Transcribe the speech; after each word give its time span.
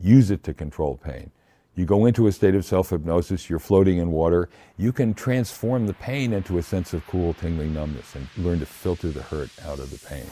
use 0.00 0.30
it 0.30 0.42
to 0.44 0.54
control 0.54 0.96
pain. 0.96 1.30
You 1.76 1.84
go 1.84 2.06
into 2.06 2.26
a 2.26 2.32
state 2.32 2.54
of 2.54 2.64
self 2.64 2.90
hypnosis, 2.90 3.48
you're 3.48 3.58
floating 3.58 3.98
in 3.98 4.10
water, 4.10 4.48
you 4.76 4.92
can 4.92 5.14
transform 5.14 5.86
the 5.86 5.94
pain 5.94 6.32
into 6.32 6.58
a 6.58 6.62
sense 6.62 6.92
of 6.92 7.06
cool, 7.06 7.34
tingling 7.34 7.72
numbness 7.72 8.14
and 8.14 8.26
learn 8.38 8.58
to 8.60 8.66
filter 8.66 9.08
the 9.08 9.22
hurt 9.22 9.50
out 9.64 9.78
of 9.78 9.90
the 9.90 9.98
pain. 10.08 10.26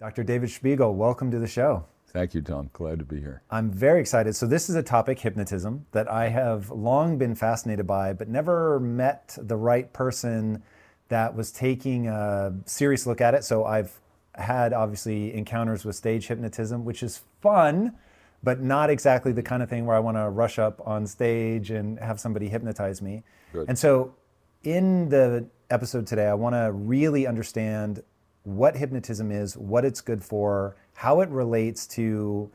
Dr. 0.00 0.24
David 0.24 0.50
Spiegel, 0.50 0.96
welcome 0.96 1.30
to 1.30 1.38
the 1.38 1.46
show. 1.46 1.84
Thank 2.08 2.34
you, 2.34 2.42
Tom. 2.42 2.68
Glad 2.72 2.98
to 2.98 3.04
be 3.04 3.20
here. 3.20 3.42
I'm 3.50 3.70
very 3.70 4.00
excited. 4.00 4.34
So, 4.34 4.46
this 4.46 4.68
is 4.68 4.74
a 4.74 4.82
topic, 4.82 5.18
hypnotism, 5.18 5.86
that 5.92 6.10
I 6.10 6.28
have 6.28 6.70
long 6.70 7.16
been 7.16 7.34
fascinated 7.34 7.86
by, 7.86 8.12
but 8.12 8.28
never 8.28 8.80
met 8.80 9.38
the 9.40 9.56
right 9.56 9.90
person 9.92 10.62
that 11.08 11.34
was 11.34 11.52
taking 11.52 12.08
a 12.08 12.52
serious 12.66 13.06
look 13.06 13.20
at 13.20 13.34
it. 13.34 13.44
So, 13.44 13.64
I've 13.64 14.01
had 14.34 14.72
obviously 14.72 15.34
encounters 15.34 15.84
with 15.84 15.96
stage 15.96 16.26
hypnotism, 16.26 16.84
which 16.84 17.02
is 17.02 17.22
fun, 17.40 17.96
but 18.42 18.60
not 18.60 18.90
exactly 18.90 19.32
the 19.32 19.42
kind 19.42 19.62
of 19.62 19.68
thing 19.68 19.86
where 19.86 19.96
I 19.96 20.00
want 20.00 20.16
to 20.16 20.28
rush 20.30 20.58
up 20.58 20.80
on 20.86 21.06
stage 21.06 21.70
and 21.70 21.98
have 21.98 22.18
somebody 22.18 22.48
hypnotize 22.48 23.02
me. 23.02 23.22
Good. 23.52 23.68
And 23.68 23.78
so, 23.78 24.14
in 24.64 25.08
the 25.08 25.46
episode 25.70 26.06
today, 26.06 26.26
I 26.26 26.34
want 26.34 26.54
to 26.54 26.70
really 26.72 27.26
understand 27.26 28.02
what 28.44 28.76
hypnotism 28.76 29.30
is, 29.30 29.56
what 29.56 29.84
it's 29.84 30.00
good 30.00 30.22
for, 30.24 30.76
how 30.94 31.20
it 31.20 31.28
relates 31.28 31.86
to 31.86 32.50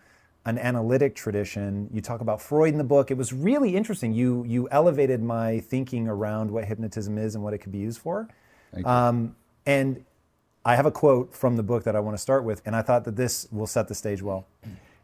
an 0.45 0.57
analytic 0.57 1.15
tradition. 1.15 1.89
You 1.93 2.01
talk 2.01 2.21
about 2.21 2.41
Freud 2.41 2.71
in 2.71 2.77
the 2.77 2.83
book. 2.83 3.11
It 3.11 3.17
was 3.17 3.33
really 3.33 3.75
interesting. 3.75 4.13
You 4.13 4.45
you 4.45 4.67
elevated 4.69 5.21
my 5.21 5.59
thinking 5.59 6.07
around 6.07 6.49
what 6.49 6.65
hypnotism 6.65 7.17
is 7.17 7.35
and 7.35 7.43
what 7.43 7.53
it 7.53 7.59
could 7.59 7.71
be 7.71 7.79
used 7.79 7.99
for. 7.99 8.29
Um, 8.85 9.35
and 9.65 10.05
I 10.67 10.75
have 10.75 10.85
a 10.85 10.91
quote 10.91 11.33
from 11.33 11.55
the 11.55 11.63
book 11.63 11.85
that 11.85 11.95
I 11.95 12.01
want 12.01 12.17
to 12.17 12.21
start 12.21 12.43
with, 12.43 12.61
and 12.65 12.75
I 12.75 12.81
thought 12.81 13.05
that 13.05 13.15
this 13.15 13.47
will 13.53 13.67
set 13.67 13.87
the 13.87 13.95
stage 13.95 14.21
well. 14.21 14.47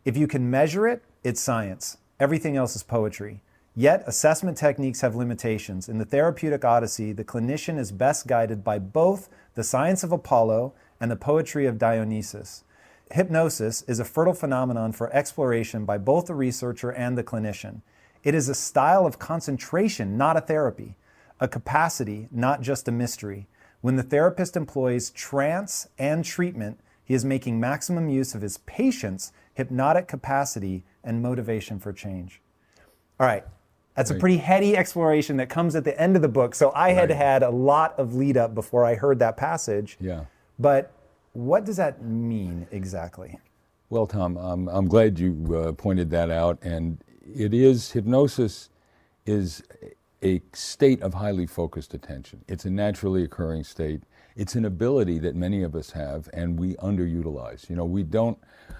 If 0.04 0.18
you 0.18 0.28
can 0.28 0.52
measure 0.52 0.86
it, 0.90 1.02
it's 1.24 1.40
science. 1.40 1.96
Everything 2.20 2.58
else 2.58 2.76
is 2.76 2.84
poetry. 2.84 3.40
Yet, 3.74 4.04
assessment 4.06 4.58
techniques 4.58 5.00
have 5.00 5.16
limitations. 5.16 5.88
In 5.88 6.00
the 6.00 6.06
therapeutic 6.06 6.66
odyssey, 6.66 7.14
the 7.14 7.24
clinician 7.24 7.80
is 7.80 7.94
best 7.94 8.28
guided 8.28 8.62
by 8.62 8.78
both 8.78 9.30
the 9.56 9.64
science 9.64 10.04
of 10.04 10.12
Apollo 10.12 10.74
and 11.00 11.10
the 11.10 11.16
poetry 11.16 11.66
of 11.66 11.78
Dionysus. 11.78 12.66
Hypnosis 13.12 13.84
is 13.84 14.02
a 14.02 14.06
fertile 14.06 14.34
phenomenon 14.34 14.92
for 14.92 15.16
exploration 15.16 15.86
by 15.86 15.98
both 15.98 16.26
the 16.26 16.36
researcher 16.36 16.92
and 16.92 17.18
the 17.18 17.24
clinician. 17.24 17.84
It 18.22 18.36
is 18.36 18.50
a 18.50 18.54
style 18.54 19.06
of 19.06 19.18
concentration, 19.18 20.18
not 20.18 20.36
a 20.36 20.42
therapy, 20.42 20.98
a 21.40 21.48
capacity, 21.48 22.28
not 22.32 22.60
just 22.60 22.90
a 22.90 22.92
mystery. 22.92 23.48
When 23.84 23.98
the 23.98 24.04
therapist 24.04 24.56
employs 24.56 25.10
trance 25.10 25.90
and 26.00 26.24
treatment, 26.24 26.80
he 27.04 27.14
is 27.14 27.26
making 27.26 27.60
maximum 27.60 28.08
use 28.08 28.34
of 28.34 28.42
his 28.42 28.60
patient's 28.60 29.34
hypnotic 29.56 30.08
capacity 30.08 30.86
and 31.04 31.22
motivation 31.22 31.80
for 31.82 31.92
change. 31.92 32.40
All 33.20 33.28
right. 33.28 33.44
That's 33.98 34.10
a 34.10 34.16
pretty 34.16 34.38
heady 34.38 34.78
exploration 34.78 35.36
that 35.36 35.50
comes 35.50 35.76
at 35.76 35.84
the 35.84 36.00
end 36.00 36.16
of 36.16 36.22
the 36.22 36.30
book. 36.30 36.56
So 36.56 36.72
I 36.74 36.94
had 36.94 37.10
Right. 37.10 37.18
had 37.18 37.44
a 37.44 37.50
lot 37.50 38.00
of 38.00 38.16
lead 38.16 38.38
up 38.38 38.56
before 38.56 38.86
I 38.86 38.96
heard 38.96 39.20
that 39.20 39.36
passage. 39.36 39.98
Yeah. 40.00 40.28
But 40.58 40.94
what 41.34 41.66
does 41.66 41.76
that 41.76 42.02
mean 42.02 42.68
exactly? 42.72 43.38
Well, 43.90 44.08
Tom, 44.08 44.38
I'm, 44.38 44.70
I'm 44.70 44.88
glad 44.88 45.20
you 45.20 45.62
uh, 45.68 45.72
pointed 45.74 46.10
that 46.12 46.30
out. 46.32 46.58
And 46.62 47.04
it 47.36 47.54
is, 47.54 47.92
hypnosis 47.92 48.70
is 49.26 49.62
a 50.24 50.42
state 50.54 51.02
of 51.02 51.14
highly 51.14 51.46
focused 51.46 51.94
attention. 51.94 52.44
It's 52.48 52.66
a 52.66 52.70
naturally 52.72 53.24
occurring 53.24 53.66
state. 53.66 54.04
It's 54.36 54.56
an 54.56 54.66
ability 54.66 55.20
that 55.20 55.36
many 55.36 55.64
of 55.64 55.76
us 55.76 55.92
have 55.92 56.30
and 56.34 56.60
we 56.60 56.76
underutilize. 56.76 57.70
You 57.70 57.76
know, 57.76 57.86
we 57.86 58.04
don't, 58.04 58.38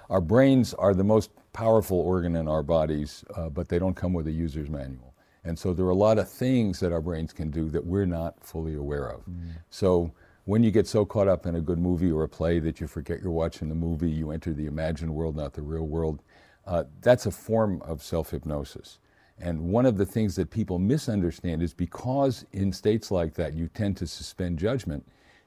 our 0.10 0.22
brains 0.22 0.74
are 0.76 0.94
the 0.96 1.04
most 1.04 1.32
powerful 1.54 2.00
organ 2.00 2.36
in 2.38 2.48
our 2.48 2.64
bodies, 2.64 3.26
uh, 3.36 3.50
but 3.50 3.70
they 3.70 3.80
don't 3.80 3.96
come 3.96 4.14
with 4.14 4.28
a 4.28 4.32
user's 4.32 4.70
manual. 4.70 5.14
And 5.46 5.60
so 5.60 5.74
there 5.74 5.86
are 5.86 5.92
a 5.92 5.96
lot 5.96 6.20
of 6.20 6.30
things 6.30 6.80
that 6.80 6.94
our 6.94 7.02
brains 7.02 7.34
can 7.34 7.52
do 7.52 7.70
that 7.72 7.86
we're 7.86 8.06
not 8.06 8.44
fully 8.44 8.76
aware 8.76 9.10
of. 9.10 9.24
So 9.70 10.12
when 10.46 10.64
you 10.64 10.72
get 10.72 10.88
so 10.88 11.06
caught 11.06 11.28
up 11.28 11.46
in 11.46 11.56
a 11.56 11.62
good 11.62 11.80
movie 11.80 12.12
or 12.12 12.24
a 12.24 12.30
play 12.30 12.60
that 12.60 12.82
you 12.82 12.88
forget 12.88 13.22
you're 13.22 13.32
watching 13.32 13.70
the 13.70 13.76
movie, 13.76 14.10
you 14.10 14.32
enter 14.32 14.54
the 14.54 14.68
imagined 14.68 15.14
world, 15.14 15.36
not 15.36 15.54
the 15.54 15.62
real 15.62 15.88
world, 15.88 16.22
uh, 16.66 16.86
that's 17.02 17.26
a 17.26 17.32
form 17.32 17.82
of 17.84 18.02
self 18.04 18.32
hypnosis. 18.32 19.00
And 19.40 19.62
one 19.62 19.86
of 19.86 19.98
the 19.98 20.06
things 20.06 20.36
that 20.36 20.50
people 20.52 20.80
misunderstand 20.80 21.62
is 21.62 21.74
because 21.74 22.46
in 22.54 22.72
states 22.72 23.12
like 23.12 23.34
that 23.36 23.54
you 23.54 23.68
tend 23.68 23.98
to 23.98 24.08
suspend 24.08 24.60
judgment, 24.60 25.06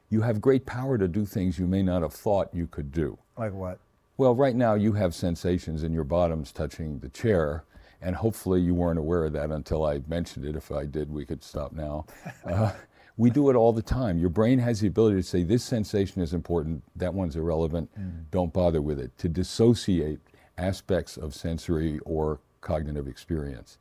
you 0.09 0.21
have 0.21 0.41
great 0.41 0.65
power 0.65 0.97
to 0.97 1.07
do 1.07 1.25
things 1.25 1.59
you 1.59 1.67
may 1.67 1.81
not 1.81 2.01
have 2.01 2.13
thought 2.13 2.49
you 2.53 2.67
could 2.67 2.91
do. 2.91 3.17
Like 3.37 3.53
what? 3.53 3.79
Well, 4.17 4.35
right 4.35 4.55
now 4.55 4.73
you 4.73 4.93
have 4.93 5.13
sensations 5.13 5.83
in 5.83 5.93
your 5.93 6.03
bottoms 6.03 6.51
touching 6.51 6.99
the 6.99 7.09
chair, 7.09 7.65
and 8.01 8.15
hopefully 8.15 8.61
you 8.61 8.73
weren't 8.73 8.99
aware 8.99 9.25
of 9.25 9.33
that 9.33 9.51
until 9.51 9.85
I 9.85 10.01
mentioned 10.07 10.45
it. 10.45 10.55
If 10.55 10.71
I 10.71 10.85
did, 10.85 11.11
we 11.11 11.25
could 11.25 11.43
stop 11.43 11.71
now. 11.71 12.05
Uh, 12.45 12.71
we 13.17 13.31
do 13.31 13.49
it 13.49 13.55
all 13.55 13.73
the 13.73 13.81
time. 13.81 14.19
Your 14.19 14.29
brain 14.29 14.59
has 14.59 14.79
the 14.79 14.87
ability 14.87 15.17
to 15.17 15.23
say, 15.23 15.41
this 15.41 15.63
sensation 15.63 16.21
is 16.21 16.33
important, 16.35 16.83
that 16.95 17.13
one's 17.13 17.35
irrelevant, 17.35 17.89
don't 18.29 18.53
bother 18.53 18.79
with 18.79 18.99
it, 18.99 19.17
to 19.17 19.27
dissociate 19.27 20.19
aspects 20.59 21.17
of 21.17 21.33
sensory 21.33 21.99
or 22.05 22.39
cognitive 22.67 23.07
experience. 23.07 23.77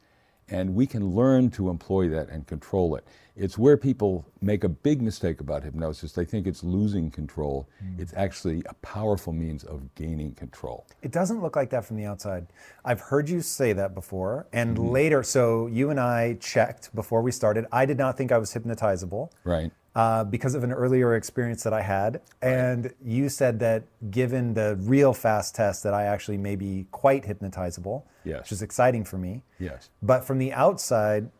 And 0.49 0.77
we 0.77 0.87
can 0.87 1.11
learn 1.11 1.51
to 1.51 1.71
employ 1.71 2.09
that 2.11 2.29
and 2.29 2.47
control 2.47 2.95
it. 2.95 3.05
It's 3.35 3.59
where 3.59 3.77
people 3.77 4.25
make 4.41 4.63
a 4.63 4.69
big 4.69 5.03
mistake 5.03 5.41
about 5.41 5.65
hypnosis. 5.65 6.13
They 6.13 6.25
think 6.25 6.47
it's 6.47 6.63
losing 6.63 7.11
control. 7.11 7.69
Hmm. 7.81 8.01
It's 8.01 8.15
actually 8.15 8.63
a 8.69 8.75
powerful 8.75 9.33
means 9.33 9.65
of 9.65 9.93
gaining 9.97 10.35
control. 10.35 10.87
It 11.03 11.11
doesn't 11.11 11.43
look 11.43 11.57
like 11.57 11.71
that 11.71 11.85
from 11.85 11.97
the 11.97 12.05
outside. 12.05 12.47
I've 12.85 13.01
heard 13.01 13.29
you 13.29 13.41
say 13.41 13.73
that 13.73 13.93
before. 13.93 14.47
And 14.53 14.79
hmm. 14.79 14.87
later, 14.91 15.25
so 15.25 15.67
you 15.67 15.91
and 15.91 15.99
I 15.99 16.35
checked 16.35 16.95
before 16.95 17.23
we 17.23 17.33
started. 17.33 17.67
I 17.73 17.85
did 17.85 17.99
not 17.99 18.17
think 18.17 18.31
I 18.31 18.39
was 18.39 18.55
hypnotizable. 18.55 19.33
Right? 19.43 19.73
Uh, 19.97 20.23
because 20.25 20.55
of 20.55 20.63
an 20.63 20.73
earlier 20.73 21.17
experience 21.17 21.63
that 21.63 21.73
I 21.73 21.81
had. 21.81 22.21
And 22.43 22.93
you 23.03 23.31
said 23.31 23.59
that 23.61 23.85
given 24.11 24.53
the 24.53 24.77
real 24.83 25.15
fast 25.15 25.55
test, 25.55 25.83
that 25.85 25.95
I 25.95 26.05
actually 26.05 26.37
may 26.37 26.55
be 26.55 26.87
quite 26.93 27.25
hypnotizable, 27.25 28.03
Yes. 28.23 28.41
which 28.43 28.53
is 28.53 28.61
exciting 28.63 29.05
for 29.05 29.17
me. 29.17 29.43
Yes. 29.59 29.89
But 30.03 30.23
from 30.25 30.39
the 30.39 30.53
outside, 30.53 31.31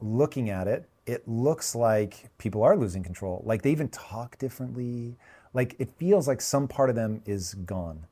looking 0.00 0.48
at 0.48 0.66
it, 0.66 0.88
it 1.04 1.28
looks 1.28 1.74
like 1.74 2.30
people 2.38 2.62
are 2.62 2.74
losing 2.74 3.02
control. 3.02 3.42
Like 3.44 3.60
they 3.60 3.70
even 3.70 3.88
talk 3.90 4.38
differently. 4.38 5.16
Like 5.52 5.76
it 5.78 5.90
feels 5.98 6.26
like 6.26 6.40
some 6.40 6.66
part 6.68 6.88
of 6.88 6.96
them 6.96 7.20
is 7.26 7.52
gone. 7.52 8.06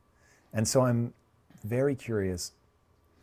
And 0.52 0.68
so 0.68 0.82
I'm 0.82 1.14
very 1.64 1.94
curious 1.94 2.52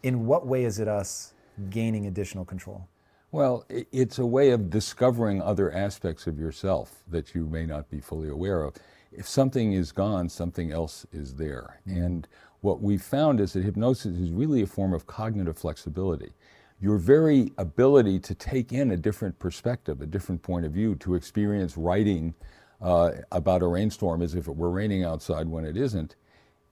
in 0.02 0.26
what 0.26 0.48
way 0.48 0.64
is 0.64 0.80
it 0.80 0.88
us 0.88 1.34
gaining 1.70 2.08
additional 2.08 2.44
control? 2.44 2.88
Well, 3.34 3.66
it's 3.70 4.20
a 4.20 4.26
way 4.26 4.50
of 4.50 4.70
discovering 4.70 5.42
other 5.42 5.72
aspects 5.72 6.28
of 6.28 6.38
yourself 6.38 7.02
that 7.08 7.34
you 7.34 7.46
may 7.46 7.66
not 7.66 7.90
be 7.90 8.02
fully 8.02 8.28
aware 8.28 8.64
of. 8.64 8.76
If 9.10 9.26
something 9.26 9.72
is 9.72 9.94
gone, 9.94 10.28
something 10.28 10.70
else 10.70 11.06
is 11.14 11.36
there. 11.36 11.80
And 11.86 12.28
what 12.60 12.82
we 12.82 12.98
found 12.98 13.40
is 13.40 13.54
that 13.54 13.64
hypnosis 13.64 14.18
is 14.18 14.32
really 14.32 14.62
a 14.62 14.68
form 14.68 14.94
of 14.94 15.08
cognitive 15.08 15.58
flexibility. 15.58 16.34
Your 16.82 16.98
very 16.98 17.54
ability 17.58 18.20
to 18.20 18.36
take 18.36 18.74
in 18.74 18.92
a 18.92 18.98
different 18.98 19.40
perspective, 19.40 20.02
a 20.02 20.06
different 20.06 20.42
point 20.42 20.66
of 20.66 20.74
view, 20.74 20.96
to 20.96 21.16
experience 21.16 21.78
writing 21.78 22.34
uh, 22.82 23.12
about 23.32 23.62
a 23.62 23.68
rainstorm 23.68 24.22
as 24.22 24.36
if 24.36 24.50
it 24.50 24.58
were 24.58 24.72
raining 24.72 25.06
outside 25.06 25.48
when 25.48 25.64
it 25.64 25.78
isn't, 25.78 26.18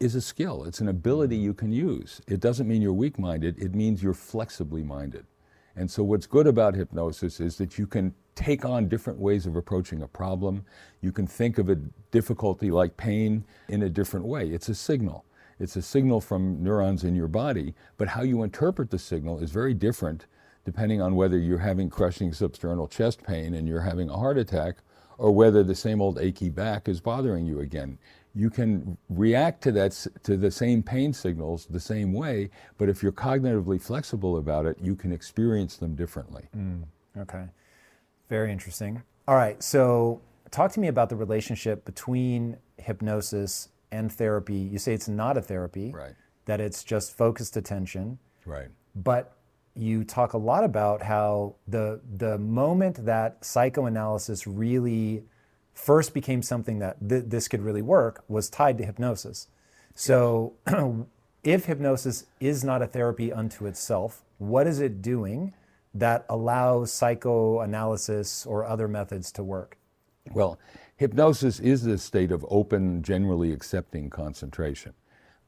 is 0.02 0.14
a 0.14 0.22
skill. 0.22 0.66
It's 0.66 0.82
an 0.82 0.90
ability 0.90 1.38
you 1.38 1.54
can 1.54 1.72
use. 1.72 2.20
It 2.28 2.42
doesn't 2.42 2.68
mean 2.68 2.82
you're 2.82 2.92
weak 2.92 3.18
minded, 3.18 3.58
it 3.64 3.74
means 3.74 4.04
you're 4.04 4.14
flexibly 4.14 4.84
minded. 4.84 5.26
And 5.80 5.90
so, 5.90 6.04
what's 6.04 6.28
good 6.28 6.46
about 6.46 6.76
hypnosis 6.76 7.40
is 7.40 7.58
that 7.58 7.78
you 7.78 7.88
can 7.88 8.14
take 8.36 8.66
on 8.66 8.90
different 8.90 9.18
ways 9.18 9.46
of 9.46 9.56
approaching 9.56 10.02
a 10.02 10.10
problem. 10.10 10.66
You 11.00 11.14
can 11.14 11.26
think 11.26 11.58
of 11.58 11.70
a 11.70 11.78
difficulty 12.12 12.70
like 12.70 12.98
pain 12.98 13.46
in 13.70 13.84
a 13.84 13.90
different 13.90 14.26
way. 14.26 14.50
It's 14.50 14.68
a 14.68 14.76
signal. 14.76 15.24
It's 15.58 15.78
a 15.78 15.82
signal 15.82 16.20
from 16.20 16.62
neurons 16.62 17.06
in 17.06 17.16
your 17.16 17.30
body, 17.30 17.76
but 17.98 18.10
how 18.10 18.24
you 18.24 18.44
interpret 18.44 18.90
the 18.92 19.00
signal 19.00 19.40
is 19.40 19.52
very 19.52 19.74
different 19.74 20.26
depending 20.66 21.02
on 21.02 21.16
whether 21.16 21.38
you're 21.38 21.58
having 21.58 21.90
crushing 21.90 22.32
substernal 22.32 22.90
chest 22.90 23.24
pain 23.24 23.54
and 23.54 23.66
you're 23.66 23.80
having 23.80 24.10
a 24.10 24.18
heart 24.18 24.38
attack, 24.38 24.80
or 25.18 25.32
whether 25.32 25.64
the 25.64 25.76
same 25.76 26.02
old 26.02 26.20
achy 26.20 26.50
back 26.50 26.90
is 26.90 27.00
bothering 27.00 27.46
you 27.46 27.62
again. 27.62 27.98
You 28.40 28.50
can 28.50 28.98
react 29.10 29.62
to 29.64 29.72
that 29.74 29.92
to 30.24 30.38
the 30.38 30.50
same 30.50 30.82
pain 30.82 31.12
signals 31.12 31.66
the 31.66 31.80
same 31.80 32.14
way, 32.14 32.50
but 32.78 32.88
if 32.88 33.04
you're 33.04 33.12
cognitively 33.12 33.82
flexible 33.82 34.38
about 34.38 34.66
it, 34.66 34.78
you 34.82 34.96
can 34.96 35.12
experience 35.12 35.76
them 35.76 35.94
differently. 35.94 36.48
Mm, 36.56 36.84
okay, 37.18 37.46
very 38.30 38.50
interesting. 38.50 39.04
All 39.28 39.36
right, 39.36 39.62
so 39.62 40.22
talk 40.52 40.72
to 40.72 40.80
me 40.80 40.88
about 40.88 41.10
the 41.10 41.18
relationship 41.18 41.84
between 41.84 42.56
hypnosis 42.78 43.70
and 43.92 44.10
therapy. 44.10 44.56
You 44.56 44.80
say 44.80 44.94
it's 44.94 45.10
not 45.10 45.36
a 45.36 45.42
therapy, 45.42 45.92
right? 45.92 46.14
That 46.46 46.62
it's 46.62 46.86
just 46.86 47.18
focused 47.18 47.58
attention, 47.58 48.20
right? 48.46 48.70
But 48.96 49.36
you 49.76 50.06
talk 50.06 50.32
a 50.32 50.38
lot 50.38 50.64
about 50.64 51.02
how 51.02 51.56
the 51.68 52.00
the 52.18 52.38
moment 52.38 53.06
that 53.06 53.44
psychoanalysis 53.44 54.48
really 54.48 55.24
first 55.74 56.14
became 56.14 56.42
something 56.42 56.80
that 56.80 56.98
th- 57.08 57.26
this 57.28 57.48
could 57.48 57.62
really 57.62 57.82
work 57.82 58.24
was 58.28 58.50
tied 58.50 58.78
to 58.78 58.86
hypnosis. 58.86 59.48
So, 59.96 60.54
if 61.44 61.66
hypnosis 61.66 62.26
is 62.40 62.64
not 62.64 62.82
a 62.82 62.88
therapy 62.88 63.32
unto 63.32 63.66
itself, 63.66 64.24
what 64.38 64.68
is 64.68 64.80
it 64.80 65.02
doing 65.02 65.54
that 65.94 66.26
allows 66.30 66.92
psychoanalysis 66.92 68.46
or 68.46 68.66
other 68.66 68.88
methods 68.88 69.32
to 69.34 69.44
work? 69.44 69.78
Well, 70.32 70.60
hypnosis 70.98 71.60
is 71.60 71.84
the 71.84 71.98
state 71.98 72.32
of 72.32 72.46
open, 72.50 73.02
generally 73.02 73.52
accepting 73.52 74.10
concentration 74.10 74.94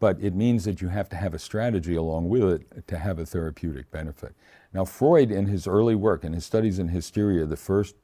but 0.02 0.18
it 0.20 0.34
means 0.34 0.66
that 0.66 0.82
you 0.82 0.88
have 0.88 1.08
to 1.08 1.16
have 1.16 1.36
a 1.36 1.40
strategy 1.40 1.96
along 1.96 2.28
with 2.28 2.44
it 2.44 2.88
to 2.88 2.98
have 2.98 3.20
a 3.20 3.26
therapeutic 3.26 3.90
benefit. 3.92 4.34
Now, 4.74 4.84
Freud, 4.84 5.30
in 5.30 5.46
his 5.46 5.68
early 5.68 5.94
work, 5.94 6.24
in 6.24 6.34
his 6.34 6.44
studies 6.44 6.80
in 6.80 6.88
hysteria, 6.88 7.46
the 7.46 7.56
first 7.56 7.96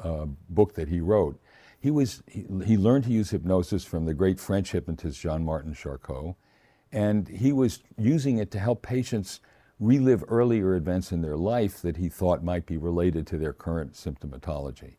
uh, 0.00 0.24
book 0.48 0.74
that 0.74 0.88
he 0.88 1.00
wrote, 1.00 1.38
he, 1.82 1.90
was, 1.90 2.22
he, 2.28 2.46
he, 2.64 2.76
learned 2.76 3.04
to 3.04 3.10
use 3.10 3.30
hypnosis 3.30 3.84
from 3.84 4.06
the 4.06 4.14
great 4.14 4.38
French 4.38 4.70
hypnotist 4.70 5.20
Jean 5.20 5.44
Martin 5.44 5.74
Charcot, 5.74 6.36
and 6.92 7.26
he 7.26 7.50
was 7.50 7.82
using 7.98 8.38
it 8.38 8.52
to 8.52 8.60
help 8.60 8.82
patients 8.82 9.40
relive 9.80 10.22
earlier 10.28 10.76
events 10.76 11.10
in 11.10 11.22
their 11.22 11.36
life 11.36 11.82
that 11.82 11.96
he 11.96 12.08
thought 12.08 12.44
might 12.44 12.66
be 12.66 12.76
related 12.76 13.26
to 13.26 13.36
their 13.36 13.52
current 13.52 13.94
symptomatology. 13.94 14.94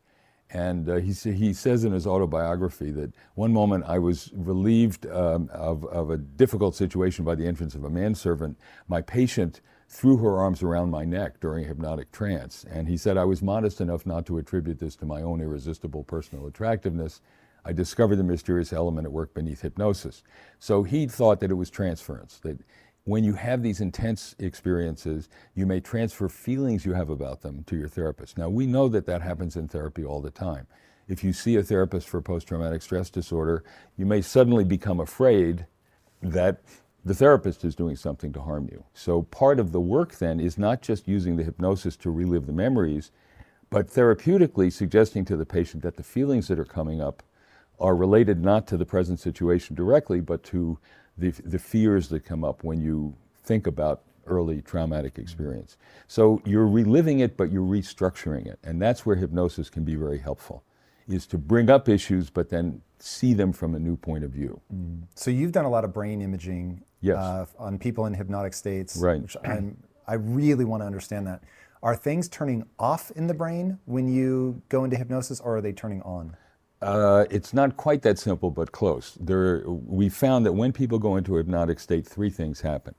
And 0.50 0.90
uh, 0.90 0.96
he, 0.98 1.14
he 1.14 1.54
says 1.54 1.86
in 1.86 1.94
his 1.94 2.06
autobiography 2.06 2.92
that 2.92 3.14
one 3.36 3.54
moment 3.54 3.86
I 3.88 3.98
was 3.98 4.30
relieved 4.36 5.08
um, 5.08 5.50
of, 5.54 5.86
of 5.86 6.10
a 6.10 6.18
difficult 6.18 6.76
situation 6.76 7.24
by 7.24 7.36
the 7.36 7.48
entrance 7.48 7.76
of 7.76 7.86
a 7.86 7.90
manservant. 7.90 8.60
My 8.90 9.02
patient 9.02 9.62
threw 9.94 10.18
her 10.18 10.40
arms 10.40 10.64
around 10.64 10.90
my 10.90 11.06
neck 11.06 11.40
during 11.40 11.66
hypnotic 11.66 12.12
trance. 12.12 12.66
And 12.68 12.88
he 12.88 12.98
said, 12.98 13.16
I 13.16 13.26
was 13.26 13.44
modest 13.44 13.80
enough 13.80 14.08
not 14.08 14.26
to 14.26 14.40
attribute 14.40 14.80
this 14.80 14.96
to 14.98 15.06
my 15.06 15.22
own 15.22 15.40
irresistible 15.40 16.04
personal 16.04 16.48
attractiveness. 16.48 17.22
I 17.64 17.74
discovered 17.74 18.16
the 18.16 18.24
mysterious 18.24 18.74
element 18.74 19.06
at 19.06 19.12
work 19.12 19.36
beneath 19.36 19.62
hypnosis. 19.62 20.24
So 20.58 20.82
he 20.82 21.06
thought 21.06 21.40
that 21.42 21.52
it 21.52 21.56
was 21.56 21.70
transference, 21.70 22.40
that 22.40 22.58
when 23.04 23.24
you 23.24 23.34
have 23.36 23.62
these 23.62 23.82
intense 23.82 24.36
experiences, 24.40 25.30
you 25.54 25.68
may 25.68 25.80
transfer 25.80 26.28
feelings 26.28 26.86
you 26.86 26.94
have 26.94 27.12
about 27.12 27.42
them 27.42 27.64
to 27.68 27.76
your 27.76 27.88
therapist. 27.88 28.36
Now, 28.36 28.50
we 28.50 28.66
know 28.66 28.88
that 28.90 29.06
that 29.06 29.22
happens 29.22 29.56
in 29.56 29.68
therapy 29.68 30.04
all 30.04 30.22
the 30.22 30.32
time. 30.32 30.66
If 31.08 31.24
you 31.24 31.34
see 31.34 31.56
a 31.58 31.64
therapist 31.64 32.10
for 32.10 32.20
post 32.20 32.48
traumatic 32.48 32.82
stress 32.82 33.12
disorder, 33.12 33.64
you 33.96 34.08
may 34.08 34.22
suddenly 34.22 34.64
become 34.64 35.00
afraid 35.00 35.68
that 36.24 36.62
the 37.06 37.14
therapist 37.14 37.66
is 37.66 37.76
doing 37.76 37.96
something 37.96 38.32
to 38.34 38.42
harm 38.42 38.70
you. 38.72 38.84
So, 38.94 39.24
part 39.24 39.60
of 39.60 39.72
the 39.72 39.82
work 39.82 40.16
then 40.16 40.40
is 40.40 40.58
not 40.58 40.82
just 40.82 41.08
using 41.08 41.36
the 41.36 41.44
hypnosis 41.44 41.98
to 41.98 42.12
relive 42.12 42.46
the 42.46 42.54
memories, 42.54 43.12
but 43.70 43.88
therapeutically 43.88 44.72
suggesting 44.72 45.26
to 45.26 45.36
the 45.36 45.46
patient 45.46 45.84
that 45.84 45.98
the 45.98 46.04
feelings 46.04 46.48
that 46.48 46.60
are 46.60 46.66
coming 46.66 47.02
up 47.02 47.24
are 47.80 47.96
related 47.96 48.44
not 48.44 48.68
to 48.68 48.78
the 48.78 48.86
present 48.86 49.20
situation 49.20 49.76
directly, 49.76 50.22
but 50.22 50.44
to 50.44 50.78
the, 51.18 51.32
the 51.32 51.60
fears 51.60 52.08
that 52.10 52.24
come 52.24 52.44
up 52.44 52.64
when 52.64 52.80
you 52.80 53.16
think 53.44 53.68
about 53.68 54.04
early 54.26 54.62
traumatic 54.62 55.18
experience. 55.18 55.78
So 56.08 56.42
you're 56.46 56.68
reliving 56.68 57.20
it, 57.20 57.36
but 57.36 57.52
you're 57.52 57.68
restructuring 57.68 58.46
it. 58.46 58.60
And 58.64 58.82
that's 58.82 59.06
where 59.06 59.16
hypnosis 59.16 59.70
can 59.70 59.84
be 59.84 59.96
very 59.96 60.20
helpful, 60.20 60.64
is 61.08 61.26
to 61.28 61.38
bring 61.38 61.70
up 61.70 61.90
issues, 61.90 62.30
but 62.30 62.50
then 62.50 62.82
see 63.00 63.34
them 63.34 63.52
from 63.52 63.76
a 63.76 63.80
new 63.80 63.98
point 63.98 64.24
of 64.24 64.32
view. 64.32 64.62
Mm. 64.74 65.04
So 65.16 65.30
you've 65.30 65.52
done 65.52 65.66
a 65.66 65.70
lot 65.70 65.84
of 65.84 65.94
brain 65.94 66.22
imaging 66.22 66.84
yes. 67.04 67.18
uh, 67.18 67.46
on 67.60 67.78
people 67.78 68.06
in 68.06 68.14
hypnotic 68.14 68.54
states. 68.54 68.98
Right. 68.98 69.22
i 70.08 70.14
really 70.16 70.66
want 70.66 70.82
to 70.82 70.86
understand 70.86 71.28
that. 71.28 71.44
Are 71.84 71.96
things 71.96 72.30
turning 72.30 72.66
off 72.80 73.12
in 73.12 73.28
the 73.28 73.34
brain 73.34 73.78
when 73.86 74.08
you 74.08 74.62
go 74.70 74.86
into 74.86 74.96
hypnosis, 74.96 75.40
or 75.42 75.58
are 75.58 75.62
they 75.62 75.74
turning 75.74 76.02
on? 76.04 76.36
Uh, 76.82 77.26
it's 77.30 77.54
not 77.54 77.78
quite 77.78 78.02
that 78.02 78.18
simple, 78.18 78.52
but 78.52 78.72
close. 78.72 79.18
There, 79.20 79.64
we 79.68 80.10
found 80.10 80.46
that 80.46 80.54
when 80.54 80.72
people 80.72 81.00
go 81.00 81.18
into 81.18 81.36
a 81.36 81.38
hypnotic 81.38 81.80
state, 81.80 82.08
three 82.08 82.30
things 82.30 82.62
happen. 82.62 82.96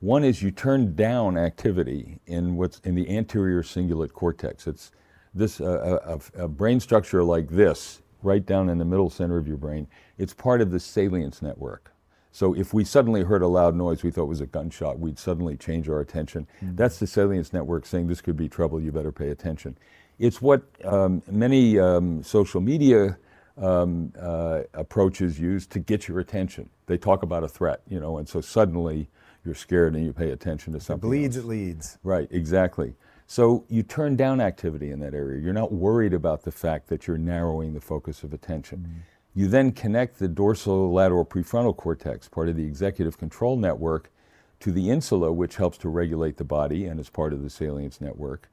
One 0.00 0.24
is 0.24 0.42
you 0.42 0.50
turn 0.50 0.96
down 0.96 1.36
activity 1.36 2.18
in 2.26 2.56
what's 2.56 2.80
in 2.80 2.96
the 2.96 3.08
anterior 3.08 3.62
cingulate 3.62 4.12
cortex. 4.12 4.66
It's 4.66 4.90
this 5.34 5.60
uh, 5.60 6.18
a, 6.36 6.44
a, 6.44 6.48
brain 6.48 6.80
structure 6.80 7.22
like 7.22 7.48
this, 7.48 8.02
right 8.22 8.44
down 8.44 8.68
in 8.68 8.78
the 8.78 8.84
middle 8.84 9.08
center 9.08 9.38
of 9.38 9.46
your 9.46 9.56
brain. 9.56 9.86
It's 10.18 10.34
part 10.34 10.60
of 10.60 10.72
the 10.72 10.80
salience 10.80 11.40
network. 11.40 11.91
So 12.32 12.54
if 12.54 12.72
we 12.72 12.82
suddenly 12.82 13.22
heard 13.22 13.42
a 13.42 13.46
loud 13.46 13.76
noise 13.76 14.02
we 14.02 14.10
thought 14.10 14.24
was 14.24 14.40
a 14.40 14.46
gunshot, 14.46 14.98
we'd 14.98 15.18
suddenly 15.18 15.56
change 15.56 15.88
our 15.88 16.00
attention. 16.00 16.46
Mm-hmm. 16.64 16.76
That's 16.76 16.98
the 16.98 17.06
salience 17.06 17.52
network 17.52 17.84
saying 17.84 18.08
this 18.08 18.22
could 18.22 18.38
be 18.38 18.48
trouble. 18.48 18.80
You 18.80 18.90
better 18.90 19.12
pay 19.12 19.28
attention. 19.28 19.76
It's 20.18 20.40
what 20.40 20.62
um, 20.84 21.22
many 21.30 21.78
um, 21.78 22.22
social 22.22 22.62
media 22.62 23.18
um, 23.58 24.12
uh, 24.18 24.62
approaches 24.72 25.38
use 25.38 25.66
to 25.68 25.78
get 25.78 26.08
your 26.08 26.20
attention. 26.20 26.70
They 26.86 26.96
talk 26.96 27.22
about 27.22 27.44
a 27.44 27.48
threat, 27.48 27.82
you 27.86 28.00
know, 28.00 28.16
and 28.16 28.26
so 28.26 28.40
suddenly 28.40 29.08
you're 29.44 29.54
scared 29.54 29.94
and 29.94 30.04
you 30.04 30.12
pay 30.14 30.30
attention 30.30 30.72
to 30.72 30.80
something. 30.80 31.06
It 31.06 31.10
bleeds, 31.10 31.36
else. 31.36 31.44
it 31.44 31.48
leads. 31.48 31.98
Right, 32.02 32.28
exactly. 32.30 32.94
So 33.26 33.64
you 33.68 33.82
turn 33.82 34.16
down 34.16 34.40
activity 34.40 34.90
in 34.90 35.00
that 35.00 35.14
area. 35.14 35.40
You're 35.40 35.52
not 35.52 35.72
worried 35.72 36.14
about 36.14 36.42
the 36.42 36.52
fact 36.52 36.88
that 36.88 37.06
you're 37.06 37.18
narrowing 37.18 37.74
the 37.74 37.80
focus 37.80 38.22
of 38.22 38.32
attention. 38.32 38.78
Mm-hmm. 38.78 38.98
You 39.34 39.48
then 39.48 39.72
connect 39.72 40.18
the 40.18 40.28
dorsolateral 40.28 41.26
prefrontal 41.26 41.76
cortex, 41.76 42.28
part 42.28 42.48
of 42.48 42.56
the 42.56 42.64
executive 42.64 43.18
control 43.18 43.56
network, 43.56 44.10
to 44.60 44.72
the 44.72 44.90
insula, 44.90 45.32
which 45.32 45.56
helps 45.56 45.78
to 45.78 45.88
regulate 45.88 46.36
the 46.36 46.44
body 46.44 46.86
and 46.86 47.00
is 47.00 47.08
part 47.08 47.32
of 47.32 47.42
the 47.42 47.50
salience 47.50 48.00
network 48.00 48.48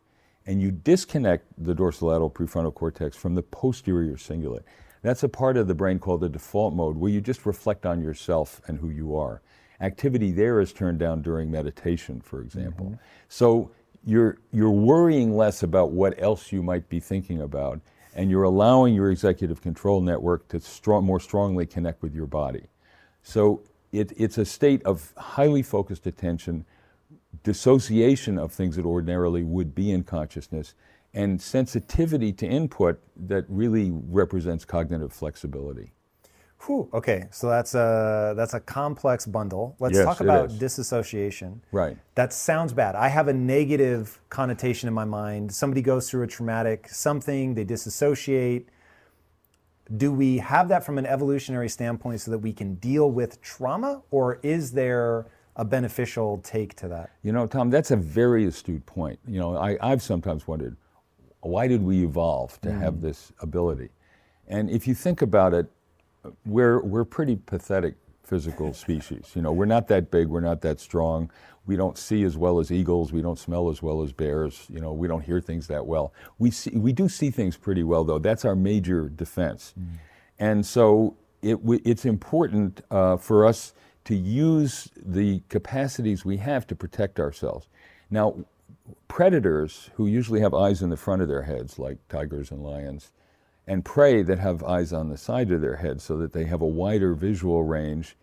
and 0.49 0.61
you 0.61 0.71
disconnect 0.71 1.45
the 1.63 1.75
dorsolateral 1.75 2.33
prefrontal 2.33 2.73
cortex 2.73 3.15
from 3.15 3.35
the 3.35 3.43
posterior 3.43 4.15
cingulate. 4.15 4.63
That's 5.03 5.21
a 5.21 5.29
part 5.29 5.57
of 5.57 5.67
the 5.67 5.75
brain 5.75 5.99
called 5.99 6.21
the 6.21 6.29
default 6.29 6.73
mode 6.73 6.97
where 6.97 7.11
you 7.11 7.21
just 7.21 7.45
reflect 7.45 7.85
on 7.85 8.01
yourself 8.01 8.59
and 8.67 8.79
who 8.79 8.89
you 8.89 9.15
are. 9.15 9.43
Activity 9.79 10.31
there 10.31 10.59
is 10.59 10.73
turned 10.73 10.97
down 10.97 11.21
during 11.21 11.51
meditation, 11.51 12.19
for 12.19 12.41
example. 12.41 12.87
Mm-hmm. 12.87 12.95
So 13.29 13.69
you're, 14.03 14.39
you're 14.51 14.71
worrying 14.71 15.37
less 15.37 15.61
about 15.61 15.91
what 15.91 16.19
else 16.21 16.51
you 16.51 16.63
might 16.63 16.89
be 16.89 16.99
thinking 16.99 17.41
about, 17.41 17.79
and 18.19 18.29
you're 18.29 18.43
allowing 18.43 18.93
your 18.93 19.11
executive 19.11 19.61
control 19.61 20.01
network 20.01 20.45
to 20.49 20.59
strong, 20.59 21.05
more 21.05 21.21
strongly 21.21 21.65
connect 21.65 22.03
with 22.03 22.13
your 22.13 22.25
body. 22.25 22.63
So 23.23 23.61
it, 23.93 24.11
it's 24.17 24.37
a 24.37 24.43
state 24.43 24.83
of 24.83 25.13
highly 25.15 25.61
focused 25.61 26.05
attention 26.05 26.65
dissociation 27.43 28.37
of 28.37 28.51
things 28.51 28.75
that 28.75 28.85
ordinarily 28.85 29.43
would 29.43 29.73
be 29.73 29.89
in 29.91 30.03
consciousness, 30.03 30.73
and 31.13 31.41
sensitivity 31.41 32.33
to 32.33 32.45
input 32.45 32.99
that 33.15 33.45
really 33.47 33.89
represents 33.89 34.65
cognitive 34.65 35.13
flexibility. 35.13 35.93
Whew, 36.65 36.89
okay, 36.93 37.27
so 37.31 37.47
that's 37.47 37.73
a 37.73 38.33
that's 38.35 38.53
a 38.53 38.59
complex 38.59 39.25
bundle. 39.25 39.75
Let's 39.79 39.95
yes, 39.95 40.05
talk 40.05 40.19
about 40.19 40.59
disassociation. 40.59 41.61
Right. 41.71 41.97
That 42.15 42.33
sounds 42.33 42.73
bad. 42.73 42.95
I 42.95 43.07
have 43.07 43.29
a 43.29 43.33
negative 43.33 44.19
connotation 44.29 44.87
in 44.87 44.93
my 44.93 45.05
mind. 45.05 45.53
Somebody 45.53 45.81
goes 45.81 46.09
through 46.09 46.23
a 46.23 46.27
traumatic 46.27 46.89
something, 46.89 47.55
they 47.55 47.63
disassociate. 47.63 48.67
Do 49.95 50.11
we 50.11 50.37
have 50.37 50.67
that 50.69 50.85
from 50.85 50.97
an 50.97 51.05
evolutionary 51.05 51.69
standpoint 51.69 52.21
so 52.21 52.31
that 52.31 52.39
we 52.39 52.53
can 52.53 52.75
deal 52.75 53.09
with 53.09 53.41
trauma, 53.41 54.03
or 54.11 54.39
is 54.43 54.71
there 54.71 55.25
a 55.55 55.65
beneficial 55.65 56.39
take 56.43 56.75
to 56.75 56.87
that? 56.89 57.09
You 57.23 57.31
know, 57.31 57.47
Tom, 57.47 57.69
that's 57.69 57.91
a 57.91 57.95
very 57.95 58.45
astute 58.45 58.85
point. 58.85 59.17
You 59.27 59.39
know, 59.39 59.57
I, 59.57 59.77
I've 59.81 60.03
sometimes 60.03 60.47
wondered, 60.47 60.77
why 61.39 61.67
did 61.67 61.81
we 61.81 62.03
evolve 62.03 62.61
to 62.61 62.69
mm. 62.69 62.79
have 62.79 63.01
this 63.01 63.31
ability? 63.41 63.89
And 64.47 64.69
if 64.69 64.87
you 64.87 64.93
think 64.93 65.21
about 65.21 65.53
it, 65.53 65.67
we're, 66.45 66.81
we're 66.81 67.05
pretty 67.05 67.35
pathetic 67.35 67.95
physical 68.23 68.73
species. 68.73 69.31
You 69.33 69.41
know, 69.41 69.51
we're 69.51 69.65
not 69.65 69.87
that 69.87 70.11
big, 70.11 70.27
we're 70.27 70.39
not 70.39 70.61
that 70.61 70.79
strong. 70.79 71.31
We 71.65 71.75
don't 71.75 71.97
see 71.97 72.23
as 72.23 72.37
well 72.37 72.59
as 72.59 72.71
eagles, 72.71 73.11
we 73.11 73.21
don't 73.21 73.39
smell 73.39 73.69
as 73.69 73.81
well 73.81 74.01
as 74.01 74.13
bears, 74.13 74.65
you 74.69 74.79
know, 74.79 74.93
we 74.93 75.07
don't 75.07 75.21
hear 75.21 75.41
things 75.41 75.67
that 75.67 75.85
well. 75.85 76.13
We 76.37 76.51
see 76.51 76.71
we 76.71 76.93
do 76.93 77.09
see 77.09 77.31
things 77.31 77.57
pretty 77.57 77.83
well 77.83 78.03
though. 78.03 78.19
That's 78.19 78.45
our 78.45 78.55
major 78.55 79.09
defense. 79.09 79.73
Mm. 79.79 79.85
And 80.39 80.65
so 80.65 81.17
it, 81.41 81.59
it's 81.85 82.05
important 82.05 82.81
uh, 82.91 83.17
for 83.17 83.45
us 83.45 83.73
to 84.05 84.15
use 84.15 84.89
the 84.95 85.41
capacities 85.49 86.25
we 86.25 86.37
have 86.37 86.65
to 86.67 86.75
protect 86.75 87.19
ourselves. 87.19 87.67
Now, 88.09 88.35
predators 89.07 89.89
who 89.95 90.07
usually 90.07 90.39
have 90.39 90.53
eyes 90.53 90.81
in 90.81 90.89
the 90.89 90.97
front 90.97 91.21
of 91.21 91.27
their 91.27 91.43
heads, 91.43 91.77
like 91.77 91.97
tigers 92.07 92.51
and 92.51 92.63
lions, 92.63 93.11
And 93.69 93.85
prey 93.85 94.23
that 94.23 94.39
have 94.39 94.63
eyes 94.63 94.91
on 94.91 95.09
the 95.09 95.17
side 95.17 95.51
of 95.51 95.61
their 95.61 95.75
head 95.75 96.01
so 96.01 96.17
that 96.17 96.33
they 96.33 96.45
have 96.45 96.61
a 96.61 96.65
wider 96.65 97.13
visual 97.13 97.61
range 97.63 98.17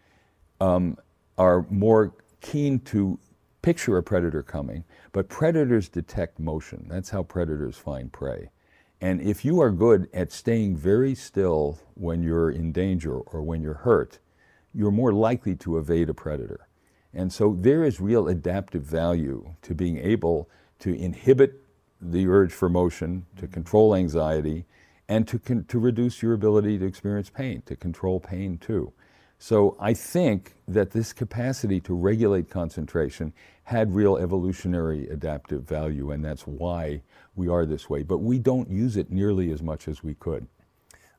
um, 0.60 0.98
are 1.38 1.64
more 1.70 2.12
keen 2.40 2.80
to 2.80 3.16
picture 3.62 3.96
a 3.96 4.02
predator 4.02 4.42
coming, 4.42 4.82
but 5.12 5.28
predators 5.28 5.88
detect 5.88 6.40
motion. 6.40 6.86
That's 6.88 7.10
how 7.10 7.22
predators 7.22 7.76
find 7.76 8.12
prey. 8.12 8.50
And 9.00 9.20
if 9.20 9.44
you 9.44 9.60
are 9.60 9.70
good 9.70 10.08
at 10.12 10.32
staying 10.32 10.78
very 10.78 11.14
still 11.14 11.78
when 11.94 12.24
you're 12.24 12.50
in 12.50 12.72
danger 12.72 13.14
or 13.14 13.40
when 13.40 13.62
you're 13.62 13.74
hurt, 13.74 14.18
you're 14.74 14.90
more 14.90 15.12
likely 15.12 15.54
to 15.58 15.78
evade 15.78 16.10
a 16.10 16.14
predator. 16.14 16.66
And 17.14 17.32
so 17.32 17.56
there 17.56 17.84
is 17.84 18.00
real 18.00 18.26
adaptive 18.26 18.82
value 18.82 19.54
to 19.62 19.76
being 19.76 19.98
able 19.98 20.50
to 20.80 20.92
inhibit 20.92 21.62
the 22.00 22.26
urge 22.26 22.52
for 22.52 22.68
motion, 22.68 23.26
to 23.36 23.46
control 23.46 23.94
anxiety, 23.94 24.64
and 25.08 25.26
to, 25.28 25.38
con- 25.38 25.64
to 25.64 25.78
reduce 25.78 26.22
your 26.22 26.32
ability 26.32 26.78
to 26.78 26.84
experience 26.84 27.30
pain, 27.30 27.62
to 27.66 27.76
control 27.76 28.20
pain 28.20 28.58
too. 28.58 28.92
So 29.38 29.76
I 29.78 29.92
think 29.92 30.54
that 30.66 30.90
this 30.92 31.12
capacity 31.12 31.80
to 31.80 31.94
regulate 31.94 32.48
concentration 32.48 33.32
had 33.64 33.94
real 33.94 34.16
evolutionary 34.16 35.08
adaptive 35.08 35.64
value, 35.64 36.10
and 36.10 36.24
that's 36.24 36.46
why 36.46 37.02
we 37.34 37.48
are 37.48 37.66
this 37.66 37.90
way. 37.90 38.02
But 38.02 38.18
we 38.18 38.38
don't 38.38 38.70
use 38.70 38.96
it 38.96 39.10
nearly 39.10 39.50
as 39.50 39.62
much 39.62 39.88
as 39.88 40.02
we 40.02 40.14
could. 40.14 40.46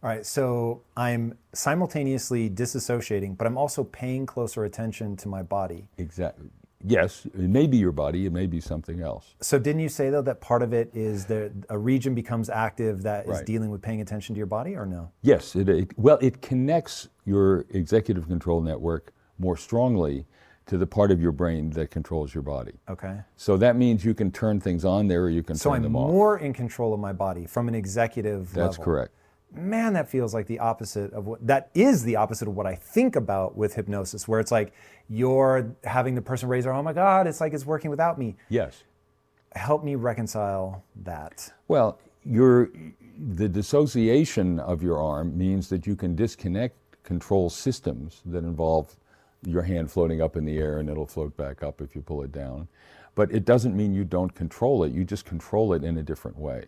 All 0.03 0.09
right, 0.09 0.25
so 0.25 0.81
I'm 0.95 1.37
simultaneously 1.53 2.49
disassociating, 2.49 3.37
but 3.37 3.47
I'm 3.47 3.57
also 3.57 3.83
paying 3.83 4.25
closer 4.25 4.63
attention 4.63 5.15
to 5.17 5.27
my 5.27 5.43
body. 5.43 5.87
Exactly. 5.97 6.49
Yes, 6.85 7.25
it 7.25 7.35
may 7.49 7.65
be 7.65 7.77
your 7.77 7.91
body, 7.91 8.25
it 8.27 8.31
may 8.31 8.45
be 8.45 8.61
something 8.61 9.01
else. 9.01 9.35
So 9.41 9.57
didn't 9.57 9.81
you 9.81 9.89
say 9.89 10.09
though 10.09 10.21
that 10.21 10.41
part 10.41 10.61
of 10.61 10.73
it 10.73 10.91
is 10.93 11.25
that 11.25 11.51
a 11.69 11.77
region 11.77 12.13
becomes 12.13 12.49
active 12.49 13.01
that 13.03 13.25
is 13.25 13.31
Right. 13.31 13.45
dealing 13.45 13.71
with 13.71 13.81
paying 13.81 13.99
attention 14.01 14.35
to 14.35 14.37
your 14.37 14.45
body 14.45 14.75
or 14.75 14.85
no? 14.85 15.09
Yes, 15.21 15.55
it, 15.55 15.69
it 15.69 15.97
well, 15.97 16.19
it 16.21 16.41
connects 16.41 17.09
your 17.25 17.65
executive 17.71 18.27
control 18.27 18.61
network 18.61 19.11
more 19.39 19.57
strongly 19.57 20.25
to 20.67 20.77
the 20.77 20.85
part 20.85 21.11
of 21.11 21.21
your 21.21 21.31
brain 21.31 21.69
that 21.71 21.89
controls 21.89 22.33
your 22.33 22.43
body. 22.43 22.73
Okay. 22.89 23.21
So 23.37 23.57
that 23.57 23.75
means 23.75 24.03
you 24.05 24.13
can 24.13 24.31
turn 24.31 24.59
things 24.59 24.83
on 24.85 25.07
there 25.07 25.23
or 25.23 25.29
you 25.29 25.41
can 25.41 25.55
So 25.55 25.69
turn 25.69 25.77
I'm 25.77 25.83
them 25.83 25.95
off. 25.95 26.11
more 26.11 26.37
in 26.39 26.53
control 26.53 26.93
of 26.93 26.99
my 26.99 27.13
body 27.13 27.45
from 27.45 27.67
an 27.69 27.75
executive 27.75 28.53
That's 28.53 28.77
level. 28.77 28.83
correct. 28.85 29.13
Man, 29.51 29.93
that 29.93 30.09
feels 30.09 30.33
like 30.33 30.47
the 30.47 30.59
opposite 30.59 31.13
of 31.13 31.25
what 31.25 31.45
that 31.45 31.69
is 31.73 32.03
the 32.03 32.15
opposite 32.15 32.47
of 32.47 32.55
what 32.55 32.65
I 32.65 32.75
think 32.75 33.15
about 33.15 33.57
with 33.57 33.75
hypnosis, 33.75 34.27
where 34.27 34.39
it's 34.39 34.51
like 34.51 34.73
you're 35.09 35.75
having 35.83 36.15
the 36.15 36.21
person 36.21 36.49
raise 36.49 36.65
their, 36.65 36.73
arm. 36.73 36.81
oh 36.81 36.83
my 36.83 36.93
God, 36.93 37.27
it's 37.27 37.41
like 37.41 37.53
it's 37.53 37.65
working 37.65 37.89
without 37.89 38.19
me. 38.19 38.35
Yes. 38.49 38.83
Help 39.55 39.83
me 39.83 39.95
reconcile 39.95 40.83
that. 41.03 41.51
Well, 41.67 41.99
your 42.23 42.69
the 43.17 43.49
dissociation 43.49 44.59
of 44.59 44.83
your 44.83 45.01
arm 45.01 45.37
means 45.37 45.69
that 45.69 45.87
you 45.87 45.95
can 45.95 46.15
disconnect 46.15 46.75
control 47.03 47.49
systems 47.49 48.21
that 48.25 48.43
involve 48.43 48.95
your 49.45 49.61
hand 49.61 49.89
floating 49.89 50.21
up 50.21 50.35
in 50.35 50.45
the 50.45 50.57
air 50.57 50.79
and 50.79 50.89
it'll 50.89 51.07
float 51.07 51.35
back 51.37 51.63
up 51.63 51.81
if 51.81 51.95
you 51.95 52.01
pull 52.01 52.21
it 52.21 52.31
down. 52.31 52.67
But 53.15 53.31
it 53.31 53.45
doesn't 53.45 53.75
mean 53.75 53.93
you 53.93 54.03
don't 54.03 54.33
control 54.35 54.83
it, 54.83 54.91
you 54.91 55.03
just 55.03 55.25
control 55.25 55.73
it 55.73 55.83
in 55.83 55.97
a 55.97 56.03
different 56.03 56.37
way. 56.37 56.65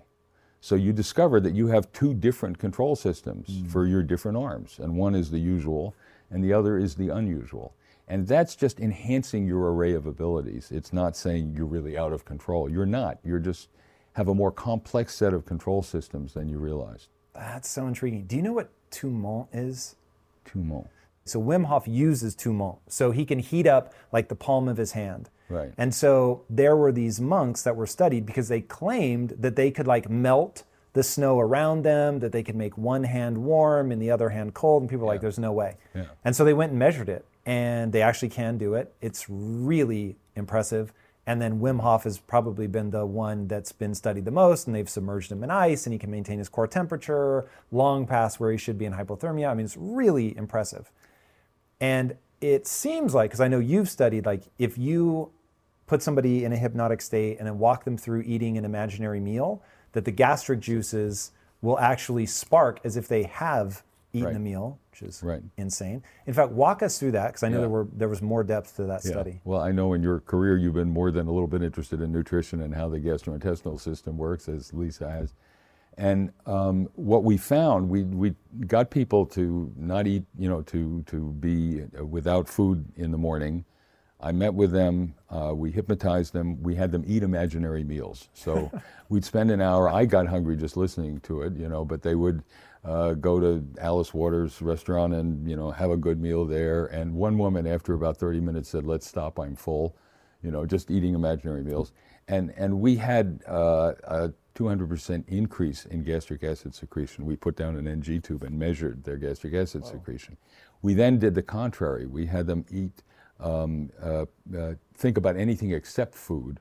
So 0.62 0.76
you 0.76 0.92
discover 0.92 1.40
that 1.40 1.54
you 1.54 1.68
have 1.68 1.92
two 1.94 2.14
different 2.14 2.60
control 2.60 2.96
systems 2.96 3.48
hmm. 3.48 3.68
for 3.68 3.86
your 3.86 4.04
different 4.04 4.38
arms, 4.38 4.80
and 4.80 4.96
one 4.96 5.16
is 5.16 5.32
the 5.32 5.40
usual 5.40 5.96
and 6.32 6.44
the 6.44 6.54
other 6.54 6.78
is 6.78 6.96
the 6.96 7.10
unusual. 7.10 7.74
And 8.08 8.28
that's 8.28 8.56
just 8.56 8.80
enhancing 8.80 9.46
your 9.46 9.72
array 9.72 9.94
of 9.94 10.06
abilities. 10.06 10.72
It's 10.72 10.92
not 10.92 11.16
saying 11.16 11.54
you're 11.56 11.66
really 11.66 11.98
out 11.98 12.12
of 12.12 12.26
control. 12.26 12.70
You're 12.70 12.86
not. 12.86 13.20
You're 13.24 13.40
just 13.40 13.70
have 14.14 14.28
a 14.28 14.36
more 14.36 14.52
complex 14.52 15.14
set 15.14 15.34
of 15.34 15.46
control 15.46 15.84
systems 15.84 16.34
than 16.34 16.50
you 16.50 16.58
realized. 16.58 17.08
That's 17.36 17.70
so 17.70 17.88
intriguing. 17.88 18.26
Do 18.26 18.36
you 18.36 18.42
know 18.42 18.54
what 18.54 18.72
tummo 18.92 19.48
is? 19.54 19.96
Tumult. 20.46 20.88
So 21.26 21.40
Wim 21.40 21.66
Hof 21.66 21.88
uses 21.88 22.36
tummo. 22.36 22.80
So 22.88 23.12
he 23.12 23.26
can 23.26 23.40
heat 23.40 23.68
up 23.68 23.94
like 24.12 24.28
the 24.28 24.36
palm 24.36 24.68
of 24.68 24.78
his 24.78 24.94
hand. 24.94 25.30
Right. 25.50 25.74
And 25.78 25.94
so 25.94 26.44
there 26.50 26.76
were 26.76 26.92
these 26.92 27.20
monks 27.20 27.64
that 27.64 27.76
were 27.76 27.88
studied 27.88 28.26
because 28.26 28.48
they 28.48 28.62
claimed 28.62 29.36
that 29.40 29.56
they 29.56 29.72
could 29.72 29.88
like 29.88 30.10
melt 30.10 30.64
the 30.94 31.04
snow 31.04 31.40
around 31.40 31.84
them, 31.84 32.20
that 32.20 32.32
they 32.32 32.44
could 32.44 32.56
make 32.56 32.78
one 32.78 33.04
hand 33.04 33.38
warm 33.38 33.92
and 33.92 34.02
the 34.02 34.12
other 34.12 34.30
hand 34.30 34.54
cold. 34.54 34.84
And 34.84 34.90
people 34.90 35.06
were 35.06 35.14
like, 35.14 35.22
there's 35.22 35.40
no 35.40 35.52
way. 35.52 35.78
Yeah. 35.96 36.06
And 36.24 36.36
so 36.36 36.46
they 36.46 36.54
went 36.54 36.72
and 36.72 36.80
measured 36.80 37.10
it. 37.10 37.26
And 37.46 37.92
they 37.92 38.02
actually 38.02 38.30
can 38.30 38.58
do 38.58 38.76
it. 38.76 38.94
It's 39.02 39.28
really 39.28 40.18
impressive. 40.36 40.94
And 41.26 41.42
then 41.42 41.60
Wim 41.60 41.82
Hof 41.82 42.06
has 42.06 42.18
probably 42.18 42.66
been 42.66 42.90
the 42.90 43.06
one 43.06 43.48
that's 43.48 43.72
been 43.72 43.94
studied 43.94 44.26
the 44.26 44.32
most, 44.32 44.66
and 44.66 44.76
they've 44.76 44.90
submerged 44.90 45.32
him 45.32 45.44
in 45.44 45.52
ice, 45.52 45.86
and 45.86 45.94
he 45.94 46.00
can 46.00 46.10
maintain 46.10 46.40
his 46.40 46.50
core 46.50 46.68
temperature 46.68 47.48
long 47.72 48.08
past 48.08 48.40
where 48.40 48.52
he 48.52 48.58
should 48.58 48.80
be 48.80 48.86
in 48.86 48.94
hypothermia. 48.94 49.50
I 49.50 49.54
mean, 49.54 49.66
it's 49.66 49.78
really 49.78 50.36
impressive. 50.36 50.92
And 51.80 52.16
it 52.42 52.66
seems 52.66 53.14
like, 53.14 53.30
because 53.30 53.42
I 53.42 53.48
know 53.48 53.60
you've 53.60 53.90
studied, 53.90 54.26
like 54.26 54.44
if 54.58 54.78
you 54.78 55.32
put 55.90 56.04
somebody 56.04 56.46
in 56.46 56.54
a 56.54 56.56
hypnotic 56.56 57.02
state 57.02 57.40
and 57.40 57.48
then 57.48 57.58
walk 57.58 57.84
them 57.84 57.98
through 57.98 58.22
eating 58.22 58.60
an 58.60 58.64
imaginary 58.64 59.20
meal, 59.20 59.60
that 59.94 60.06
the 60.06 60.12
gastric 60.12 60.60
juices 60.60 61.32
will 61.64 61.80
actually 61.80 62.28
spark 62.28 62.80
as 62.84 62.96
if 62.96 63.08
they 63.08 63.24
have 63.24 63.82
eaten 64.14 64.28
Right. 64.28 64.36
a 64.36 64.40
meal, 64.40 64.78
which 64.92 65.02
is 65.02 65.24
Right. 65.24 65.42
insane. 65.58 66.04
In 66.28 66.34
fact, 66.36 66.52
walk 66.52 66.84
us 66.84 67.00
through 67.00 67.14
that 67.14 67.30
because 67.30 67.42
I 67.42 67.50
know 67.50 67.56
Yeah. 67.56 67.62
there 67.62 67.70
were 67.70 67.88
there 67.92 68.08
was 68.08 68.22
more 68.22 68.44
depth 68.44 68.76
to 68.76 68.84
that 68.84 69.04
Yeah. 69.04 69.12
study. 69.12 69.42
Well, 69.44 69.62
I 69.62 69.72
know 69.72 69.94
in 69.94 70.04
your 70.04 70.20
career 70.20 70.58
you've 70.58 70.76
been 70.76 70.92
more 70.92 71.10
than 71.10 71.26
a 71.28 71.32
little 71.32 71.48
bit 71.48 71.64
interested 71.64 72.02
in 72.02 72.12
nutrition 72.12 72.62
and 72.62 72.76
how 72.76 72.88
the 72.88 73.00
gastrointestinal 73.00 73.80
system 73.80 74.16
works, 74.16 74.48
as 74.48 74.72
Lisa 74.74 75.10
has. 75.10 75.34
And 75.98 76.32
um, 76.46 76.88
what 76.96 77.24
we 77.24 77.36
found, 77.38 77.90
we, 77.90 78.04
we 78.04 78.36
got 78.68 78.92
people 78.92 79.26
to 79.28 79.72
not 79.76 80.06
eat, 80.06 80.24
you 80.38 80.50
know, 80.50 80.62
to, 80.62 81.02
to 81.08 81.32
be 81.40 81.82
without 82.18 82.48
food 82.48 82.86
in 82.96 83.10
the 83.10 83.18
morning. 83.18 83.66
I 84.22 84.32
met 84.32 84.54
with 84.54 84.72
them, 84.72 85.16
uh, 85.30 85.54
we 85.56 85.72
hypnotized 85.72 86.34
them, 86.34 86.62
we 86.62 86.76
had 86.76 86.92
them 86.92 87.04
eat 87.08 87.24
imaginary 87.24 87.84
meals. 87.84 88.30
So 88.34 88.72
we'd 89.10 89.24
spend 89.24 89.50
an 89.52 89.62
hour, 89.62 89.88
I 89.90 90.06
got 90.06 90.28
hungry 90.28 90.58
just 90.58 90.76
listening 90.76 91.20
to 91.22 91.42
it, 91.44 91.56
you 91.56 91.70
know, 91.70 91.86
but 91.86 92.02
they 92.02 92.16
would 92.16 92.44
uh, 92.84 93.14
go 93.14 93.40
to 93.40 93.66
Alice 93.80 94.14
Waters 94.14 94.62
restaurant 94.62 95.14
and, 95.14 95.50
you 95.50 95.56
know, 95.56 95.72
have 95.72 95.92
a 95.92 95.98
good 95.98 96.20
meal 96.22 96.46
there. 96.46 96.88
And 96.88 97.14
one 97.14 97.38
woman, 97.38 97.66
after 97.66 97.94
about 97.94 98.18
30 98.18 98.42
minutes, 98.42 98.70
said, 98.70 98.86
let's 98.86 99.08
stop, 99.08 99.40
I'm 99.40 99.56
full, 99.56 99.96
you 100.44 100.52
know, 100.52 100.66
just 100.66 100.92
eating 100.92 101.14
imaginary 101.16 101.64
meals. 101.64 101.94
And, 102.28 102.54
and 102.58 102.80
we 102.80 102.96
had 102.96 103.42
uh, 103.48 103.94
a 104.04 104.34
200% 104.56 105.24
increase 105.30 105.86
in 105.86 106.04
gastric 106.04 106.44
acid 106.44 106.76
secretion. 106.76 107.26
We 107.26 107.38
put 107.38 107.56
down 107.56 107.78
an 107.78 107.88
NG 107.88 108.22
tube 108.22 108.44
and 108.44 108.60
measured 108.60 109.04
their 109.04 109.18
gastric 109.18 109.54
acid 109.54 109.86
secretion. 109.86 110.38
We 110.82 110.94
then 110.94 111.20
did 111.20 111.36
the 111.36 111.42
contrary. 111.42 112.06
We 112.06 112.26
had 112.26 112.46
them 112.48 112.66
eat, 112.70 113.04
um, 113.40 113.90
uh, 114.02 114.26
uh, 114.58 114.74
think 114.96 115.18
about 115.18 115.36
anything 115.38 115.72
except 115.72 116.16
food, 116.16 116.60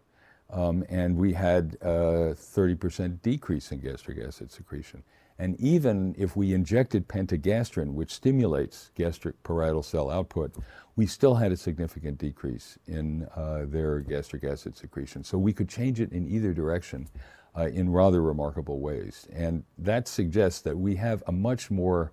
um, 0.51 0.85
and 0.89 1.17
we 1.17 1.33
had 1.33 1.77
a 1.81 2.35
30% 2.35 3.21
decrease 3.23 3.73
in 3.73 3.81
gastric 3.81 4.19
acid 4.19 4.51
secretion. 4.51 5.03
And 5.41 5.59
even 5.61 6.17
if 6.19 6.35
we 6.37 6.53
injected 6.53 7.07
pentagastrin, 7.07 7.93
which 7.93 8.13
stimulates 8.13 8.91
gastric 8.97 9.41
parietal 9.45 9.85
cell 9.85 10.11
output, 10.11 10.57
we 10.97 11.07
still 11.07 11.37
had 11.37 11.53
a 11.53 11.57
significant 11.57 12.19
decrease 12.19 12.77
in 12.89 13.29
uh, 13.37 13.65
their 13.67 14.01
gastric 14.01 14.43
acid 14.43 14.77
secretion. 14.77 15.23
So 15.23 15.39
we 15.39 15.53
could 15.53 15.69
change 15.69 16.01
it 16.01 16.13
in 16.13 16.29
either 16.29 16.53
direction 16.53 17.09
uh, 17.57 17.69
in 17.69 17.91
rather 17.91 18.21
remarkable 18.21 18.81
ways. 18.81 19.29
And 19.33 19.63
that 19.79 20.09
suggests 20.09 20.61
that 20.63 20.77
we 20.77 20.97
have 20.97 21.23
a 21.29 21.33
much 21.33 21.71
more 21.71 22.13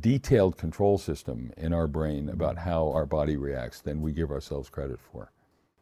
detailed 0.00 0.56
control 0.56 0.98
system 0.98 1.52
in 1.56 1.72
our 1.72 1.86
brain 1.86 2.28
about 2.28 2.58
how 2.58 2.90
our 2.92 3.06
body 3.06 3.36
reacts 3.36 3.80
than 3.80 4.00
we 4.02 4.12
give 4.12 4.30
ourselves 4.30 4.68
credit 4.68 4.98
for. 5.00 5.32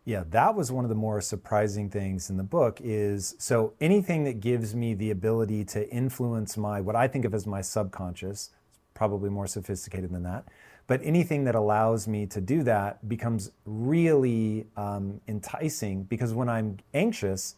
Yeah, 0.05 0.25
that 0.31 0.55
was 0.55 0.73
one 0.73 0.85
of 0.85 0.89
the 0.89 0.95
more 0.95 1.21
surprising 1.21 1.91
things 1.91 2.31
in 2.31 2.37
the 2.37 2.43
book 2.43 2.81
is 2.83 3.35
so 3.39 3.75
anything 3.81 4.25
that 4.25 4.41
gives 4.41 4.75
me 4.75 4.95
the 4.95 5.11
ability 5.11 5.65
to 5.67 5.89
influence 5.91 6.57
my 6.57 6.81
what 6.81 6.97
I 6.97 7.07
think 7.07 7.25
of 7.25 7.35
as 7.35 7.47
my 7.47 7.61
subconscious, 7.61 8.51
probably 8.95 9.31
more 9.31 9.47
sophisticated 9.47 10.11
than 10.11 10.23
that, 10.23 10.47
but 10.87 11.01
anything 11.05 11.45
that 11.45 11.55
allows 11.55 12.09
me 12.09 12.27
to 12.27 12.41
do 12.41 12.63
that 12.65 13.09
becomes 13.09 13.53
really 13.65 14.67
um, 14.77 15.21
enticing 15.29 16.03
because 16.05 16.33
when 16.35 16.49
I'm 16.49 16.79
anxious, 16.95 17.55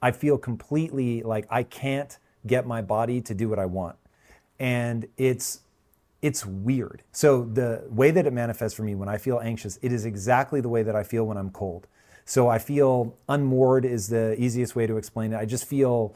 I 0.00 0.12
feel 0.12 0.38
completely 0.38 1.22
like 1.22 1.46
I 1.50 1.64
can't 1.64 2.16
get 2.46 2.66
my 2.66 2.80
body 2.80 3.20
to 3.22 3.34
do 3.34 3.48
what 3.48 3.58
I 3.58 3.66
want. 3.66 3.96
And 4.58 5.06
it's 5.18 5.60
it's 6.22 6.44
weird. 6.44 7.02
So 7.12 7.44
the 7.44 7.84
way 7.88 8.10
that 8.10 8.26
it 8.26 8.32
manifests 8.32 8.76
for 8.76 8.82
me 8.82 8.94
when 8.94 9.08
I 9.08 9.18
feel 9.18 9.40
anxious, 9.40 9.78
it 9.82 9.92
is 9.92 10.04
exactly 10.04 10.60
the 10.60 10.68
way 10.68 10.82
that 10.82 10.94
I 10.94 11.02
feel 11.02 11.24
when 11.24 11.36
I'm 11.36 11.50
cold. 11.50 11.86
So 12.24 12.48
I 12.48 12.58
feel 12.58 13.16
unmoored 13.28 13.84
is 13.84 14.08
the 14.08 14.40
easiest 14.40 14.76
way 14.76 14.86
to 14.86 14.96
explain 14.96 15.32
it. 15.32 15.36
I 15.36 15.46
just 15.46 15.64
feel 15.64 16.14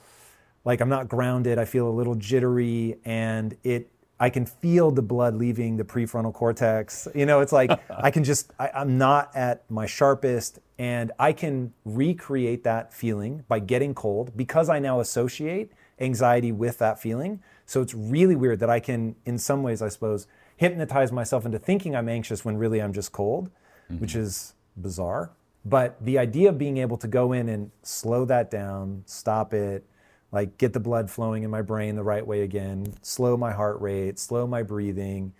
like 0.64 0.80
I'm 0.80 0.88
not 0.88 1.08
grounded. 1.08 1.58
I 1.58 1.64
feel 1.64 1.88
a 1.88 1.90
little 1.90 2.14
jittery 2.14 2.98
and 3.04 3.56
it 3.64 3.90
I 4.20 4.30
can 4.30 4.46
feel 4.46 4.92
the 4.92 5.02
blood 5.02 5.34
leaving 5.34 5.76
the 5.76 5.84
prefrontal 5.84 6.32
cortex. 6.32 7.08
You 7.14 7.26
know, 7.26 7.40
it's 7.40 7.52
like 7.52 7.70
I 7.90 8.10
can 8.10 8.22
just 8.22 8.52
I, 8.58 8.70
I'm 8.74 8.96
not 8.96 9.34
at 9.34 9.68
my 9.70 9.86
sharpest 9.86 10.60
and 10.78 11.10
I 11.18 11.32
can 11.32 11.72
recreate 11.84 12.64
that 12.64 12.92
feeling 12.92 13.44
by 13.48 13.58
getting 13.58 13.94
cold 13.94 14.36
because 14.36 14.68
I 14.68 14.78
now 14.78 15.00
associate 15.00 15.72
anxiety 15.98 16.52
with 16.52 16.78
that 16.78 17.00
feeling. 17.00 17.40
So 17.66 17.80
it's 17.80 17.94
really 17.94 18.36
weird 18.36 18.60
that 18.60 18.70
I 18.70 18.80
can, 18.80 19.16
in 19.24 19.38
some 19.38 19.62
ways, 19.62 19.82
I 19.82 19.88
suppose, 19.88 20.26
hypnotize 20.56 21.12
myself 21.12 21.46
into 21.46 21.58
thinking 21.58 21.96
I'm 21.96 22.08
anxious 22.08 22.44
when 22.44 22.56
really 22.56 22.80
I'm 22.80 22.92
just 22.92 23.12
cold, 23.12 23.50
mm-hmm. 23.90 24.00
which 24.00 24.14
is 24.14 24.54
bizarre. 24.76 25.30
But 25.64 25.96
the 26.04 26.18
idea 26.18 26.50
of 26.50 26.58
being 26.58 26.76
able 26.76 26.98
to 26.98 27.08
go 27.08 27.32
in 27.32 27.48
and 27.48 27.70
slow 27.82 28.24
that 28.26 28.50
down, 28.50 29.02
stop 29.06 29.54
it, 29.54 29.86
like 30.30 30.58
get 30.58 30.72
the 30.72 30.80
blood 30.80 31.10
flowing 31.10 31.42
in 31.42 31.50
my 31.50 31.62
brain 31.62 31.96
the 31.96 32.02
right 32.02 32.26
way 32.26 32.42
again, 32.42 32.94
slow 33.02 33.36
my 33.36 33.52
heart 33.52 33.80
rate, 33.80 34.18
slow 34.18 34.46
my 34.46 34.62
breathing, 34.62 35.32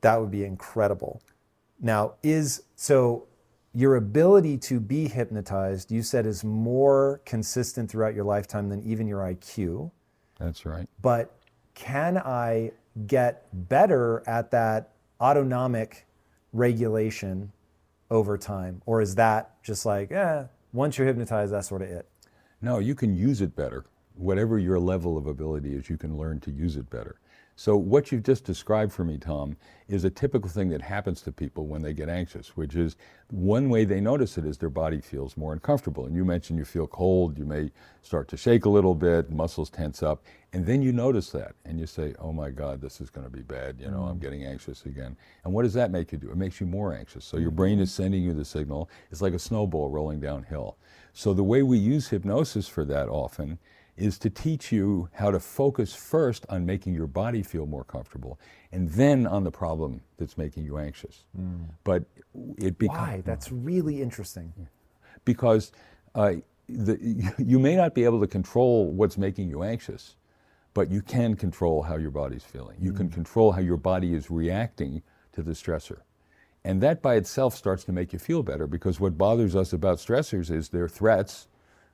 that 0.00 0.20
would 0.20 0.30
be 0.30 0.44
incredible. 0.44 1.22
Now, 1.80 2.14
is 2.22 2.62
so 2.74 3.26
your 3.74 3.96
ability 3.96 4.56
to 4.56 4.80
be 4.80 5.06
hypnotized, 5.06 5.92
you 5.92 6.02
said, 6.02 6.26
is 6.26 6.42
more 6.42 7.20
consistent 7.26 7.90
throughout 7.90 8.14
your 8.14 8.24
lifetime 8.24 8.68
than 8.68 8.82
even 8.82 9.06
your 9.06 9.20
IQ. 9.20 9.90
That's 10.38 10.64
right. 10.64 10.88
But 11.02 11.35
can 11.76 12.16
I 12.18 12.72
get 13.06 13.46
better 13.68 14.24
at 14.26 14.50
that 14.50 14.90
autonomic 15.20 16.06
regulation 16.52 17.52
over 18.10 18.36
time? 18.36 18.82
Or 18.86 19.00
is 19.00 19.14
that 19.16 19.62
just 19.62 19.86
like, 19.86 20.10
eh, 20.10 20.44
once 20.72 20.98
you're 20.98 21.06
hypnotized, 21.06 21.52
that's 21.52 21.68
sort 21.68 21.82
of 21.82 21.88
it? 21.88 22.08
No, 22.60 22.78
you 22.78 22.94
can 22.94 23.14
use 23.14 23.42
it 23.42 23.54
better. 23.54 23.84
Whatever 24.16 24.58
your 24.58 24.80
level 24.80 25.18
of 25.18 25.26
ability 25.26 25.74
is, 25.74 25.90
you 25.90 25.98
can 25.98 26.16
learn 26.16 26.40
to 26.40 26.50
use 26.50 26.76
it 26.76 26.88
better. 26.88 27.16
So, 27.58 27.74
what 27.74 28.12
you've 28.12 28.22
just 28.22 28.44
described 28.44 28.92
for 28.92 29.02
me, 29.02 29.16
Tom, 29.16 29.56
is 29.88 30.04
a 30.04 30.10
typical 30.10 30.50
thing 30.50 30.68
that 30.68 30.82
happens 30.82 31.22
to 31.22 31.32
people 31.32 31.66
when 31.66 31.80
they 31.80 31.94
get 31.94 32.10
anxious, 32.10 32.54
which 32.54 32.76
is 32.76 32.96
one 33.30 33.70
way 33.70 33.86
they 33.86 33.98
notice 33.98 34.36
it 34.36 34.44
is 34.44 34.58
their 34.58 34.68
body 34.68 35.00
feels 35.00 35.38
more 35.38 35.54
uncomfortable. 35.54 36.04
And 36.04 36.14
you 36.14 36.22
mentioned 36.22 36.58
you 36.58 36.66
feel 36.66 36.86
cold, 36.86 37.38
you 37.38 37.46
may 37.46 37.70
start 38.02 38.28
to 38.28 38.36
shake 38.36 38.66
a 38.66 38.68
little 38.68 38.94
bit, 38.94 39.30
muscles 39.30 39.70
tense 39.70 40.02
up, 40.02 40.22
and 40.52 40.66
then 40.66 40.82
you 40.82 40.92
notice 40.92 41.30
that 41.30 41.54
and 41.64 41.80
you 41.80 41.86
say, 41.86 42.14
oh 42.18 42.30
my 42.30 42.50
God, 42.50 42.82
this 42.82 43.00
is 43.00 43.08
going 43.08 43.26
to 43.26 43.32
be 43.32 43.42
bad. 43.42 43.80
You 43.80 43.90
know, 43.90 44.02
I'm 44.02 44.18
mm. 44.18 44.22
getting 44.22 44.44
anxious 44.44 44.84
again. 44.84 45.16
And 45.44 45.54
what 45.54 45.62
does 45.62 45.74
that 45.74 45.90
make 45.90 46.12
you 46.12 46.18
do? 46.18 46.30
It 46.30 46.36
makes 46.36 46.60
you 46.60 46.66
more 46.66 46.94
anxious. 46.94 47.24
So, 47.24 47.38
your 47.38 47.50
brain 47.50 47.78
is 47.80 47.90
sending 47.90 48.22
you 48.22 48.34
the 48.34 48.44
signal. 48.44 48.90
It's 49.10 49.22
like 49.22 49.32
a 49.32 49.38
snowball 49.38 49.88
rolling 49.88 50.20
downhill. 50.20 50.76
So, 51.14 51.32
the 51.32 51.42
way 51.42 51.62
we 51.62 51.78
use 51.78 52.08
hypnosis 52.08 52.68
for 52.68 52.84
that 52.84 53.08
often 53.08 53.58
is 53.96 54.18
to 54.18 54.30
teach 54.30 54.72
you 54.72 55.08
how 55.14 55.30
to 55.30 55.40
focus 55.40 55.94
first 55.94 56.44
on 56.48 56.66
making 56.66 56.94
your 56.94 57.06
body 57.06 57.42
feel 57.42 57.66
more 57.66 57.84
comfortable 57.84 58.38
and 58.72 58.90
then 58.90 59.26
on 59.26 59.44
the 59.44 59.50
problem 59.50 60.02
that's 60.18 60.36
making 60.36 60.64
you 60.64 60.78
anxious. 60.78 61.24
Mm. 61.38 61.66
But 61.84 62.04
it 62.58 62.78
becomes. 62.78 62.98
Why? 62.98 63.22
That's 63.24 63.50
really 63.50 64.02
interesting. 64.02 64.52
Because 65.24 65.72
uh, 66.14 66.34
the, 66.68 67.32
you 67.38 67.58
may 67.58 67.76
not 67.76 67.94
be 67.94 68.04
able 68.04 68.20
to 68.20 68.26
control 68.26 68.90
what's 68.90 69.16
making 69.16 69.48
you 69.48 69.62
anxious, 69.62 70.16
but 70.74 70.90
you 70.90 71.00
can 71.00 71.34
control 71.34 71.82
how 71.82 71.96
your 71.96 72.10
body's 72.10 72.44
feeling. 72.44 72.76
You 72.80 72.92
mm. 72.92 72.98
can 72.98 73.08
control 73.08 73.52
how 73.52 73.60
your 73.60 73.78
body 73.78 74.14
is 74.14 74.30
reacting 74.30 75.02
to 75.32 75.42
the 75.42 75.52
stressor. 75.52 76.00
And 76.64 76.82
that 76.82 77.00
by 77.00 77.14
itself 77.14 77.54
starts 77.54 77.84
to 77.84 77.92
make 77.92 78.12
you 78.12 78.18
feel 78.18 78.42
better 78.42 78.66
because 78.66 78.98
what 78.98 79.16
bothers 79.16 79.54
us 79.54 79.72
about 79.72 79.98
stressors 79.98 80.50
is 80.50 80.68
they're 80.68 80.88
threats 80.88 81.46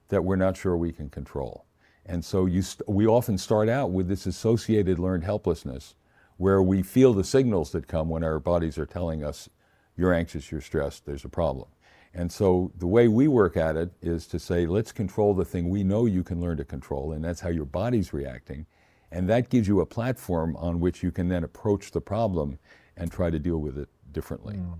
that 0.09 0.25
we're 0.25 0.37
not 0.37 0.57
sure 0.57 0.77
we 0.77 0.93
can 0.93 1.11
control. 1.11 1.67
And 2.07 2.25
so 2.25 2.49
st- 2.49 2.89
we 2.89 3.07
often 3.07 3.39
start 3.39 3.69
out 3.69 3.91
with 3.91 4.09
this 4.09 4.27
associated 4.27 4.99
learned 4.99 5.25
helplessness 5.25 5.95
where 6.37 6.63
we 6.63 6.83
feel 6.83 7.13
the 7.13 7.25
signals 7.25 7.71
that 7.73 7.87
come 7.87 8.09
when 8.09 8.25
our 8.25 8.41
bodies 8.41 8.79
are 8.79 8.87
telling 8.87 9.23
us, 9.23 9.49
you're 9.97 10.13
anxious, 10.13 10.51
you're 10.51 10.61
stressed, 10.61 11.07
there's 11.07 11.25
a 11.25 11.29
problem. 11.29 11.69
And 12.15 12.31
so 12.31 12.73
the 12.77 12.87
way 12.87 13.09
we 13.09 13.29
work 13.29 13.57
at 13.57 13.77
it 13.77 13.91
is 14.03 14.27
to 14.29 14.39
say, 14.39 14.67
let's 14.67 14.93
control 14.93 15.35
the 15.35 15.45
thing 15.45 15.71
we 15.71 15.85
know 15.85 16.07
you 16.07 16.23
can 16.23 16.41
learn 16.41 16.57
to 16.59 16.65
control, 16.65 17.13
and 17.13 17.25
that's 17.25 17.41
how 17.41 17.49
your 17.49 17.65
body's 17.65 18.13
reacting. 18.13 18.67
And 19.11 19.29
that 19.29 19.51
gives 19.51 19.69
you 19.69 19.81
a 19.81 19.87
platform 19.87 20.57
on 20.57 20.81
which 20.81 21.03
you 21.03 21.11
can 21.11 21.29
then 21.29 21.45
approach 21.45 21.91
the 21.91 22.01
problem 22.01 22.59
and 22.97 23.11
try 23.11 23.31
to 23.31 23.39
deal 23.39 23.59
with 23.59 23.79
it 23.79 23.89
differently. 24.11 24.57
Mm. 24.57 24.79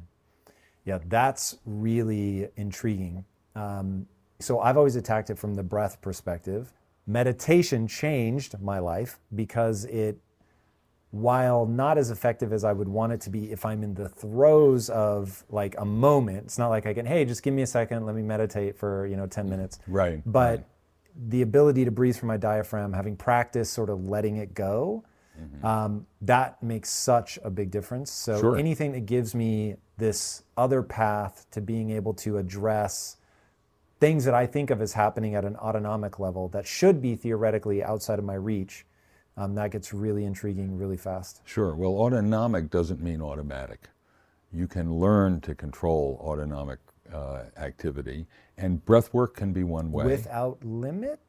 Yeah, 0.85 0.99
that's 1.07 1.59
really 1.65 2.49
intriguing. 2.57 3.25
Um, 3.55 4.07
so 4.41 4.61
I've 4.61 4.77
always 4.77 4.97
attacked 4.97 5.31
it 5.31 5.39
from 5.39 5.55
the 5.55 5.63
breath 5.63 6.01
perspective 6.01 6.73
meditation 7.07 7.87
changed 7.87 8.61
my 8.61 8.79
life 8.79 9.19
because 9.35 9.85
it 9.87 10.19
while 11.13 11.67
not 11.67 11.99
as 11.99 12.11
effective 12.11 12.55
as 12.55 12.65
I 12.65 12.73
would 12.73 12.89
want 12.89 13.13
it 13.13 13.21
to 13.23 13.31
be 13.31 13.53
if 13.53 13.67
I'm 13.67 13.83
in 13.83 13.93
the 13.93 14.09
throes 14.09 14.89
of 14.89 15.45
like 15.51 15.75
a 15.79 15.85
moment, 15.85 16.45
it's 16.47 16.59
not 16.59 16.69
like 16.69 16.87
I 16.87 16.95
can, 16.95 17.05
hey, 17.05 17.27
just 17.27 17.43
give 17.43 17.53
me 17.53 17.61
a 17.61 17.67
second, 17.67 18.07
let 18.07 18.17
me 18.17 18.23
meditate 18.23 18.79
for, 18.79 19.07
you 19.07 19.17
know, 19.17 19.27
10 19.27 19.49
minutes. 19.49 19.79
Right. 19.87 20.23
But 20.25 20.59
right. 20.59 20.67
the 21.29 21.43
ability 21.43 21.85
to 21.85 21.91
breathe 21.91 22.17
from 22.17 22.29
my 22.29 22.39
diaphragm, 22.39 22.95
having 22.95 23.15
practice 23.15 23.69
sort 23.69 23.91
of 23.91 24.07
letting 24.07 24.37
it 24.39 24.55
go, 24.55 25.05
mm-hmm. 25.39 25.67
um, 25.67 26.07
that 26.23 26.63
makes 26.63 26.89
such 26.89 27.39
a 27.45 27.51
big 27.51 27.71
difference. 27.71 28.11
So 28.11 28.41
sure. 28.41 28.57
anything 28.57 28.93
that 28.93 29.05
gives 29.05 29.35
me 29.35 29.77
this 29.99 30.45
other 30.57 30.83
path 30.83 31.45
to 31.51 31.61
being 31.61 31.91
able 31.91 32.15
to 32.15 32.39
address 32.39 33.19
things 34.03 34.25
that 34.25 34.35
I 34.35 34.49
think 34.49 34.71
of 34.71 34.83
as 34.83 34.93
happening 34.95 35.37
at 35.37 35.45
an 35.45 35.55
autonomic 35.55 36.19
level 36.19 36.49
that 36.49 36.67
should 36.67 37.01
be 37.01 37.15
theoretically 37.15 37.85
outside 37.85 38.19
of 38.19 38.25
my 38.25 38.35
reach, 38.35 38.85
um, 39.37 39.55
that 39.55 39.71
gets 39.71 39.95
really 39.95 40.25
intriguing 40.25 40.77
really 40.77 40.97
fast. 40.97 41.41
Sure. 41.45 41.77
Well, 41.77 41.93
autonomic 41.93 42.69
doesn't 42.69 43.01
mean 43.01 43.23
automatic. 43.23 43.91
You 44.53 44.67
can 44.67 44.93
learn 44.93 45.41
to 45.43 45.55
control 45.55 46.19
autonomic 46.21 46.81
uh, 47.15 47.45
activity, 47.57 48.27
and 48.59 48.85
breath 48.85 49.15
work 49.15 49.37
can 49.37 49.53
be 49.53 49.63
one 49.63 49.93
way. 49.93 50.05
Without 50.05 50.59
limit? 50.65 51.21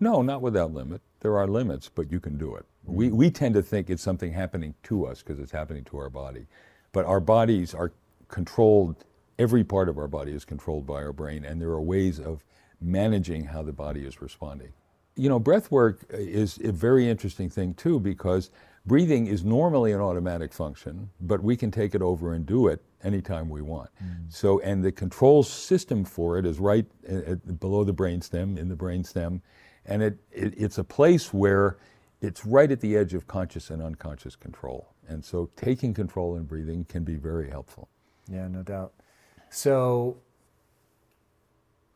No, 0.00 0.20
not 0.20 0.42
without 0.42 0.74
limit. 0.74 1.02
There 1.20 1.38
are 1.38 1.46
limits, 1.46 1.88
but 1.88 2.10
you 2.10 2.18
can 2.18 2.36
do 2.36 2.56
it. 2.56 2.64
Mm-hmm. 2.88 2.94
We, 2.96 3.10
we 3.10 3.30
tend 3.30 3.54
to 3.54 3.62
think 3.62 3.88
it's 3.88 4.02
something 4.02 4.32
happening 4.32 4.74
to 4.82 5.06
us 5.06 5.22
because 5.22 5.38
it's 5.38 5.52
happening 5.52 5.84
to 5.84 5.98
our 5.98 6.10
body. 6.10 6.48
But 6.90 7.04
our 7.04 7.20
bodies 7.20 7.72
are 7.72 7.92
controlled 8.26 9.04
every 9.38 9.64
part 9.64 9.88
of 9.88 9.98
our 9.98 10.08
body 10.08 10.32
is 10.32 10.44
controlled 10.44 10.86
by 10.86 11.02
our 11.02 11.12
brain, 11.12 11.44
and 11.44 11.60
there 11.60 11.70
are 11.70 11.82
ways 11.82 12.18
of 12.18 12.44
managing 12.80 13.44
how 13.44 13.62
the 13.62 13.72
body 13.72 14.04
is 14.04 14.20
responding. 14.20 14.72
You 15.16 15.28
know, 15.28 15.38
breath 15.38 15.70
work 15.70 16.04
is 16.10 16.58
a 16.62 16.72
very 16.72 17.08
interesting 17.08 17.48
thing 17.48 17.74
too 17.74 17.98
because 17.98 18.50
breathing 18.84 19.26
is 19.26 19.44
normally 19.44 19.92
an 19.92 20.00
automatic 20.00 20.52
function, 20.52 21.10
but 21.20 21.42
we 21.42 21.56
can 21.56 21.70
take 21.70 21.94
it 21.94 22.02
over 22.02 22.34
and 22.34 22.44
do 22.44 22.68
it 22.68 22.82
anytime 23.02 23.48
we 23.48 23.62
want. 23.62 23.90
Mm. 24.02 24.32
So, 24.32 24.60
and 24.60 24.84
the 24.84 24.92
control 24.92 25.42
system 25.42 26.04
for 26.04 26.38
it 26.38 26.44
is 26.44 26.58
right 26.58 26.86
at, 27.08 27.24
at, 27.24 27.60
below 27.60 27.84
the 27.84 27.94
brainstem, 27.94 28.58
in 28.58 28.68
the 28.68 28.76
brainstem, 28.76 29.40
and 29.86 30.02
it, 30.02 30.18
it, 30.32 30.54
it's 30.56 30.78
a 30.78 30.84
place 30.84 31.32
where 31.32 31.78
it's 32.20 32.44
right 32.44 32.70
at 32.70 32.80
the 32.80 32.96
edge 32.96 33.14
of 33.14 33.26
conscious 33.26 33.70
and 33.70 33.82
unconscious 33.82 34.36
control. 34.36 34.88
And 35.08 35.24
so, 35.24 35.50
taking 35.56 35.94
control 35.94 36.36
in 36.36 36.44
breathing 36.44 36.84
can 36.84 37.04
be 37.04 37.14
very 37.14 37.48
helpful. 37.48 37.88
Yeah, 38.28 38.48
no 38.48 38.62
doubt. 38.62 38.92
So, 39.50 40.16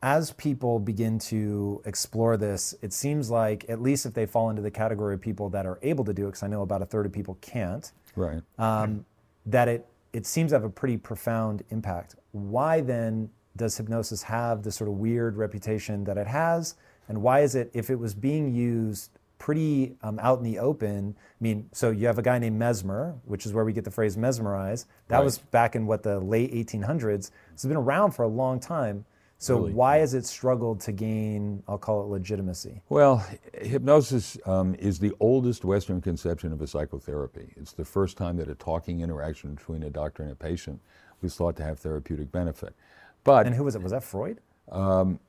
as 0.01 0.31
people 0.31 0.79
begin 0.79 1.19
to 1.19 1.81
explore 1.85 2.37
this, 2.37 2.73
it 2.81 2.91
seems 2.91 3.29
like, 3.29 3.69
at 3.69 3.81
least 3.81 4.05
if 4.05 4.13
they 4.13 4.25
fall 4.25 4.49
into 4.49 4.61
the 4.61 4.71
category 4.71 5.13
of 5.13 5.21
people 5.21 5.49
that 5.49 5.65
are 5.65 5.77
able 5.83 6.03
to 6.05 6.13
do 6.13 6.23
it, 6.23 6.29
because 6.29 6.43
I 6.43 6.47
know 6.47 6.63
about 6.63 6.81
a 6.81 6.85
third 6.85 7.05
of 7.05 7.11
people 7.11 7.37
can't, 7.41 7.91
right? 8.15 8.41
Um, 8.57 9.05
that 9.45 9.67
it 9.67 9.85
it 10.13 10.25
seems 10.25 10.51
to 10.51 10.55
have 10.55 10.63
a 10.63 10.69
pretty 10.69 10.97
profound 10.97 11.63
impact. 11.69 12.15
Why 12.31 12.81
then 12.81 13.29
does 13.55 13.77
hypnosis 13.77 14.23
have 14.23 14.63
the 14.63 14.71
sort 14.71 14.89
of 14.89 14.95
weird 14.95 15.37
reputation 15.37 16.03
that 16.05 16.17
it 16.17 16.27
has? 16.27 16.75
And 17.07 17.21
why 17.21 17.41
is 17.41 17.55
it, 17.55 17.69
if 17.73 17.89
it 17.89 17.95
was 17.95 18.13
being 18.13 18.53
used 18.53 19.11
pretty 19.41 19.95
um, 20.03 20.19
out 20.19 20.37
in 20.37 20.43
the 20.43 20.59
open. 20.59 21.15
I 21.17 21.43
mean, 21.43 21.67
so 21.71 21.89
you 21.89 22.05
have 22.05 22.19
a 22.19 22.21
guy 22.21 22.37
named 22.37 22.59
Mesmer, 22.59 23.15
which 23.25 23.47
is 23.47 23.53
where 23.53 23.65
we 23.65 23.73
get 23.73 23.83
the 23.83 23.89
phrase 23.89 24.15
mesmerize. 24.15 24.85
That 25.07 25.17
right. 25.17 25.23
was 25.23 25.39
back 25.39 25.75
in 25.75 25.87
what 25.87 26.03
the 26.03 26.19
late 26.19 26.53
1800s. 26.53 27.31
It's 27.51 27.65
been 27.65 27.75
around 27.75 28.11
for 28.11 28.21
a 28.21 28.27
long 28.27 28.59
time. 28.59 29.03
So 29.39 29.57
really? 29.57 29.73
why 29.73 29.97
has 29.97 30.13
it 30.13 30.27
struggled 30.27 30.79
to 30.81 30.91
gain, 30.91 31.63
I'll 31.67 31.79
call 31.79 32.03
it 32.03 32.09
legitimacy? 32.09 32.83
Well, 32.89 33.25
hypnosis 33.59 34.37
um, 34.45 34.75
is 34.75 34.99
the 34.99 35.11
oldest 35.19 35.65
Western 35.65 36.01
conception 36.01 36.53
of 36.53 36.61
a 36.61 36.67
psychotherapy. 36.67 37.51
It's 37.57 37.73
the 37.73 37.83
first 37.83 38.17
time 38.17 38.37
that 38.37 38.47
a 38.47 38.53
talking 38.53 38.99
interaction 38.99 39.55
between 39.55 39.81
a 39.81 39.89
doctor 39.89 40.21
and 40.21 40.31
a 40.31 40.35
patient 40.35 40.79
was 41.23 41.35
thought 41.35 41.55
to 41.55 41.63
have 41.63 41.79
therapeutic 41.79 42.31
benefit. 42.31 42.75
But 43.23 43.47
and 43.47 43.55
who 43.55 43.63
was 43.63 43.73
it? 43.73 43.81
Was 43.81 43.91
that 43.91 44.03
Freud? 44.03 44.39
Um, 44.71 45.19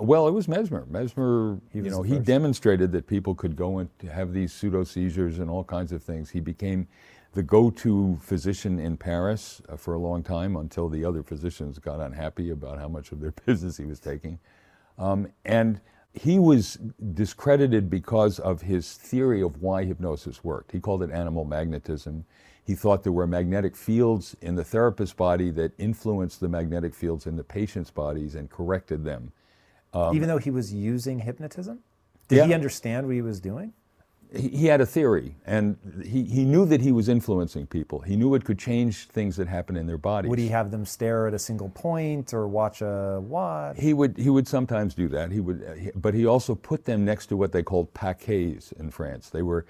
well, 0.00 0.28
it 0.28 0.32
was 0.32 0.48
Mesmer. 0.48 0.86
Mesmer, 0.88 1.58
you 1.72 1.82
know, 1.82 2.02
he 2.02 2.18
demonstrated 2.18 2.92
that 2.92 3.06
people 3.06 3.34
could 3.34 3.56
go 3.56 3.78
and 3.78 3.88
have 4.10 4.32
these 4.32 4.52
pseudo 4.52 4.84
seizures 4.84 5.38
and 5.38 5.50
all 5.50 5.64
kinds 5.64 5.92
of 5.92 6.02
things. 6.02 6.30
He 6.30 6.40
became 6.40 6.86
the 7.32 7.42
go-to 7.42 8.18
physician 8.20 8.78
in 8.78 8.96
Paris 8.96 9.62
uh, 9.68 9.76
for 9.76 9.94
a 9.94 9.98
long 9.98 10.22
time 10.22 10.56
until 10.56 10.88
the 10.88 11.04
other 11.04 11.22
physicians 11.22 11.78
got 11.78 12.00
unhappy 12.00 12.50
about 12.50 12.78
how 12.78 12.88
much 12.88 13.10
of 13.12 13.20
their 13.20 13.32
business 13.46 13.76
he 13.76 13.84
was 13.84 13.98
taking. 14.00 14.38
Um, 14.98 15.28
and 15.44 15.80
he 16.12 16.38
was 16.38 16.78
discredited 17.14 17.88
because 17.88 18.38
of 18.38 18.62
his 18.62 18.94
theory 18.94 19.42
of 19.42 19.62
why 19.62 19.84
hypnosis 19.84 20.44
worked. 20.44 20.72
He 20.72 20.80
called 20.80 21.02
it 21.02 21.10
animal 21.10 21.44
magnetism. 21.44 22.24
He 22.64 22.74
thought 22.74 23.02
there 23.02 23.12
were 23.12 23.26
magnetic 23.26 23.74
fields 23.74 24.36
in 24.42 24.54
the 24.54 24.64
therapist's 24.64 25.14
body 25.14 25.50
that 25.52 25.72
influenced 25.78 26.40
the 26.40 26.48
magnetic 26.48 26.94
fields 26.94 27.26
in 27.26 27.36
the 27.36 27.44
patient's 27.44 27.90
bodies 27.90 28.34
and 28.34 28.50
corrected 28.50 29.04
them. 29.04 29.32
Um, 29.92 30.14
Even 30.16 30.28
though 30.28 30.38
he 30.38 30.50
was 30.50 30.72
using 30.72 31.20
hypnotism? 31.20 31.80
Did 32.28 32.36
yeah. 32.36 32.46
he 32.46 32.54
understand 32.54 33.06
what 33.06 33.14
he 33.14 33.22
was 33.22 33.40
doing? 33.40 33.72
he, 34.34 34.48
he 34.48 34.66
had 34.66 34.80
a 34.80 34.86
theory, 34.86 35.34
and 35.46 35.76
he, 36.04 36.24
he 36.24 36.44
knew 36.44 36.64
that 36.66 36.80
he 36.80 36.92
was 36.92 37.08
influencing 37.08 37.66
people. 37.66 38.00
He 38.00 38.16
knew 38.16 38.34
it 38.34 38.44
could 38.44 38.58
change 38.58 39.06
things 39.08 39.36
that 39.36 39.48
happen 39.48 39.76
in 39.76 39.86
their 39.86 39.98
bodies. 39.98 40.30
Would 40.30 40.38
he 40.38 40.48
have 40.48 40.70
them 40.70 40.84
stare 40.84 41.26
at 41.26 41.34
a 41.34 41.38
single 41.38 41.68
point 41.70 42.32
or 42.32 42.48
watch 42.48 42.80
a 42.80 43.20
watch? 43.20 43.76
He 43.78 43.94
would 43.94 44.16
he 44.16 44.30
would 44.30 44.48
sometimes 44.48 44.94
do 44.94 45.08
that. 45.08 45.30
He 45.30 45.40
would, 45.40 45.78
he- 45.78 45.90
but 45.94 46.14
he 46.14 46.26
also 46.26 46.54
put 46.54 46.84
them 46.84 47.04
next 47.04 47.26
to 47.26 47.36
what 47.36 47.52
they 47.52 47.62
called 47.62 47.92
baquets 47.94 48.72
in 48.72 48.90
France. 48.90 49.28
They 49.28 49.42
were 49.42 49.66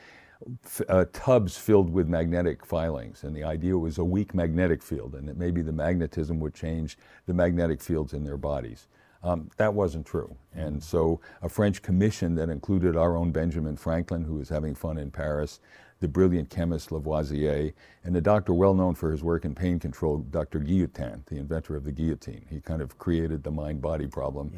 f- 0.64 0.82
uh, 0.88 1.04
tubs 1.12 1.56
filled 1.56 1.90
with 1.90 2.08
magnetic 2.08 2.64
filings, 2.64 3.24
and 3.24 3.34
the 3.34 3.44
idea 3.44 3.76
was 3.76 3.98
a 3.98 4.04
weak 4.04 4.34
magnetic 4.34 4.82
field, 4.82 5.14
and 5.14 5.28
that 5.28 5.36
maybe 5.36 5.62
the 5.62 5.72
magnetism 5.72 6.38
would 6.40 6.54
change 6.54 6.98
the 7.26 7.34
magnetic 7.34 7.80
fields 7.80 8.12
in 8.12 8.24
their 8.24 8.36
bodies. 8.36 8.86
Um, 9.24 9.50
that 9.56 9.72
wasn't 9.72 10.04
true, 10.04 10.36
and 10.52 10.82
so 10.82 11.20
a 11.42 11.48
French 11.48 11.80
commission 11.80 12.34
that 12.34 12.48
included 12.48 12.96
our 12.96 13.16
own 13.16 13.30
Benjamin 13.30 13.76
Franklin, 13.76 14.24
who 14.24 14.34
was 14.34 14.48
having 14.48 14.74
fun 14.74 14.98
in 14.98 15.12
Paris, 15.12 15.60
the 16.00 16.08
brilliant 16.08 16.50
chemist 16.50 16.90
Lavoisier, 16.90 17.72
and 18.04 18.14
the 18.14 18.20
doctor 18.20 18.52
well 18.52 18.74
known 18.74 18.94
for 18.94 19.12
his 19.12 19.22
work 19.22 19.44
in 19.44 19.54
pain 19.54 19.78
control, 19.78 20.18
Dr. 20.18 20.58
Guillotin, 20.58 21.24
the 21.26 21.36
inventor 21.36 21.76
of 21.76 21.84
the 21.84 21.92
guillotine. 21.92 22.44
He 22.50 22.60
kind 22.60 22.82
of 22.82 22.98
created 22.98 23.44
the 23.44 23.52
mind 23.52 23.80
body 23.80 24.08
problem. 24.08 24.52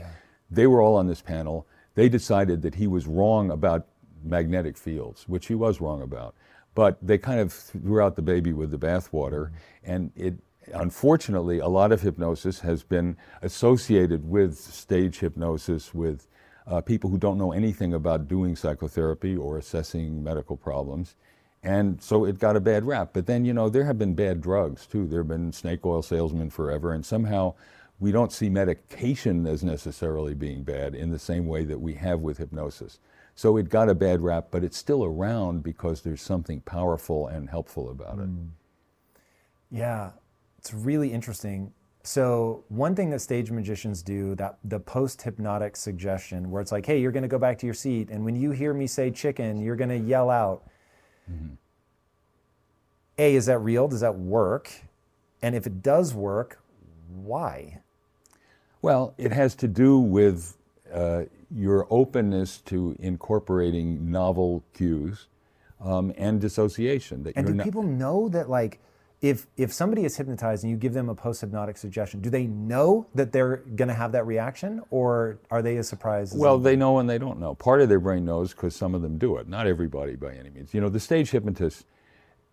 They 0.50 0.66
were 0.66 0.81
all 0.81 0.96
on 0.96 1.07
this 1.07 1.20
panel. 1.20 1.66
They 1.94 2.09
decided 2.09 2.62
that 2.62 2.74
he 2.74 2.87
was 2.87 3.07
wrong 3.07 3.50
about 3.50 3.87
magnetic 4.24 4.79
fields, 4.79 5.29
which 5.29 5.46
he 5.46 5.55
was 5.55 5.81
wrong 5.83 6.00
about. 6.00 6.35
But 6.74 6.98
they 7.07 7.18
kind 7.18 7.38
of 7.38 7.53
threw 7.53 8.00
out 8.00 8.16
the 8.16 8.22
baby 8.22 8.53
with 8.55 8.70
the 8.70 8.79
bathwater, 8.79 9.50
and 9.85 10.11
it 10.16 10.35
unfortunately 10.72 11.59
a 11.59 11.68
lot 11.68 11.92
of 11.92 12.03
hypnosis 12.03 12.61
has 12.61 12.83
been 12.83 13.16
associated 13.42 14.29
with 14.29 14.57
stage 14.57 15.18
hypnosis 15.18 15.94
with 15.94 16.29
uh, 16.66 16.81
people 16.81 17.11
who 17.11 17.18
don't 17.18 17.38
know 17.38 17.53
anything 17.53 17.92
about 17.92 18.29
doing 18.29 18.57
psychotherapy 18.57 19.37
or 19.37 19.59
assessing 19.59 20.22
medical 20.22 20.57
problems. 20.57 21.16
And 21.62 22.03
so 22.03 22.24
it 22.24 22.38
got 22.38 22.57
a 22.57 22.61
bad 22.61 22.85
rap. 22.85 23.11
But 23.12 23.27
then, 23.27 23.44
you 23.44 23.55
know, 23.55 23.68
there 23.68 23.85
have 23.85 23.98
been 23.98 24.14
bad 24.14 24.40
drugs 24.40 24.87
too. 24.87 25.07
There 25.07 25.20
have 25.20 25.29
been 25.29 25.53
snake 25.53 25.85
oil 25.85 26.03
salesmen 26.03 26.50
forever. 26.50 26.92
And 26.92 27.05
somehow 27.05 27.55
we 27.98 28.12
don't 28.12 28.33
see 28.33 28.50
medication 28.50 29.46
as 29.46 29.64
necessarily 29.64 30.35
being 30.35 30.62
bad 30.62 30.94
in 30.94 31.11
the 31.11 31.18
same 31.18 31.46
way 31.46 31.64
that 31.64 31.81
we 31.81 31.94
have 31.94 32.20
with 32.20 32.38
hypnosis. 32.38 32.98
So 33.35 33.57
it 33.57 33.68
got 33.68 33.88
a 33.88 33.94
bad 33.94 34.20
rap, 34.20 34.48
but 34.50 34.62
it's 34.62 34.77
still 34.77 35.05
around 35.05 35.62
because 35.62 36.03
there's 36.03 36.22
something 36.22 36.61
powerful 36.61 37.27
and 37.27 37.48
helpful 37.48 37.90
about 37.90 38.18
it. 38.18 38.29
Yeah, 39.70 40.11
it's 40.64 40.72
really 40.72 41.12
interesting. 41.12 41.70
So 42.05 42.64
one 42.68 42.94
thing 42.94 43.11
that 43.11 43.20
stage 43.20 43.50
magicians 43.50 44.03
do, 44.03 44.35
that 44.37 44.59
the 44.64 44.81
post 44.81 45.20
hypnotic 45.20 45.77
suggestion, 45.77 46.50
where 46.50 46.62
it's 46.62 46.72
like, 46.72 46.87
"Hey, 46.87 46.98
you're 47.00 47.12
going 47.12 47.22
to 47.22 47.29
go 47.29 47.38
back 47.38 47.59
to 47.59 47.66
your 47.66 47.74
seat, 47.74 48.09
and 48.09 48.24
when 48.24 48.35
you 48.35 48.50
hear 48.50 48.72
me 48.72 48.87
say 48.87 49.11
chicken, 49.11 49.61
you're 49.61 49.77
going 49.77 49.90
to 49.90 49.98
yell 49.98 50.31
out." 50.31 50.64
A, 53.18 53.35
is 53.35 53.44
that 53.46 53.59
real? 53.59 53.88
Does 53.88 54.00
that 54.00 54.16
work? 54.16 54.70
And 55.42 55.55
if 55.55 55.66
it 55.66 55.83
does 55.83 56.14
work, 56.14 56.61
why? 57.14 57.81
Well, 58.81 59.14
it 59.18 59.33
has 59.33 59.55
to 59.57 59.68
do 59.68 59.98
with 59.98 60.57
uh, 60.92 61.24
your 61.55 61.87
openness 61.90 62.59
to 62.62 62.96
incorporating 62.98 64.11
novel 64.11 64.64
cues 64.72 65.27
um, 65.81 66.12
and 66.16 66.40
dissociation. 66.40 67.22
That 67.24 67.35
And 67.37 67.46
do 67.46 67.55
not- 67.55 67.64
people 67.64 67.83
know 67.83 68.29
that, 68.31 68.48
like, 68.48 68.81
if 69.20 69.46
if 69.57 69.72
somebody 69.72 70.05
is 70.05 70.16
hypnotized 70.16 70.64
and 70.64 70.70
you 70.70 70.77
give 70.77 70.92
them 70.92 71.09
a 71.09 71.14
post 71.14 71.40
hypnotic 71.40 71.77
suggestion, 71.77 72.20
do 72.20 72.31
they 72.31 72.46
know 72.46 73.07
that 73.14 73.33
they're 73.33 73.59
going 73.74 73.88
to 73.88 73.94
have 73.94 74.12
that 74.12 74.27
reaction, 74.27 74.83
or 74.90 75.38
are 75.50 75.62
they 75.62 75.77
as 75.77 75.88
surprised? 75.88 76.35
As 76.35 76.38
Well, 76.38 76.59
they 76.59 76.77
know 76.77 76.98
and 76.98 77.09
they 77.09 77.18
don't 77.18 77.40
know. 77.40 77.55
Part 77.55 77.81
of 77.81 77.88
their 77.88 78.00
brain 78.00 78.24
knows 78.24 78.53
because 78.53 78.77
some 78.77 78.94
of 78.94 79.03
them 79.03 79.16
do 79.16 79.37
it. 79.37 79.48
Not 79.48 79.66
everybody 79.66 80.16
by 80.16 80.35
any 80.35 80.50
means. 80.50 80.74
You 80.74 80.81
know, 80.81 80.88
the 80.88 81.00
stage 81.00 81.31
hypnotists, 81.31 81.85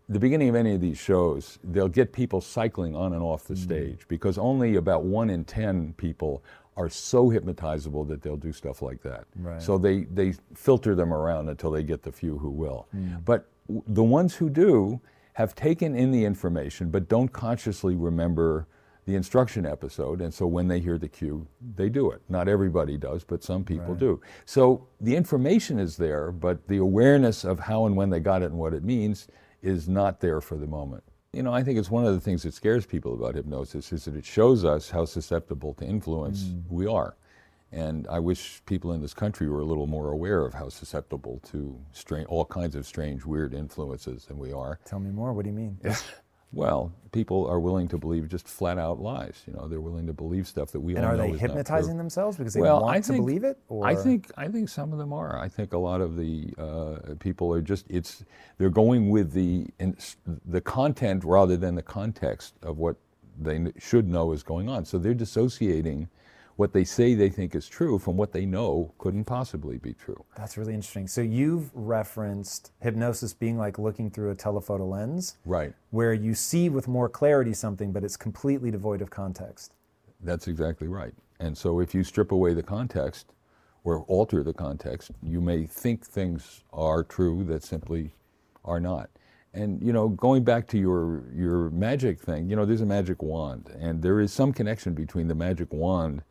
the 0.08 0.20
beginning 0.20 0.50
of 0.50 0.56
any 0.56 0.74
of 0.74 0.82
these 0.82 0.98
shows, 0.98 1.60
they'll 1.64 1.90
get 1.90 2.14
people 2.14 2.40
cycling 2.40 2.96
on 2.96 3.14
and 3.14 3.22
off 3.22 3.46
the 3.46 3.54
mm-hmm. 3.54 3.64
stage 3.64 4.08
because 4.08 4.38
only 4.38 4.76
about 4.76 5.04
one 5.04 5.30
in 5.30 5.44
ten 5.44 5.94
people 5.98 6.44
are 6.78 6.90
so 6.90 7.30
hypnotizable 7.30 8.08
that 8.08 8.22
they'll 8.22 8.38
do 8.38 8.54
stuff 8.54 8.82
like 8.82 9.02
that. 9.04 9.26
Right. 9.36 9.62
So 9.62 9.78
they, 9.78 10.06
they 10.06 10.36
filter 10.56 10.96
them 10.96 11.14
around 11.14 11.50
until 11.50 11.70
they 11.70 11.84
get 11.84 12.04
the 12.04 12.14
few 12.14 12.38
who 12.38 12.50
will. 12.50 12.88
Mm. 12.96 13.26
But 13.26 13.50
w- 13.68 13.84
the 13.88 14.04
ones 14.04 14.36
who 14.36 14.50
do 14.50 15.02
have 15.34 15.56
taken 15.56 15.96
in 15.96 16.12
the 16.12 16.26
information 16.26 16.90
but 16.90 17.08
don't 17.08 17.30
consciously 17.30 17.96
remember 17.96 18.68
the 19.06 19.16
instruction 19.16 19.66
episode. 19.66 20.22
And 20.22 20.32
so 20.32 20.46
when 20.46 20.68
they 20.68 20.80
hear 20.80 20.98
the 20.98 21.08
cue 21.08 21.48
they 21.76 21.90
do 21.90 22.12
it. 22.12 22.22
Not 22.30 22.48
everybody 22.48 22.98
does 22.98 23.24
but 23.24 23.44
some 23.44 23.64
people 23.64 23.96
do. 23.96 24.22
So 24.46 24.88
the 25.00 25.16
information 25.16 25.80
is 25.80 25.98
there 25.98 26.32
but 26.32 26.68
the 26.68 26.78
awareness 26.78 27.44
of 27.44 27.60
how 27.60 27.86
and 27.86 27.96
when 27.96 28.10
they 28.10 28.20
got 28.20 28.42
it 28.42 28.52
and 28.52 28.58
what 28.58 28.74
it 28.74 28.84
means 28.84 29.28
is 29.62 29.88
not 29.88 30.20
there 30.20 30.42
for 30.42 30.58
the 30.58 30.68
moment. 30.68 31.04
You 31.34 31.44
know 31.44 31.54
i 31.54 31.64
think 31.64 31.80
it's 31.80 31.90
one 31.90 32.06
of 32.06 32.14
the 32.14 32.20
things 32.20 32.44
that 32.44 32.54
scares 32.54 32.86
people 32.86 33.14
about 33.14 33.36
hypnosis 33.36 33.94
is 33.94 34.04
that 34.04 34.18
it 34.18 34.26
shows 34.26 34.66
us 34.66 34.90
how 34.90 35.06
susceptible 35.06 35.74
to 35.76 35.86
influence 35.86 36.44
mm. 36.44 36.64
we 36.70 36.86
are 36.88 37.16
and 37.72 38.08
I 38.10 38.20
wish 38.20 38.62
people 38.66 38.92
in 38.94 39.02
this 39.02 39.14
country 39.14 39.48
were 39.50 39.62
a 39.62 39.66
little 39.66 39.88
more 39.88 40.12
aware 40.12 40.46
of 40.46 40.54
how 40.54 40.70
susceptible 40.70 41.42
to 41.52 41.80
all 42.28 42.46
kinds 42.46 42.76
of 42.76 42.86
strange, 42.86 43.26
weird 43.26 43.54
influences 43.54 44.26
than 44.26 44.38
we 44.38 44.52
are. 44.52 44.80
Tell 44.86 45.00
me 45.00 45.12
more. 45.12 45.34
What 45.34 45.44
do 45.44 45.50
you 45.50 45.56
mean? 45.56 45.80
Well, 46.54 46.92
people 47.14 47.48
are 47.48 47.60
willing 47.60 47.88
to 47.90 47.98
believe 47.98 48.28
just 48.28 48.48
flat 48.48 48.78
out 48.78 49.00
lies. 49.00 49.42
You 49.48 49.54
know, 49.54 49.68
they're 49.68 49.80
willing 49.82 50.08
to 50.08 50.14
believe 50.14 50.48
stuff 50.48 50.72
that 50.72 50.82
we 50.82 50.96
And 50.96 51.06
all 51.06 51.14
are 51.14 51.18
know 51.18 51.24
they 51.24 51.32
is 51.32 51.42
not 51.46 51.64
true. 51.64 51.64
hypnotizing 51.64 51.98
themselves 51.98 52.38
because 52.38 52.54
they 52.54 52.62
well, 52.62 52.82
want 52.82 52.98
I 52.98 53.00
to 53.02 53.14
believe 53.14 53.44
it? 53.46 53.58
Or 53.70 53.88
I 53.88 53.96
think 53.96 54.32
I 54.38 54.50
think 54.50 54.68
some 54.70 54.92
of 54.92 55.00
them 55.00 55.14
are. 55.14 55.40
I 55.40 55.48
think 55.48 55.74
a 55.74 55.78
lot 55.78 56.02
of 56.02 56.18
the 56.18 56.54
uh, 56.58 57.16
people 57.20 57.54
are 57.54 57.62
just 57.62 57.86
it's 57.90 58.26
they're 58.58 58.70
going 58.70 59.10
with 59.10 59.32
the 59.32 59.68
in, 59.80 59.96
the 60.46 60.62
content 60.62 61.24
rather 61.24 61.56
than 61.56 61.76
the 61.76 61.82
context 61.84 62.56
of 62.64 62.78
what 62.80 62.98
they 63.40 63.72
should 63.80 64.10
know 64.10 64.34
is 64.34 64.44
going 64.44 64.68
on. 64.68 64.84
So 64.86 64.98
they're 64.98 65.14
dissociating 65.14 66.10
what 66.62 66.74
they 66.74 66.84
say 66.84 67.16
they 67.16 67.28
think 67.28 67.56
is 67.56 67.68
true 67.68 67.98
from 67.98 68.16
what 68.16 68.32
they 68.34 68.46
know 68.46 68.94
couldn't 69.00 69.26
possibly 69.26 69.80
be 69.80 69.94
true. 69.96 70.24
that's 70.38 70.58
really 70.60 70.76
interesting. 70.76 71.08
So 71.08 71.20
you've 71.22 71.72
referenced 71.74 72.72
hypnosis 72.82 73.34
being 73.34 73.58
like 73.58 73.80
looking 73.80 74.12
through 74.12 74.30
a 74.30 74.36
telephoto 74.36 74.86
lens, 74.86 75.38
Right. 75.44 75.74
where 75.90 76.14
you 76.14 76.36
see 76.36 76.70
with 76.70 76.88
more 76.88 77.10
clarity 77.10 77.54
something, 77.54 77.92
but 77.92 78.04
it's 78.04 78.16
completely 78.16 78.70
devoid 78.70 79.02
of 79.02 79.10
context. 79.10 79.74
That's 80.24 80.48
exactly 80.48 80.88
right. 80.88 81.16
And 81.40 81.58
so 81.58 81.80
if 81.80 81.96
you 81.96 82.04
strip 82.04 82.32
away 82.32 82.54
the 82.54 82.62
context 82.62 83.34
or 83.84 84.02
alter 84.04 84.44
the 84.44 84.54
context, 84.54 85.10
you 85.24 85.42
may 85.42 85.66
think 85.66 86.06
things 86.06 86.64
are 86.72 87.04
true 87.04 87.44
that 87.46 87.64
simply 87.64 88.12
are 88.64 88.80
not. 88.80 89.10
And 89.56 89.82
you 89.82 89.92
know, 89.94 90.10
going 90.10 90.44
back 90.44 90.68
to 90.68 90.78
your 90.78 91.24
your 91.34 91.72
magic 91.72 92.20
thing, 92.20 92.52
you 92.52 92.56
know, 92.56 92.66
there's 92.68 92.82
a 92.82 92.86
magic 93.00 93.24
wand 93.24 93.64
and 93.80 94.04
there 94.04 94.20
is 94.20 94.32
some 94.32 94.54
connection 94.54 94.94
between 94.94 95.28
the 95.28 95.34
magic 95.48 95.74
wand 95.74 96.22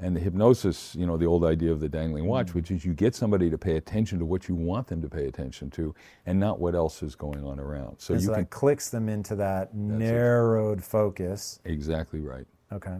and 0.00 0.14
the 0.14 0.20
hypnosis, 0.20 0.94
you 0.94 1.06
know, 1.06 1.16
the 1.16 1.26
old 1.26 1.44
idea 1.44 1.72
of 1.72 1.80
the 1.80 1.88
dangling 1.88 2.24
hmm. 2.24 2.30
watch, 2.30 2.54
which 2.54 2.70
is 2.70 2.84
you 2.84 2.94
get 2.94 3.14
somebody 3.14 3.50
to 3.50 3.58
pay 3.58 3.76
attention 3.76 4.18
to 4.18 4.24
what 4.24 4.48
you 4.48 4.54
want 4.54 4.86
them 4.86 5.02
to 5.02 5.08
pay 5.08 5.26
attention 5.26 5.70
to 5.70 5.94
and 6.26 6.38
not 6.38 6.60
what 6.60 6.74
else 6.74 7.02
is 7.02 7.14
going 7.14 7.44
on 7.44 7.58
around. 7.58 7.98
So 7.98 8.14
And 8.14 8.22
you 8.22 8.28
so 8.28 8.34
can 8.34 8.42
that 8.42 8.50
clicks 8.50 8.90
them 8.90 9.08
into 9.08 9.34
that 9.36 9.74
narrowed 9.74 10.84
focus. 10.84 11.60
exactly 11.64 12.20
right. 12.20 12.46
Okay. 12.72 12.98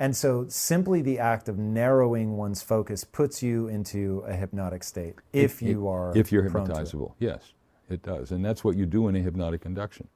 And 0.00 0.16
so 0.16 0.46
simply 0.48 1.02
the 1.02 1.18
act 1.18 1.48
of 1.48 1.58
narrowing 1.58 2.36
one's 2.36 2.62
focus 2.62 3.02
puts 3.02 3.42
you 3.42 3.66
into 3.66 4.24
a 4.26 4.34
hypnotic 4.34 4.84
state 4.84 5.16
if 5.32 5.60
you 5.60 5.88
are 5.88 6.16
if 6.16 6.30
you're 6.30 6.48
hypnotizable 6.48 7.14
yes 7.18 7.52
it 7.90 8.02
does 8.02 8.30
and 8.30 8.44
that's 8.44 8.62
what 8.62 8.76
you 8.76 8.86
do 8.86 9.08
in 9.08 9.16
a 9.16 9.20
hypnotic 9.20 9.66
induction 9.66 10.06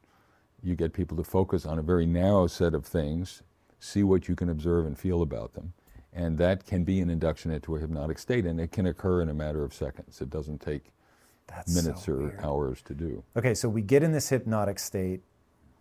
you 0.62 0.76
get 0.76 0.92
people 0.92 1.16
to 1.16 1.24
focus 1.24 1.66
on 1.66 1.80
a 1.80 1.82
very 1.82 2.06
narrow 2.06 2.46
set 2.46 2.74
of 2.74 2.86
things 2.86 3.42
see 3.80 4.04
what 4.04 4.28
you 4.28 4.36
can 4.36 4.48
observe 4.48 4.86
and 4.86 4.96
feel 4.96 5.20
about 5.20 5.54
them 5.54 5.72
and 6.12 6.38
that 6.38 6.66
can 6.66 6.84
be 6.84 7.00
an 7.00 7.10
induction 7.10 7.50
into 7.50 7.76
a 7.76 7.80
hypnotic 7.80 8.18
state 8.18 8.44
and 8.44 8.60
it 8.60 8.70
can 8.70 8.86
occur 8.86 9.22
in 9.22 9.28
a 9.28 9.34
matter 9.34 9.64
of 9.64 9.72
seconds 9.72 10.20
it 10.20 10.30
doesn't 10.30 10.60
take 10.60 10.92
That's 11.46 11.74
minutes 11.74 12.04
so 12.06 12.12
or 12.12 12.16
weird. 12.18 12.40
hours 12.42 12.82
to 12.82 12.94
do 12.94 13.22
Okay, 13.36 13.54
so 13.54 13.68
we 13.68 13.82
get 13.82 14.02
in 14.02 14.12
this 14.12 14.28
hypnotic 14.28 14.78
state. 14.78 15.22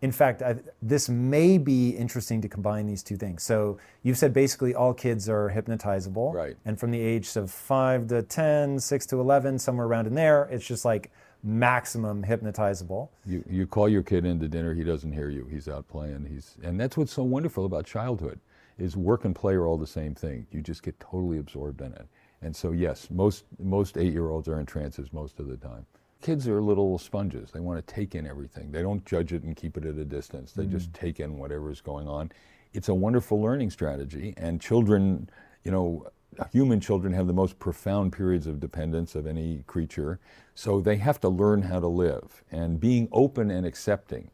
In 0.00 0.10
fact, 0.10 0.42
I, 0.42 0.56
this 0.80 1.08
may 1.08 1.58
be 1.58 1.90
interesting 1.90 2.40
to 2.40 2.48
combine 2.48 2.86
these 2.86 3.04
two 3.04 3.16
things. 3.16 3.44
So 3.44 3.78
you've 4.02 4.18
said 4.18 4.32
basically 4.32 4.74
all 4.74 4.92
kids 4.92 5.28
are 5.28 5.48
hypnotizable. 5.50 6.34
Right. 6.34 6.56
And 6.64 6.80
from 6.80 6.90
the 6.90 7.00
age 7.00 7.36
of 7.36 7.52
5 7.52 8.08
to 8.08 8.22
10, 8.22 8.80
6 8.80 9.06
to 9.06 9.20
11, 9.20 9.60
somewhere 9.60 9.86
around 9.86 10.08
in 10.08 10.14
there, 10.14 10.48
it's 10.50 10.66
just 10.66 10.84
like 10.84 11.12
maximum 11.44 12.24
hypnotizable. 12.24 13.08
you, 13.26 13.44
you 13.48 13.66
call 13.66 13.88
your 13.88 14.02
kid 14.02 14.24
into 14.24 14.48
dinner 14.48 14.74
he 14.74 14.84
doesn't 14.84 15.12
hear 15.12 15.28
you 15.28 15.44
he's 15.50 15.66
out 15.66 15.88
playing 15.88 16.24
he's 16.30 16.56
and 16.62 16.78
that's 16.78 16.96
what's 16.96 17.12
so 17.12 17.24
wonderful 17.24 17.66
about 17.66 17.84
childhood 17.84 18.38
is 18.82 18.96
work 18.96 19.24
and 19.24 19.34
play 19.34 19.54
are 19.54 19.66
all 19.66 19.78
the 19.78 19.86
same 19.86 20.14
thing. 20.14 20.46
You 20.50 20.60
just 20.60 20.82
get 20.82 20.98
totally 20.98 21.38
absorbed 21.38 21.80
in 21.80 21.92
it. 21.92 22.06
And 22.42 22.54
so 22.54 22.72
yes 22.72 23.08
most 23.10 23.44
most 23.58 23.96
eight 23.96 24.12
year 24.12 24.30
olds 24.30 24.48
are 24.48 24.58
in 24.58 24.66
trances 24.66 25.12
most 25.12 25.38
of 25.38 25.46
the 25.46 25.56
time. 25.56 25.86
Kids 26.20 26.46
are 26.48 26.60
little 26.60 26.98
sponges. 26.98 27.50
They 27.50 27.60
want 27.60 27.84
to 27.84 27.94
take 27.94 28.14
in 28.14 28.26
everything. 28.26 28.70
They 28.70 28.82
don't 28.82 29.04
judge 29.04 29.32
it 29.32 29.42
and 29.42 29.56
keep 29.56 29.76
it 29.76 29.84
at 29.84 29.96
a 29.96 30.04
distance. 30.04 30.52
They 30.52 30.66
just 30.66 30.92
mm-hmm. 30.92 31.06
take 31.06 31.20
in 31.20 31.38
whatever 31.38 31.70
is 31.70 31.80
going 31.80 32.08
on. 32.08 32.30
It's 32.72 32.88
a 32.88 32.94
wonderful 32.94 33.40
learning 33.40 33.70
strategy 33.70 34.34
and 34.36 34.60
children 34.60 35.30
you 35.64 35.70
know 35.70 36.06
human 36.50 36.80
children 36.80 37.12
have 37.12 37.26
the 37.26 37.32
most 37.32 37.58
profound 37.58 38.12
periods 38.12 38.46
of 38.46 38.60
dependence 38.60 39.14
of 39.14 39.26
any 39.26 39.64
creature. 39.66 40.18
So 40.54 40.80
they 40.80 40.96
have 40.96 41.20
to 41.20 41.28
learn 41.28 41.62
how 41.62 41.80
to 41.80 41.86
live. 41.86 42.42
And 42.50 42.80
being 42.80 43.08
open 43.12 43.50
and 43.50 43.66
accepting, 43.66 44.30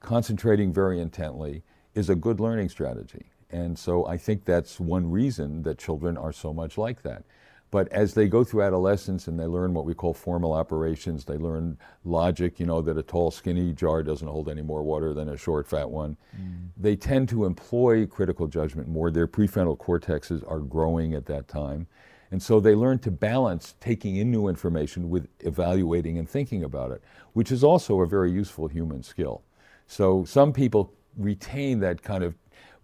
concentrating 0.00 0.72
very 0.72 1.00
intently, 1.00 1.62
is 1.94 2.08
a 2.08 2.14
good 2.14 2.40
learning 2.40 2.68
strategy. 2.68 3.31
And 3.52 3.78
so 3.78 4.06
I 4.06 4.16
think 4.16 4.44
that's 4.44 4.80
one 4.80 5.10
reason 5.10 5.62
that 5.62 5.78
children 5.78 6.16
are 6.16 6.32
so 6.32 6.52
much 6.52 6.78
like 6.78 7.02
that. 7.02 7.24
But 7.70 7.88
as 7.88 8.12
they 8.12 8.28
go 8.28 8.44
through 8.44 8.62
adolescence 8.62 9.28
and 9.28 9.40
they 9.40 9.46
learn 9.46 9.72
what 9.72 9.86
we 9.86 9.94
call 9.94 10.12
formal 10.12 10.52
operations, 10.52 11.24
they 11.24 11.38
learn 11.38 11.78
logic, 12.04 12.60
you 12.60 12.66
know, 12.66 12.82
that 12.82 12.98
a 12.98 13.02
tall, 13.02 13.30
skinny 13.30 13.72
jar 13.72 14.02
doesn't 14.02 14.28
hold 14.28 14.50
any 14.50 14.60
more 14.60 14.82
water 14.82 15.14
than 15.14 15.30
a 15.30 15.38
short, 15.38 15.66
fat 15.66 15.88
one. 15.88 16.18
Mm. 16.38 16.68
They 16.76 16.96
tend 16.96 17.30
to 17.30 17.46
employ 17.46 18.04
critical 18.04 18.46
judgment 18.46 18.88
more. 18.88 19.10
Their 19.10 19.26
prefrontal 19.26 19.78
cortexes 19.78 20.44
are 20.50 20.58
growing 20.58 21.14
at 21.14 21.24
that 21.26 21.48
time. 21.48 21.86
And 22.30 22.42
so 22.42 22.60
they 22.60 22.74
learn 22.74 22.98
to 23.00 23.10
balance 23.10 23.74
taking 23.80 24.16
in 24.16 24.30
new 24.30 24.48
information 24.48 25.08
with 25.08 25.28
evaluating 25.40 26.18
and 26.18 26.28
thinking 26.28 26.64
about 26.64 26.90
it, 26.90 27.02
which 27.32 27.50
is 27.50 27.64
also 27.64 28.00
a 28.00 28.06
very 28.06 28.30
useful 28.30 28.68
human 28.68 29.02
skill. 29.02 29.44
So 29.86 30.24
some 30.24 30.52
people 30.52 30.92
retain 31.16 31.80
that 31.80 32.02
kind 32.02 32.22
of 32.22 32.34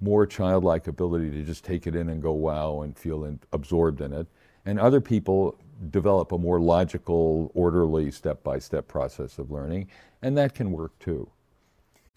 more 0.01 0.27
childlike 0.27 0.87
ability 0.87 1.31
to 1.31 1.43
just 1.43 1.65
take 1.65 1.87
it 1.87 1.95
in 1.95 2.09
and 2.09 2.23
go 2.23 2.33
wow 2.33 2.83
and 2.83 2.97
feel 2.97 3.25
in, 3.25 3.41
absorbed 3.53 4.01
in 4.01 4.13
it 4.13 4.27
and 4.69 4.79
other 4.79 5.01
people 5.01 5.59
develop 5.91 6.31
a 6.33 6.37
more 6.37 6.61
logical, 6.61 7.51
orderly, 7.55 8.11
step 8.11 8.43
by 8.43 8.59
step 8.59 8.87
process 8.87 9.39
of 9.39 9.51
learning, 9.51 9.89
and 10.21 10.37
that 10.37 10.55
can 10.55 10.73
work 10.73 10.99
too. 10.99 11.31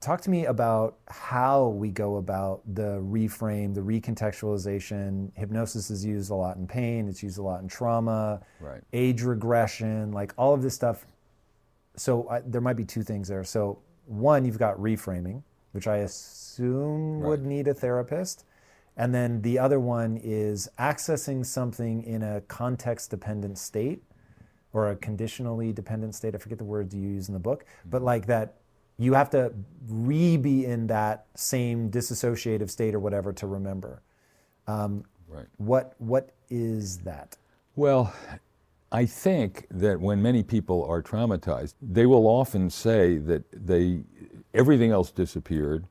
talk 0.00 0.20
to 0.22 0.30
me 0.30 0.46
about 0.46 0.98
how 1.08 1.68
we 1.68 1.90
go 1.90 2.16
about 2.16 2.62
the 2.74 3.00
reframe, 3.00 3.74
the 3.74 3.80
recontextualization. 3.80 5.30
Hypnosis 5.34 5.90
is 5.90 6.04
used 6.04 6.30
a 6.30 6.34
lot 6.34 6.56
in 6.56 6.66
pain, 6.66 7.08
it's 7.08 7.22
used 7.22 7.38
a 7.38 7.42
lot 7.42 7.62
in 7.62 7.68
trauma, 7.68 8.40
right. 8.60 8.80
age 8.92 9.22
regression, 9.22 10.12
like 10.12 10.32
all 10.38 10.54
of 10.54 10.62
this 10.62 10.74
stuff. 10.74 11.06
So 11.96 12.28
I, 12.28 12.40
there 12.40 12.60
might 12.60 12.76
be 12.76 12.84
two 12.84 13.02
things 13.02 13.28
there. 13.28 13.42
So, 13.42 13.80
one, 14.06 14.44
you've 14.44 14.58
got 14.58 14.76
reframing, 14.78 15.42
which 15.72 15.86
I 15.86 15.98
assume 15.98 17.20
right. 17.20 17.28
would 17.28 17.44
need 17.44 17.68
a 17.68 17.74
therapist. 17.74 18.44
And 18.96 19.14
then 19.14 19.42
the 19.42 19.58
other 19.58 19.78
one 19.78 20.18
is 20.22 20.68
accessing 20.78 21.44
something 21.44 22.02
in 22.04 22.22
a 22.22 22.40
context 22.42 23.10
dependent 23.10 23.58
state 23.58 24.02
or 24.72 24.90
a 24.90 24.96
conditionally 24.96 25.72
dependent 25.72 26.14
state. 26.14 26.34
I 26.34 26.38
forget 26.38 26.58
the 26.58 26.64
words 26.64 26.94
you 26.94 27.02
use 27.02 27.28
in 27.28 27.34
the 27.34 27.40
book, 27.40 27.64
but 27.84 27.98
mm-hmm. 27.98 28.06
like 28.06 28.26
that 28.26 28.57
you 28.98 29.14
have 29.14 29.30
to 29.30 29.52
re 29.88 30.36
be 30.36 30.66
in 30.66 30.88
that 30.88 31.26
same 31.34 31.90
disassociative 31.90 32.68
state 32.68 32.94
or 32.94 32.98
whatever 32.98 33.32
to 33.32 33.46
remember. 33.46 34.02
Um, 34.66 35.04
right. 35.28 35.46
What 35.56 35.94
what 35.98 36.34
is 36.50 36.98
that? 36.98 37.36
Well, 37.76 38.12
I 38.90 39.06
think 39.06 39.66
that 39.70 40.00
when 40.00 40.20
many 40.20 40.42
people 40.42 40.84
are 40.84 41.02
traumatized, 41.02 41.74
they 41.80 42.06
will 42.06 42.26
often 42.26 42.70
say 42.70 43.18
that 43.18 43.44
they 43.52 44.02
everything 44.52 44.90
else 44.90 45.10
disappeared. 45.10 45.86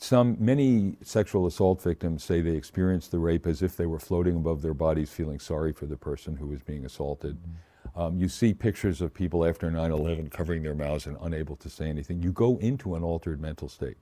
Some 0.00 0.36
many 0.38 0.96
sexual 1.02 1.46
assault 1.46 1.82
victims 1.82 2.22
say 2.22 2.40
they 2.40 2.56
experienced 2.56 3.10
the 3.10 3.18
rape 3.18 3.46
as 3.48 3.62
if 3.62 3.76
they 3.76 3.86
were 3.86 3.98
floating 3.98 4.36
above 4.36 4.62
their 4.62 4.74
bodies, 4.74 5.10
feeling 5.10 5.40
sorry 5.40 5.72
for 5.72 5.86
the 5.86 5.96
person 5.96 6.36
who 6.36 6.46
was 6.46 6.60
being 6.62 6.84
assaulted. 6.84 7.36
Mm-hmm 7.36 7.52
um, 7.94 8.16
you 8.16 8.28
see 8.28 8.54
pictures 8.54 9.00
of 9.00 9.12
people 9.12 9.44
after 9.44 9.70
9 9.70 9.90
11 9.90 10.30
covering 10.30 10.62
their 10.62 10.74
mouths 10.74 11.06
and 11.06 11.16
unable 11.20 11.56
to 11.56 11.68
say 11.68 11.88
anything. 11.88 12.22
You 12.22 12.32
go 12.32 12.58
into 12.58 12.94
an 12.94 13.02
altered 13.02 13.40
mental 13.40 13.68
state. 13.68 13.96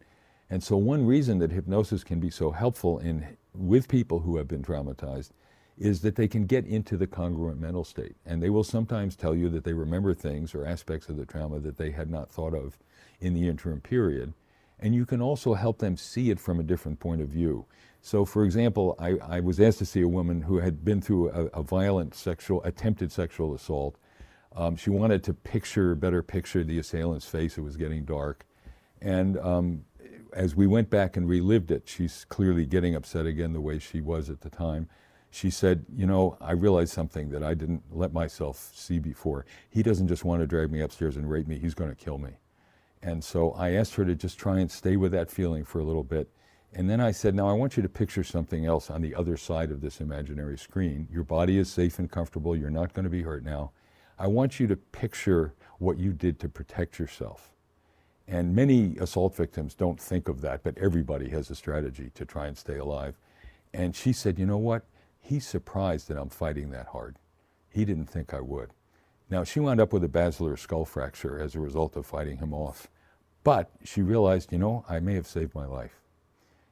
And 0.50 0.62
so, 0.62 0.76
one 0.76 1.06
reason 1.06 1.38
that 1.38 1.50
hypnosis 1.50 2.04
can 2.04 2.20
be 2.20 2.30
so 2.30 2.50
helpful 2.50 2.98
in, 2.98 3.36
with 3.54 3.88
people 3.88 4.20
who 4.20 4.36
have 4.36 4.46
been 4.46 4.62
traumatized 4.62 5.30
is 5.78 6.00
that 6.00 6.16
they 6.16 6.28
can 6.28 6.46
get 6.46 6.64
into 6.64 6.96
the 6.96 7.06
congruent 7.06 7.60
mental 7.60 7.84
state. 7.84 8.16
And 8.24 8.42
they 8.42 8.50
will 8.50 8.64
sometimes 8.64 9.16
tell 9.16 9.34
you 9.34 9.48
that 9.50 9.64
they 9.64 9.72
remember 9.72 10.14
things 10.14 10.54
or 10.54 10.64
aspects 10.64 11.08
of 11.08 11.16
the 11.16 11.26
trauma 11.26 11.58
that 11.60 11.76
they 11.76 11.90
had 11.90 12.10
not 12.10 12.30
thought 12.30 12.54
of 12.54 12.78
in 13.20 13.34
the 13.34 13.48
interim 13.48 13.80
period. 13.80 14.32
And 14.78 14.94
you 14.94 15.04
can 15.04 15.20
also 15.20 15.54
help 15.54 15.78
them 15.78 15.96
see 15.96 16.30
it 16.30 16.40
from 16.40 16.60
a 16.60 16.64
different 16.64 17.00
point 17.00 17.20
of 17.20 17.28
view. 17.28 17.66
So, 18.06 18.24
for 18.24 18.44
example, 18.44 18.94
I, 19.00 19.16
I, 19.20 19.40
was 19.40 19.58
asked 19.58 19.78
to 19.78 19.84
see 19.84 20.00
a 20.00 20.06
woman 20.06 20.40
who 20.42 20.60
had 20.60 20.84
been 20.84 21.00
through 21.00 21.30
a, 21.30 21.46
a 21.46 21.62
violent 21.64 22.14
sexual, 22.14 22.62
attempted 22.62 23.10
sexual 23.10 23.52
assault. 23.52 23.96
Um, 24.54 24.76
she 24.76 24.90
wanted 24.90 25.24
to 25.24 25.34
picture, 25.34 25.96
better 25.96 26.22
picture 26.22 26.62
the 26.62 26.78
assailant's 26.78 27.26
face. 27.26 27.58
It 27.58 27.62
was 27.62 27.76
getting 27.76 28.04
dark. 28.04 28.46
And 29.02 29.36
um, 29.38 29.86
as 30.32 30.54
we 30.54 30.68
went 30.68 30.88
back 30.88 31.16
and 31.16 31.28
relived 31.28 31.72
it, 31.72 31.82
she's 31.86 32.24
clearly 32.28 32.64
getting 32.64 32.94
upset 32.94 33.26
again 33.26 33.52
the 33.52 33.60
way 33.60 33.80
she 33.80 34.00
was 34.00 34.30
at 34.30 34.42
the 34.42 34.50
time. 34.50 34.88
She 35.28 35.50
said, 35.50 35.84
You 35.92 36.06
know, 36.06 36.38
I 36.40 36.52
realized 36.52 36.92
something 36.92 37.30
that 37.30 37.42
I 37.42 37.54
didn't 37.54 37.82
let 37.90 38.12
myself 38.12 38.70
see 38.72 39.00
before. 39.00 39.46
He 39.68 39.82
doesn't 39.82 40.06
just 40.06 40.24
want 40.24 40.42
to 40.42 40.46
drag 40.46 40.70
me 40.70 40.80
upstairs 40.80 41.16
and 41.16 41.28
rape 41.28 41.48
me, 41.48 41.58
he's 41.58 41.74
going 41.74 41.90
to 41.90 41.96
kill 41.96 42.18
me. 42.18 42.34
And 43.02 43.24
so 43.24 43.50
I 43.54 43.70
asked 43.70 43.96
her 43.96 44.04
to 44.04 44.14
just 44.14 44.38
try 44.38 44.60
and 44.60 44.70
stay 44.70 44.96
with 44.96 45.10
that 45.10 45.28
feeling 45.28 45.64
for 45.64 45.80
a 45.80 45.84
little 45.84 46.04
bit. 46.04 46.30
And 46.72 46.90
then 46.90 47.00
I 47.00 47.10
said, 47.10 47.34
now 47.34 47.48
I 47.48 47.54
want 47.54 47.76
you 47.76 47.82
to 47.82 47.88
picture 47.88 48.24
something 48.24 48.66
else 48.66 48.90
on 48.90 49.00
the 49.00 49.14
other 49.14 49.36
side 49.36 49.70
of 49.70 49.80
this 49.80 50.00
imaginary 50.00 50.58
screen. 50.58 51.08
Your 51.10 51.24
body 51.24 51.58
is 51.58 51.70
safe 51.70 51.98
and 51.98 52.10
comfortable. 52.10 52.54
You're 52.54 52.70
not 52.70 52.92
going 52.92 53.04
to 53.04 53.10
be 53.10 53.22
hurt 53.22 53.44
now. 53.44 53.72
I 54.18 54.26
want 54.26 54.60
you 54.60 54.66
to 54.66 54.76
picture 54.76 55.54
what 55.78 55.98
you 55.98 56.12
did 56.12 56.38
to 56.40 56.48
protect 56.48 56.98
yourself. 56.98 57.52
And 58.28 58.54
many 58.54 58.96
assault 58.98 59.36
victims 59.36 59.74
don't 59.74 60.00
think 60.00 60.28
of 60.28 60.40
that, 60.40 60.62
but 60.62 60.76
everybody 60.78 61.28
has 61.30 61.48
a 61.50 61.54
strategy 61.54 62.10
to 62.14 62.24
try 62.24 62.46
and 62.46 62.58
stay 62.58 62.76
alive. 62.76 63.18
And 63.72 63.94
she 63.94 64.12
said, 64.12 64.38
you 64.38 64.46
know 64.46 64.56
what? 64.56 64.84
He's 65.20 65.46
surprised 65.46 66.08
that 66.08 66.18
I'm 66.18 66.28
fighting 66.28 66.70
that 66.70 66.88
hard. 66.88 67.16
He 67.70 67.84
didn't 67.84 68.06
think 68.06 68.34
I 68.34 68.40
would. 68.40 68.70
Now, 69.28 69.44
she 69.44 69.60
wound 69.60 69.80
up 69.80 69.92
with 69.92 70.04
a 70.04 70.08
basilar 70.08 70.56
skull 70.56 70.84
fracture 70.84 71.40
as 71.40 71.54
a 71.54 71.60
result 71.60 71.96
of 71.96 72.06
fighting 72.06 72.38
him 72.38 72.54
off. 72.54 72.88
But 73.44 73.70
she 73.84 74.02
realized, 74.02 74.52
you 74.52 74.58
know, 74.58 74.84
I 74.88 74.98
may 75.00 75.14
have 75.14 75.26
saved 75.26 75.54
my 75.54 75.66
life. 75.66 76.00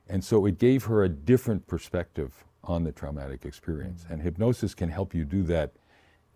And 0.08 0.24
so 0.24 0.46
it 0.46 0.58
gave 0.58 0.84
her 0.84 1.02
a 1.02 1.08
different 1.08 1.66
perspective 1.66 2.44
on 2.62 2.84
the 2.84 2.92
traumatic 2.92 3.44
experience. 3.44 4.04
Mm-hmm. 4.04 4.12
And 4.12 4.22
hypnosis 4.22 4.74
can 4.74 4.90
help 4.90 5.14
you 5.14 5.24
do 5.24 5.42
that 5.44 5.72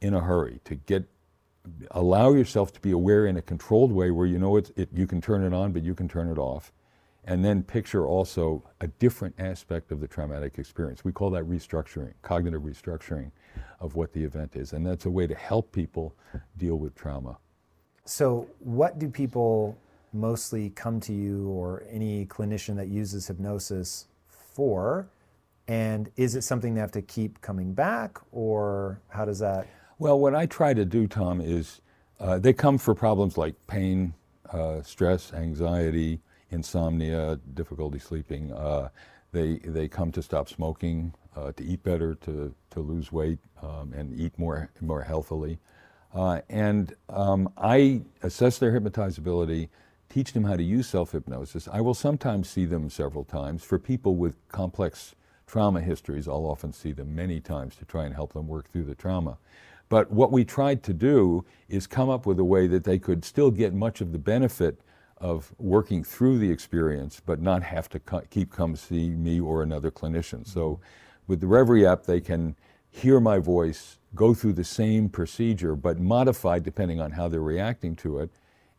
in 0.00 0.14
a 0.14 0.20
hurry 0.20 0.60
to 0.64 0.74
get 0.74 1.08
allow 1.90 2.32
yourself 2.32 2.72
to 2.72 2.80
be 2.80 2.92
aware 2.92 3.26
in 3.26 3.36
a 3.36 3.42
controlled 3.42 3.92
way 3.92 4.10
where 4.10 4.26
you 4.26 4.38
know 4.38 4.56
it's, 4.56 4.70
it, 4.76 4.88
you 4.94 5.06
can 5.06 5.20
turn 5.20 5.42
it 5.44 5.52
on, 5.52 5.72
but 5.72 5.82
you 5.82 5.94
can 5.94 6.08
turn 6.08 6.30
it 6.30 6.38
off. 6.38 6.72
and 7.24 7.44
then 7.44 7.62
picture 7.62 8.06
also 8.06 8.62
a 8.80 8.86
different 8.86 9.34
aspect 9.38 9.92
of 9.92 10.00
the 10.00 10.08
traumatic 10.08 10.58
experience. 10.58 11.04
We 11.04 11.12
call 11.12 11.28
that 11.30 11.44
restructuring, 11.44 12.14
cognitive 12.22 12.62
restructuring 12.62 13.32
of 13.80 13.96
what 13.96 14.14
the 14.14 14.24
event 14.24 14.56
is. 14.56 14.72
And 14.72 14.86
that's 14.86 15.04
a 15.04 15.10
way 15.10 15.26
to 15.26 15.34
help 15.34 15.70
people 15.70 16.14
deal 16.56 16.76
with 16.76 16.94
trauma. 16.94 17.36
So, 18.06 18.48
what 18.60 18.98
do 18.98 19.10
people 19.10 19.76
mostly 20.12 20.70
come 20.70 21.00
to 21.00 21.12
you 21.12 21.48
or 21.48 21.84
any 21.90 22.26
clinician 22.26 22.76
that 22.76 22.88
uses 22.88 23.26
hypnosis 23.26 24.06
for? 24.28 25.08
And 25.66 26.10
is 26.16 26.34
it 26.34 26.42
something 26.42 26.74
they 26.74 26.80
have 26.80 26.92
to 26.92 27.02
keep 27.02 27.40
coming 27.42 27.74
back, 27.74 28.18
or 28.32 29.00
how 29.08 29.26
does 29.26 29.38
that? 29.40 29.66
Well, 29.98 30.18
what 30.18 30.34
I 30.34 30.46
try 30.46 30.72
to 30.72 30.84
do, 30.84 31.06
Tom, 31.06 31.40
is 31.40 31.82
uh, 32.20 32.38
they 32.38 32.52
come 32.52 32.78
for 32.78 32.94
problems 32.94 33.36
like 33.36 33.54
pain, 33.66 34.14
uh, 34.50 34.80
stress, 34.82 35.32
anxiety, 35.34 36.20
insomnia, 36.50 37.38
difficulty 37.54 37.98
sleeping. 37.98 38.52
Uh, 38.52 38.88
they, 39.32 39.56
they 39.58 39.88
come 39.88 40.10
to 40.12 40.22
stop 40.22 40.48
smoking, 40.48 41.12
uh, 41.36 41.52
to 41.52 41.62
eat 41.62 41.82
better, 41.82 42.14
to, 42.14 42.54
to 42.70 42.80
lose 42.80 43.12
weight, 43.12 43.38
um, 43.62 43.92
and 43.94 44.18
eat 44.18 44.38
more, 44.38 44.70
more 44.80 45.02
healthily. 45.02 45.58
Uh, 46.14 46.40
and 46.48 46.94
um, 47.10 47.52
I 47.58 48.00
assess 48.22 48.56
their 48.58 48.72
hypnotizability, 48.72 49.68
teach 50.08 50.32
them 50.32 50.44
how 50.44 50.56
to 50.56 50.62
use 50.62 50.88
self 50.88 51.12
hypnosis. 51.12 51.68
I 51.72 51.80
will 51.80 51.94
sometimes 51.94 52.48
see 52.48 52.64
them 52.64 52.90
several 52.90 53.24
times. 53.24 53.64
For 53.64 53.78
people 53.78 54.16
with 54.16 54.36
complex 54.48 55.14
trauma 55.46 55.80
histories, 55.80 56.28
I'll 56.28 56.46
often 56.46 56.72
see 56.72 56.92
them 56.92 57.14
many 57.14 57.40
times 57.40 57.76
to 57.76 57.84
try 57.84 58.04
and 58.04 58.14
help 58.14 58.32
them 58.32 58.46
work 58.48 58.70
through 58.70 58.84
the 58.84 58.94
trauma. 58.94 59.38
But 59.88 60.10
what 60.10 60.30
we 60.30 60.44
tried 60.44 60.82
to 60.84 60.92
do 60.92 61.44
is 61.68 61.86
come 61.86 62.10
up 62.10 62.26
with 62.26 62.38
a 62.38 62.44
way 62.44 62.66
that 62.66 62.84
they 62.84 62.98
could 62.98 63.24
still 63.24 63.50
get 63.50 63.72
much 63.72 64.00
of 64.00 64.12
the 64.12 64.18
benefit 64.18 64.80
of 65.16 65.52
working 65.58 66.04
through 66.04 66.38
the 66.38 66.50
experience, 66.50 67.20
but 67.24 67.40
not 67.40 67.62
have 67.62 67.88
to 67.90 67.98
co- 67.98 68.22
keep 68.30 68.52
come 68.52 68.76
see 68.76 69.10
me 69.10 69.40
or 69.40 69.62
another 69.62 69.90
clinician. 69.90 70.46
So 70.46 70.80
with 71.26 71.40
the 71.40 71.46
Reveri 71.46 71.90
app, 71.90 72.04
they 72.04 72.20
can 72.20 72.54
hear 72.90 73.20
my 73.20 73.38
voice, 73.38 73.98
go 74.14 74.34
through 74.34 74.54
the 74.54 74.64
same 74.64 75.08
procedure, 75.08 75.74
but 75.74 75.98
modified 75.98 76.62
depending 76.62 77.00
on 77.00 77.12
how 77.12 77.28
they're 77.28 77.40
reacting 77.40 77.96
to 77.96 78.18
it, 78.18 78.30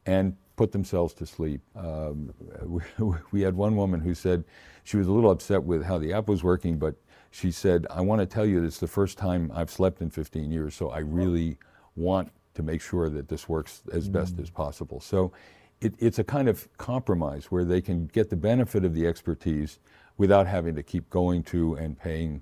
and 0.05 0.35
put 0.59 0.73
themselves 0.73 1.13
to 1.13 1.25
sleep. 1.25 1.61
Um, 1.73 2.33
we, 2.63 2.81
we, 3.31 3.41
had 3.41 3.55
one 3.55 3.77
woman 3.77 4.01
who 4.01 4.13
said 4.13 4.43
she 4.83 4.97
was 4.97 5.07
a 5.07 5.11
little 5.11 5.31
upset 5.31 5.63
with 5.63 5.81
how 5.81 5.97
the 5.97 6.11
app 6.11 6.27
was 6.27 6.43
working, 6.43 6.77
but 6.77 6.95
she 7.31 7.49
said, 7.49 7.87
I 7.89 8.01
want 8.01 8.19
to 8.19 8.25
tell 8.25 8.45
you 8.45 8.61
it's 8.65 8.77
the 8.77 8.85
first 8.85 9.17
time 9.17 9.53
I've 9.55 9.69
slept 9.69 10.01
in 10.01 10.09
15 10.09 10.51
years, 10.51 10.75
so 10.75 10.89
I 10.89 10.99
really 10.99 11.57
want 11.95 12.29
to 12.55 12.61
make 12.61 12.81
sure 12.81 13.09
that 13.09 13.29
this 13.29 13.47
works 13.47 13.83
as 13.93 14.09
mm 14.09 14.11
best 14.11 14.37
as 14.37 14.49
possible. 14.49 14.99
So 14.99 15.31
it, 15.79 15.93
it's 15.97 16.19
a 16.19 16.25
kind 16.25 16.49
of 16.49 16.67
compromise 16.77 17.45
where 17.45 17.63
they 17.63 17.79
can 17.79 18.07
get 18.07 18.29
the 18.29 18.35
benefit 18.35 18.83
of 18.83 18.93
the 18.93 19.07
expertise 19.07 19.79
without 20.17 20.45
having 20.45 20.75
to 20.75 20.83
keep 20.83 21.09
going 21.09 21.41
to 21.43 21.75
and 21.75 21.97
paying 21.97 22.41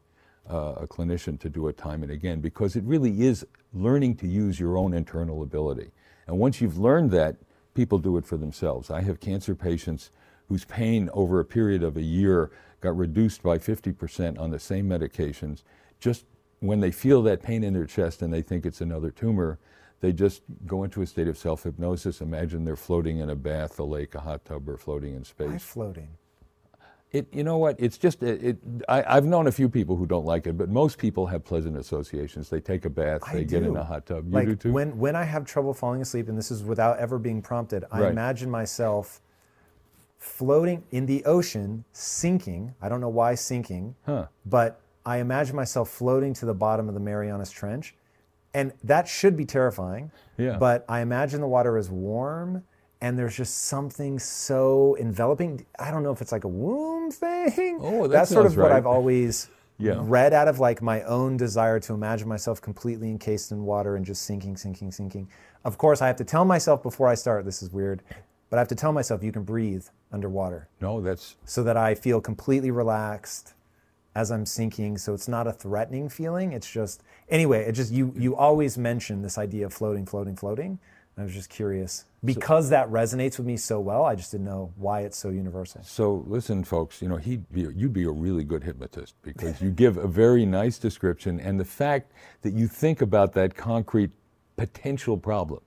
uh, 0.50 0.74
a 0.78 0.88
clinician 0.88 1.40
to 1.42 1.50
do 1.50 1.68
it 1.68 1.78
time 1.78 2.02
and 2.02 2.12
again 2.12 2.42
because 2.42 2.76
it 2.76 2.84
really 2.84 3.22
is 3.22 3.46
learning 3.74 4.16
to 4.16 4.28
use 4.28 4.60
your 4.60 4.76
own 4.76 4.96
internal 4.96 5.44
ability. 5.44 5.92
And 6.26 6.40
once 6.40 6.60
you've 6.62 6.80
learned 6.80 7.12
that, 7.12 7.36
people 7.78 8.00
do 8.00 8.18
it 8.18 8.26
for 8.26 8.36
themselves. 8.38 8.90
I 8.90 9.02
have 9.02 9.20
cancer 9.20 9.56
patients 9.56 10.10
whose 10.50 10.66
pain 10.66 11.10
over 11.14 11.40
a 11.40 11.46
period 11.46 11.84
of 11.84 11.96
a 11.96 12.02
year 12.02 12.52
got 12.82 12.98
reduced 12.98 13.44
by 13.44 13.58
50% 13.58 14.40
on 14.40 14.52
the 14.52 14.60
same 14.60 14.90
medications 14.90 15.64
just 16.00 16.26
when 16.60 16.80
they 16.80 16.92
feel 16.92 17.22
that 17.22 17.44
pain 17.44 17.64
in 17.64 17.74
their 17.74 17.86
chest 17.86 18.22
and 18.22 18.34
they 18.34 18.42
think 18.42 18.66
it's 18.66 18.82
another 18.82 19.12
tumor 19.12 19.60
they 20.00 20.14
just 20.14 20.42
go 20.66 20.84
into 20.84 21.02
a 21.02 21.08
state 21.08 21.28
of 21.28 21.38
self 21.38 21.64
hypnosis. 21.64 22.22
Imagine 22.22 22.66
they're 22.66 22.76
floating 22.76 23.18
in 23.20 23.30
a 23.32 23.36
bath, 23.36 23.80
a 23.80 23.84
lake, 23.84 24.14
a 24.14 24.20
hot 24.20 24.46
tub, 24.46 24.70
or 24.70 24.78
floating 24.78 25.16
in 25.16 25.24
space. 25.24 25.50
Why 25.50 25.58
floating? 25.58 26.10
It, 27.18 27.28
you 27.32 27.44
know 27.44 27.58
what? 27.58 27.76
It's 27.80 27.98
just 27.98 28.22
it. 28.22 28.44
it 28.44 28.58
I, 28.88 29.16
have 29.16 29.26
known 29.26 29.48
a 29.48 29.52
few 29.52 29.70
people 29.70 29.96
who 29.96 30.06
don't 30.06 30.26
like 30.26 30.46
it, 30.46 30.56
but 30.56 30.70
most 30.70 31.00
people 31.00 31.26
have 31.26 31.44
pleasant 31.44 31.76
associations. 31.76 32.50
They 32.50 32.60
take 32.60 32.86
a 32.86 32.92
bath, 32.92 33.22
I 33.26 33.34
they 33.34 33.44
do. 33.44 33.60
get 33.60 33.64
in 33.64 33.76
a 33.76 33.84
hot 33.84 34.06
tub. 34.06 34.28
You 34.28 34.34
like 34.34 34.48
do 34.48 34.56
too. 34.56 34.72
When 34.72 34.98
when 35.00 35.16
I 35.16 35.24
have 35.24 35.44
trouble 35.46 35.74
falling 35.74 36.02
asleep, 36.02 36.30
and 36.30 36.38
this 36.38 36.52
is 36.52 36.64
without 36.64 37.00
ever 37.00 37.18
being 37.18 37.42
prompted, 37.42 37.86
I 37.92 38.02
right. 38.02 38.12
imagine 38.12 38.52
myself 38.52 39.20
floating 40.20 40.84
in 40.92 41.08
the 41.08 41.26
ocean, 41.26 41.86
sinking. 41.92 42.76
I 42.82 42.90
don't 42.90 43.02
know 43.02 43.10
why 43.10 43.34
sinking, 43.34 43.96
huh. 44.06 44.28
but 44.46 44.80
I 45.04 45.18
imagine 45.18 45.56
myself 45.56 45.90
floating 45.90 46.34
to 46.36 46.46
the 46.46 46.54
bottom 46.54 46.88
of 46.88 46.94
the 46.94 47.00
Marianas 47.00 47.50
Trench, 47.50 47.96
and 48.54 48.74
that 48.84 49.08
should 49.08 49.36
be 49.36 49.46
terrifying. 49.46 50.12
Yeah. 50.38 50.58
But 50.58 50.86
I 50.88 51.02
imagine 51.02 51.42
the 51.42 51.48
water 51.48 51.78
is 51.78 51.90
warm 51.90 52.64
and 53.02 53.18
there's 53.18 53.36
just 53.36 53.66
something 53.66 54.20
so 54.20 54.96
enveloping. 55.00 55.66
I 55.78 55.92
don't 55.92 56.04
know 56.04 56.12
if 56.12 56.22
it's 56.22 56.32
like 56.32 56.44
a 56.44 56.50
womb 56.50 57.12
thing. 57.12 57.80
Oh, 57.82 58.04
that 58.04 58.12
That's 58.12 58.32
sort 58.32 58.46
of 58.46 58.58
right. 58.58 58.64
what 58.64 58.72
I've 58.72 58.88
always 58.88 59.50
yeah. 59.78 59.98
read 60.00 60.34
out 60.34 60.48
of 60.48 60.60
like 60.60 60.82
my 60.82 61.04
own 61.04 61.38
desire 61.38 61.80
to 61.82 61.94
imagine 61.94 62.28
myself 62.28 62.62
completely 62.62 63.10
encased 63.10 63.52
in 63.52 63.64
water 63.64 63.96
and 63.96 64.06
just 64.06 64.24
sinking, 64.24 64.58
sinking, 64.58 64.92
sinking. 64.92 65.30
Of 65.64 65.78
course, 65.78 66.02
I 66.02 66.08
have 66.08 66.18
to 66.18 66.24
tell 66.24 66.46
myself 66.46 66.82
before 66.82 67.08
I 67.08 67.16
start, 67.16 67.46
this 67.46 67.62
is 67.62 67.72
weird, 67.72 68.02
but 68.50 68.58
I 68.58 68.60
have 68.60 68.70
to 68.70 68.76
tell 68.76 68.94
myself 68.94 69.24
you 69.24 69.32
can 69.32 69.44
breathe 69.44 69.86
underwater. 70.12 70.68
No, 70.82 71.02
that's. 71.02 71.36
So 71.46 71.64
that 71.64 71.78
I 71.78 71.94
feel 71.94 72.22
completely 72.22 72.72
relaxed 72.72 73.54
as 74.16 74.32
I'm 74.32 74.48
sinking. 74.48 74.98
So 74.98 75.14
it's 75.14 75.28
not 75.28 75.46
a 75.46 75.52
threatening 75.52 76.10
feeling. 76.10 76.52
It's 76.52 76.70
just 76.70 77.04
anyway. 77.30 77.66
It 77.66 77.74
just 77.74 77.92
you 77.92 78.14
you 78.18 78.36
always 78.36 78.78
mention 78.78 79.22
this 79.22 79.38
idea 79.38 79.68
of 79.68 79.74
floating, 79.74 80.06
floating, 80.08 80.36
floating. 80.36 80.80
I 81.18 81.24
was 81.24 81.34
just 81.34 81.50
curious 81.50 82.06
because 82.24 82.66
so, 82.66 82.70
that 82.72 82.90
resonates 82.90 83.38
with 83.38 83.48
me 83.48 83.58
so 83.58 83.80
well. 83.80 84.06
I 84.06 84.14
just 84.14 84.32
didn't 84.32 84.46
know 84.46 84.72
why 84.76 85.02
it's 85.02 85.18
so 85.18 85.30
universal. 85.30 85.82
So 85.84 86.24
listen, 86.28 86.64
folks. 86.64 87.02
You 87.02 87.10
know, 87.10 87.18
he'd 87.18 87.52
be, 87.52 87.62
you'd 87.62 87.94
be 87.94 88.04
a 88.04 88.12
really 88.12 88.44
good 88.44 88.64
hypnotist 88.64 89.16
because 89.24 89.60
you 89.62 89.72
give 89.72 89.98
a 89.98 90.08
very 90.08 90.46
nice 90.46 90.78
description, 90.78 91.40
and 91.40 91.60
the 91.60 91.66
fact 91.66 92.12
that 92.44 92.54
you 92.54 92.68
think 92.68 93.02
about 93.02 93.34
that 93.34 93.56
concrete 93.56 94.12
potential 94.58 95.18
problem. 95.18 95.62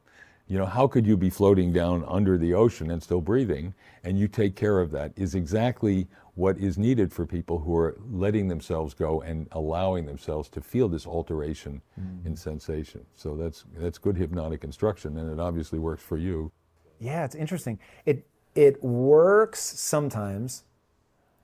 You 0.47 0.59
know, 0.59 0.67
how 0.67 0.89
could 0.89 1.07
you 1.07 1.17
be 1.17 1.31
floating 1.31 1.73
down 1.73 2.05
under 2.09 2.37
the 2.37 2.55
ocean 2.55 2.91
and 2.91 3.01
still 3.01 3.21
breathing? 3.21 3.73
And 4.03 4.19
you 4.19 4.27
take 4.27 4.57
care 4.57 4.81
of 4.81 4.91
that 4.91 5.13
is 5.15 5.37
exactly 5.37 6.09
what 6.41 6.57
is 6.57 6.79
needed 6.79 7.13
for 7.13 7.27
people 7.27 7.59
who 7.59 7.77
are 7.77 7.99
letting 8.11 8.49
themselves 8.49 8.95
go 8.95 9.21
and 9.21 9.47
allowing 9.53 10.07
themselves 10.07 10.49
to 10.49 10.59
feel 10.63 10.89
this 10.89 11.07
alteration 11.07 11.83
mm. 12.01 12.27
in 12.27 12.35
sensation. 12.35 13.05
So 13.15 13.37
that's 13.37 13.67
that's 13.77 13.99
good 13.99 14.17
hypnotic 14.17 14.65
instruction, 14.65 15.19
and 15.19 15.31
it 15.31 15.39
obviously 15.39 15.79
works 15.79 16.03
for 16.03 16.17
you. 16.17 16.51
Yeah, 16.99 17.27
it's 17.27 17.35
interesting. 17.35 17.79
It 18.07 18.27
it 18.55 18.83
works 18.83 19.61
sometimes, 19.61 20.65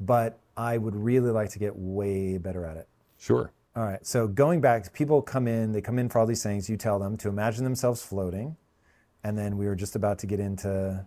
but 0.01 0.39
I 0.57 0.79
would 0.79 0.97
really 0.97 1.31
like 1.31 1.51
to 1.51 1.59
get 1.59 1.77
way 1.77 2.39
better 2.39 2.65
at 2.65 2.79
it. 2.79 2.89
Sure. 3.19 3.53
All 3.77 3.85
right. 3.85 4.05
So 4.07 4.27
going 4.27 4.63
back, 4.63 4.91
people 4.95 5.21
come 5.21 5.47
in. 5.47 5.73
They 5.73 5.83
come 5.83 5.99
in 5.99 6.09
for 6.09 6.21
all 6.21 6.27
these 6.27 6.43
things. 6.43 6.71
You 6.71 6.79
tell 6.79 6.99
them 6.99 7.19
to 7.19 7.29
imagine 7.29 7.65
themselves 7.65 8.03
floating, 8.03 8.57
and 9.23 9.37
then 9.37 9.59
we 9.59 9.67
were 9.67 9.77
just 9.77 9.95
about 9.95 10.19
to 10.21 10.27
get 10.27 10.41
into 10.41 11.05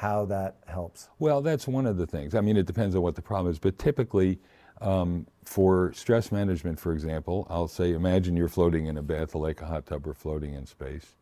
how 0.00 0.24
that 0.24 0.56
helps? 0.66 1.10
Well, 1.18 1.42
that's 1.42 1.68
one 1.68 1.84
of 1.84 1.98
the 1.98 2.06
things. 2.06 2.34
I 2.34 2.40
mean, 2.40 2.56
it 2.56 2.64
depends 2.64 2.96
on 2.96 3.02
what 3.02 3.16
the 3.16 3.20
problem 3.20 3.52
is, 3.52 3.58
but 3.58 3.78
typically, 3.78 4.38
um, 4.80 5.26
for 5.44 5.92
stress 5.92 6.32
management, 6.32 6.80
for 6.80 6.94
example, 6.94 7.46
I'll 7.50 7.68
say, 7.68 7.92
imagine 7.92 8.34
you're 8.34 8.48
floating 8.48 8.86
in 8.86 8.96
a 8.96 9.02
bath, 9.02 9.34
a 9.34 9.38
lake, 9.38 9.60
a 9.60 9.66
hot 9.66 9.84
tub, 9.84 10.06
or 10.06 10.14
floating 10.14 10.54
in 10.54 10.64
space. 10.64 11.16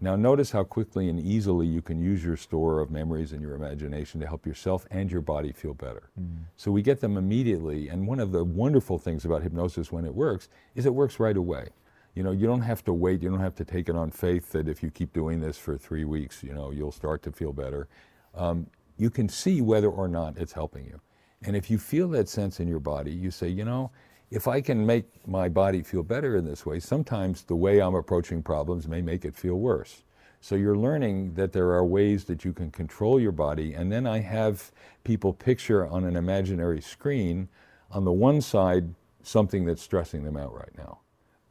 Now, 0.00 0.14
notice 0.14 0.52
how 0.52 0.62
quickly 0.62 1.08
and 1.08 1.18
easily 1.18 1.66
you 1.66 1.82
can 1.82 2.00
use 2.00 2.22
your 2.22 2.36
store 2.36 2.78
of 2.78 2.92
memories 2.92 3.32
and 3.32 3.42
your 3.42 3.56
imagination 3.56 4.20
to 4.20 4.26
help 4.28 4.46
yourself 4.46 4.86
and 4.92 5.10
your 5.10 5.20
body 5.20 5.50
feel 5.50 5.74
better. 5.74 6.10
Mm. 6.20 6.44
So 6.56 6.70
we 6.70 6.80
get 6.80 7.00
them 7.00 7.16
immediately. 7.16 7.88
And 7.88 8.06
one 8.06 8.20
of 8.20 8.30
the 8.30 8.44
wonderful 8.44 8.98
things 8.98 9.24
about 9.24 9.42
hypnosis 9.42 9.90
when 9.90 10.04
it 10.04 10.14
works 10.14 10.48
is 10.76 10.86
it 10.86 10.94
works 10.94 11.18
right 11.18 11.36
away. 11.36 11.70
You 12.14 12.22
know, 12.22 12.30
you 12.30 12.46
don't 12.46 12.60
have 12.60 12.84
to 12.84 12.92
wait. 12.92 13.20
You 13.20 13.30
don't 13.30 13.40
have 13.40 13.56
to 13.56 13.64
take 13.64 13.88
it 13.88 13.96
on 13.96 14.12
faith 14.12 14.52
that 14.52 14.68
if 14.68 14.80
you 14.80 14.90
keep 14.90 15.12
doing 15.12 15.40
this 15.40 15.58
for 15.58 15.76
three 15.76 16.04
weeks, 16.04 16.44
you 16.44 16.52
know, 16.52 16.70
you'll 16.70 16.92
start 16.92 17.22
to 17.22 17.32
feel 17.32 17.52
better 17.52 17.88
um, 18.34 18.66
you 18.96 19.10
can 19.10 19.28
see 19.28 19.60
whether 19.60 19.88
or 19.88 20.08
not 20.08 20.36
it's 20.38 20.52
helping 20.52 20.84
you. 20.84 21.00
And 21.44 21.56
if 21.56 21.70
you 21.70 21.78
feel 21.78 22.08
that 22.10 22.28
sense 22.28 22.60
in 22.60 22.68
your 22.68 22.80
body, 22.80 23.10
you 23.10 23.30
say, 23.30 23.48
you 23.48 23.64
know, 23.64 23.90
if 24.30 24.48
I 24.48 24.60
can 24.60 24.86
make 24.86 25.26
my 25.26 25.48
body 25.48 25.82
feel 25.82 26.02
better 26.02 26.36
in 26.36 26.44
this 26.44 26.64
way, 26.64 26.80
sometimes 26.80 27.42
the 27.42 27.56
way 27.56 27.80
I'm 27.80 27.94
approaching 27.94 28.42
problems 28.42 28.88
may 28.88 29.02
make 29.02 29.24
it 29.24 29.34
feel 29.34 29.56
worse. 29.56 30.04
So 30.40 30.54
you're 30.54 30.76
learning 30.76 31.34
that 31.34 31.52
there 31.52 31.70
are 31.72 31.84
ways 31.84 32.24
that 32.24 32.44
you 32.44 32.52
can 32.52 32.70
control 32.70 33.20
your 33.20 33.32
body. 33.32 33.74
And 33.74 33.92
then 33.92 34.06
I 34.06 34.20
have 34.20 34.72
people 35.04 35.32
picture 35.32 35.86
on 35.86 36.04
an 36.04 36.16
imaginary 36.16 36.80
screen 36.80 37.48
on 37.90 38.04
the 38.04 38.12
one 38.12 38.40
side 38.40 38.94
something 39.22 39.64
that's 39.64 39.82
stressing 39.82 40.24
them 40.24 40.36
out 40.36 40.54
right 40.54 40.76
now. 40.76 40.98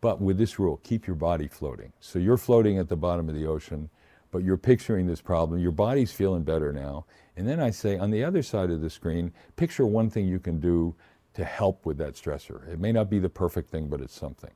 But 0.01 0.19
with 0.19 0.37
this 0.37 0.57
rule, 0.57 0.77
keep 0.83 1.05
your 1.05 1.15
body 1.15 1.47
floating. 1.47 1.93
So 1.99 2.19
you're 2.19 2.37
floating 2.37 2.79
at 2.79 2.89
the 2.89 2.97
bottom 2.97 3.29
of 3.29 3.35
the 3.35 3.45
ocean 3.45 3.89
but 4.31 4.43
you're 4.43 4.57
picturing 4.57 5.05
this 5.05 5.21
problem. 5.21 5.59
Your 5.59 5.71
body's 5.71 6.11
feeling 6.11 6.43
better 6.43 6.71
now. 6.73 7.05
And 7.37 7.47
then 7.47 7.59
I 7.59 7.69
say, 7.69 7.97
on 7.97 8.11
the 8.11 8.23
other 8.23 8.41
side 8.41 8.71
of 8.71 8.81
the 8.81 8.89
screen, 8.89 9.31
picture 9.55 9.85
one 9.85 10.09
thing 10.09 10.27
you 10.27 10.39
can 10.39 10.59
do 10.59 10.95
to 11.33 11.43
help 11.43 11.85
with 11.85 11.97
that 11.97 12.15
stressor. 12.15 12.67
It 12.67 12.79
may 12.79 12.91
not 12.91 13.09
be 13.09 13.19
the 13.19 13.29
perfect 13.29 13.69
thing, 13.69 13.87
but 13.87 14.01
it's 14.01 14.17
something. 14.17 14.51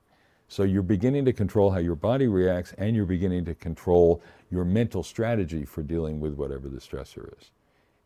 So 0.48 0.64
you're 0.64 0.84
beginning 0.84 1.26
to 1.26 1.34
control 1.34 1.72
how 1.72 1.80
your 1.80 1.96
body 1.96 2.28
reacts, 2.28 2.74
and 2.78 2.96
you're 2.96 3.06
beginning 3.06 3.46
to 3.46 3.56
control 3.56 4.22
your 4.52 4.64
mental 4.66 5.04
strategy 5.04 5.66
for 5.66 5.82
dealing 5.82 6.20
with 6.20 6.34
whatever 6.34 6.70
the 6.70 6.80
stressor 6.80 7.32
is. 7.40 7.52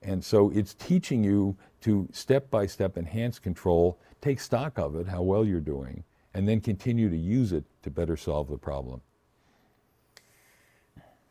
And 0.01 0.24
so 0.24 0.49
it's 0.51 0.74
teaching 0.76 1.24
you 1.24 1.57
to 1.82 2.07
step 2.11 2.49
by 2.49 2.65
step 2.65 2.97
enhance 2.97 3.39
control, 3.39 3.99
take 4.22 4.39
stock 4.39 4.78
of 4.78 4.95
it, 4.95 5.07
how 5.07 5.22
well 5.22 5.43
you're 5.43 5.59
doing, 5.59 6.03
and 6.34 6.47
then 6.47 6.61
continue 6.61 7.09
to 7.09 7.17
use 7.17 7.51
it 7.51 7.65
to 7.84 7.89
better 7.89 8.15
solve 8.15 8.49
the 8.49 8.57
problem. 8.57 9.01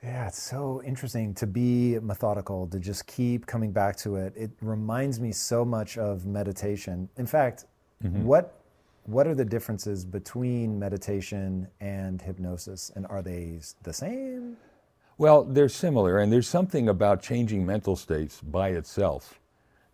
Yeah, 0.02 0.28
it's 0.28 0.40
so 0.40 0.80
interesting 0.84 1.34
to 1.34 1.46
be 1.46 1.98
methodical, 1.98 2.68
to 2.68 2.78
just 2.78 3.06
keep 3.06 3.46
coming 3.46 3.72
back 3.72 3.96
to 3.98 4.16
it. 4.16 4.32
It 4.36 4.50
reminds 4.60 5.18
me 5.18 5.32
so 5.32 5.64
much 5.64 5.98
of 5.98 6.24
meditation. 6.24 7.08
In 7.16 7.26
fact, 7.26 7.64
mm-hmm. 8.02 8.24
what 8.24 8.54
what 9.06 9.26
are 9.26 9.34
the 9.34 9.44
differences 9.44 10.04
between 10.04 10.78
meditation 10.78 11.66
and 11.80 12.20
hypnosis 12.20 12.92
and 12.94 13.06
are 13.06 13.22
they 13.22 13.58
the 13.82 13.92
same? 13.92 14.58
Well, 15.16 15.44
they're 15.44 15.70
similar 15.70 16.18
and 16.18 16.30
there's 16.30 16.46
something 16.46 16.90
about 16.90 17.22
changing 17.22 17.64
mental 17.64 17.96
states 17.96 18.42
by 18.42 18.68
itself 18.70 19.40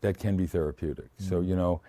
that 0.00 0.18
can 0.18 0.36
be 0.36 0.46
therapeutic. 0.46 1.05
Mm-hmm. 1.05 1.28
So, 1.28 1.40
you 1.42 1.55
know, 1.55 1.80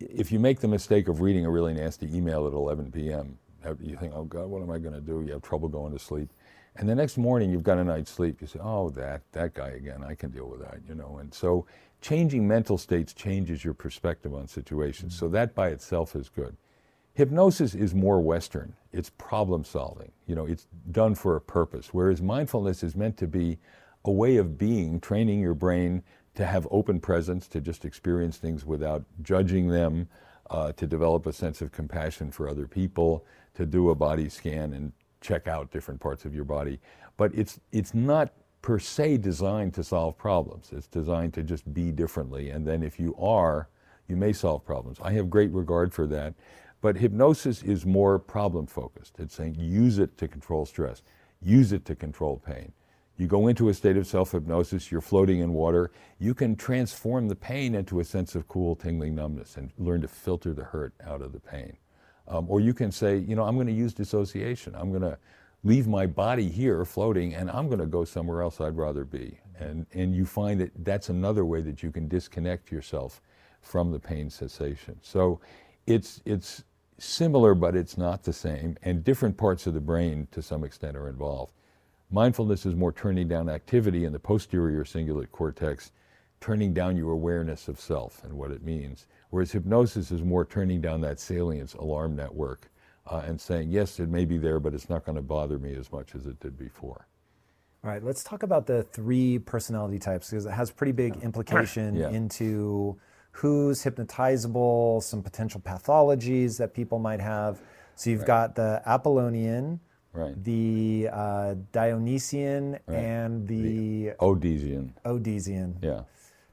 if 0.00 0.32
you 0.32 0.40
make 0.40 0.58
the 0.58 0.68
mistake 0.68 1.06
of 1.08 1.20
reading 1.20 1.46
a 1.46 1.50
really 1.50 1.72
nasty 1.72 2.14
email 2.14 2.48
at 2.48 2.52
11 2.52 2.90
p.m., 2.90 3.38
you 3.80 3.96
think, 3.96 4.12
"Oh 4.14 4.24
god, 4.24 4.46
what 4.48 4.60
am 4.60 4.70
I 4.72 4.78
going 4.78 4.94
to 4.94 5.00
do?" 5.00 5.22
You 5.24 5.32
have 5.34 5.42
trouble 5.42 5.68
going 5.68 5.92
to 5.92 5.98
sleep 5.98 6.28
and 6.76 6.88
the 6.88 6.94
next 6.94 7.18
morning 7.18 7.50
you've 7.50 7.62
got 7.62 7.78
a 7.78 7.84
night's 7.84 8.10
sleep. 8.10 8.40
You 8.40 8.46
say, 8.46 8.60
oh, 8.62 8.90
that, 8.90 9.22
that 9.32 9.54
guy 9.54 9.68
again, 9.68 10.02
I 10.02 10.14
can 10.14 10.30
deal 10.30 10.48
with 10.48 10.60
that, 10.60 10.78
you 10.88 10.94
know. 10.94 11.18
And 11.18 11.32
so 11.32 11.66
changing 12.00 12.48
mental 12.48 12.78
states 12.78 13.12
changes 13.12 13.64
your 13.64 13.74
perspective 13.74 14.34
on 14.34 14.48
situations. 14.48 15.14
Mm-hmm. 15.14 15.26
So 15.26 15.28
that 15.30 15.54
by 15.54 15.68
itself 15.68 16.16
is 16.16 16.28
good. 16.28 16.56
Hypnosis 17.14 17.74
is 17.74 17.94
more 17.94 18.20
Western. 18.20 18.74
It's 18.90 19.10
problem 19.10 19.64
solving. 19.64 20.12
You 20.26 20.34
know, 20.34 20.46
it's 20.46 20.66
done 20.90 21.14
for 21.14 21.36
a 21.36 21.40
purpose. 21.40 21.92
Whereas 21.92 22.22
mindfulness 22.22 22.82
is 22.82 22.96
meant 22.96 23.18
to 23.18 23.26
be 23.26 23.58
a 24.04 24.10
way 24.10 24.38
of 24.38 24.56
being, 24.56 24.98
training 24.98 25.40
your 25.40 25.54
brain 25.54 26.02
to 26.34 26.46
have 26.46 26.66
open 26.70 27.00
presence, 27.00 27.46
to 27.48 27.60
just 27.60 27.84
experience 27.84 28.38
things 28.38 28.64
without 28.64 29.04
judging 29.22 29.68
them, 29.68 30.08
uh, 30.50 30.72
to 30.72 30.86
develop 30.86 31.26
a 31.26 31.32
sense 31.32 31.60
of 31.60 31.70
compassion 31.70 32.30
for 32.30 32.48
other 32.48 32.66
people, 32.66 33.26
to 33.54 33.66
do 33.66 33.90
a 33.90 33.94
body 33.94 34.30
scan 34.30 34.72
and 34.72 34.92
check 35.22 35.46
out 35.46 35.70
different 35.70 36.00
parts 36.00 36.24
of 36.24 36.34
your 36.34 36.44
body. 36.44 36.78
But 37.16 37.32
it's, 37.34 37.60
it's 37.72 37.94
not 37.94 38.32
per 38.60 38.78
se 38.78 39.18
designed 39.18 39.74
to 39.74 39.84
solve 39.84 40.18
problems. 40.18 40.70
It's 40.72 40.86
designed 40.86 41.34
to 41.34 41.42
just 41.42 41.72
be 41.72 41.90
differently. 41.90 42.50
And 42.50 42.66
then 42.66 42.82
if 42.82 42.98
you 43.00 43.14
are, 43.16 43.68
you 44.08 44.16
may 44.16 44.32
solve 44.32 44.64
problems. 44.64 44.98
I 45.02 45.12
have 45.12 45.30
great 45.30 45.50
regard 45.52 45.92
for 45.92 46.06
that. 46.08 46.34
But 46.80 46.96
hypnosis 46.96 47.62
is 47.62 47.86
more 47.86 48.18
problem 48.18 48.66
focused. 48.66 49.14
It's 49.18 49.34
saying 49.34 49.56
use 49.58 49.98
it 49.98 50.18
to 50.18 50.28
control 50.28 50.66
stress, 50.66 51.02
use 51.40 51.72
it 51.72 51.84
to 51.86 51.94
control 51.94 52.42
pain. 52.44 52.72
You 53.16 53.28
go 53.28 53.46
into 53.46 53.68
a 53.68 53.74
state 53.74 53.96
of 53.96 54.06
self 54.06 54.32
hypnosis, 54.32 54.90
you're 54.90 55.00
floating 55.00 55.40
in 55.40 55.52
water, 55.52 55.92
you 56.18 56.34
can 56.34 56.56
transform 56.56 57.28
the 57.28 57.36
pain 57.36 57.74
into 57.74 58.00
a 58.00 58.04
sense 58.04 58.34
of 58.34 58.48
cool, 58.48 58.74
tingling 58.74 59.14
numbness 59.14 59.56
and 59.56 59.70
learn 59.78 60.00
to 60.00 60.08
filter 60.08 60.52
the 60.52 60.64
hurt 60.64 60.92
out 61.04 61.22
of 61.22 61.32
the 61.32 61.40
pain. 61.40 61.76
Um, 62.28 62.46
or 62.48 62.60
you 62.60 62.72
can 62.72 62.92
say, 62.92 63.18
you 63.18 63.36
know, 63.36 63.44
I'm 63.44 63.54
going 63.56 63.66
to 63.66 63.72
use 63.72 63.92
dissociation. 63.92 64.74
I'm 64.74 64.90
going 64.90 65.02
to 65.02 65.18
leave 65.64 65.86
my 65.86 66.06
body 66.06 66.48
here 66.48 66.84
floating 66.84 67.34
and 67.34 67.50
I'm 67.50 67.68
going 67.68 67.78
to 67.78 67.86
go 67.86 68.04
somewhere 68.04 68.42
else 68.42 68.60
I'd 68.60 68.76
rather 68.76 69.04
be. 69.04 69.38
And, 69.58 69.86
and 69.92 70.14
you 70.14 70.24
find 70.24 70.60
that 70.60 70.72
that's 70.84 71.08
another 71.08 71.44
way 71.44 71.60
that 71.62 71.82
you 71.82 71.90
can 71.90 72.08
disconnect 72.08 72.72
yourself 72.72 73.20
from 73.60 73.92
the 73.92 73.98
pain 73.98 74.28
cessation. 74.28 74.98
So 75.02 75.40
it's, 75.86 76.20
it's 76.24 76.64
similar, 76.98 77.54
but 77.54 77.76
it's 77.76 77.96
not 77.96 78.24
the 78.24 78.32
same. 78.32 78.76
And 78.82 79.04
different 79.04 79.36
parts 79.36 79.66
of 79.66 79.74
the 79.74 79.80
brain, 79.80 80.26
to 80.32 80.42
some 80.42 80.64
extent, 80.64 80.96
are 80.96 81.08
involved. 81.08 81.52
Mindfulness 82.10 82.66
is 82.66 82.74
more 82.74 82.92
turning 82.92 83.28
down 83.28 83.48
activity 83.48 84.04
in 84.04 84.12
the 84.12 84.18
posterior 84.18 84.84
cingulate 84.84 85.30
cortex, 85.30 85.92
turning 86.40 86.74
down 86.74 86.96
your 86.96 87.12
awareness 87.12 87.68
of 87.68 87.80
self 87.80 88.22
and 88.24 88.32
what 88.34 88.50
it 88.50 88.62
means. 88.62 89.06
Whereas 89.32 89.50
hypnosis 89.50 90.10
is 90.10 90.22
more 90.22 90.44
turning 90.44 90.82
down 90.82 91.00
that 91.00 91.18
salience 91.18 91.72
alarm 91.72 92.14
network 92.14 92.70
uh, 93.10 93.22
and 93.24 93.40
saying, 93.40 93.70
yes, 93.70 93.98
it 93.98 94.10
may 94.10 94.26
be 94.26 94.36
there, 94.36 94.60
but 94.60 94.74
it's 94.74 94.90
not 94.90 95.06
going 95.06 95.16
to 95.16 95.22
bother 95.22 95.58
me 95.58 95.74
as 95.74 95.90
much 95.90 96.14
as 96.14 96.26
it 96.26 96.38
did 96.38 96.58
before. 96.58 97.06
All 97.82 97.90
right, 97.90 98.04
let's 98.04 98.22
talk 98.22 98.42
about 98.42 98.66
the 98.66 98.82
three 98.82 99.38
personality 99.38 99.98
types 99.98 100.28
because 100.28 100.44
it 100.44 100.50
has 100.50 100.70
pretty 100.70 100.92
big 100.92 101.16
implication 101.22 101.96
yeah. 101.96 102.10
into 102.10 103.00
who's 103.30 103.82
hypnotizable, 103.82 105.02
some 105.02 105.22
potential 105.22 105.62
pathologies 105.62 106.58
that 106.58 106.74
people 106.74 106.98
might 106.98 107.20
have. 107.20 107.58
So 107.94 108.10
you've 108.10 108.20
right. 108.20 108.26
got 108.26 108.54
the 108.54 108.82
Apollonian, 108.84 109.80
right. 110.12 110.44
the 110.44 111.08
uh, 111.10 111.54
Dionysian, 111.72 112.72
right. 112.86 112.98
and 112.98 113.48
the, 113.48 113.62
the 113.62 114.14
Odyssean. 114.20 114.90
Odyssean. 115.06 115.76
Yeah. 115.82 116.02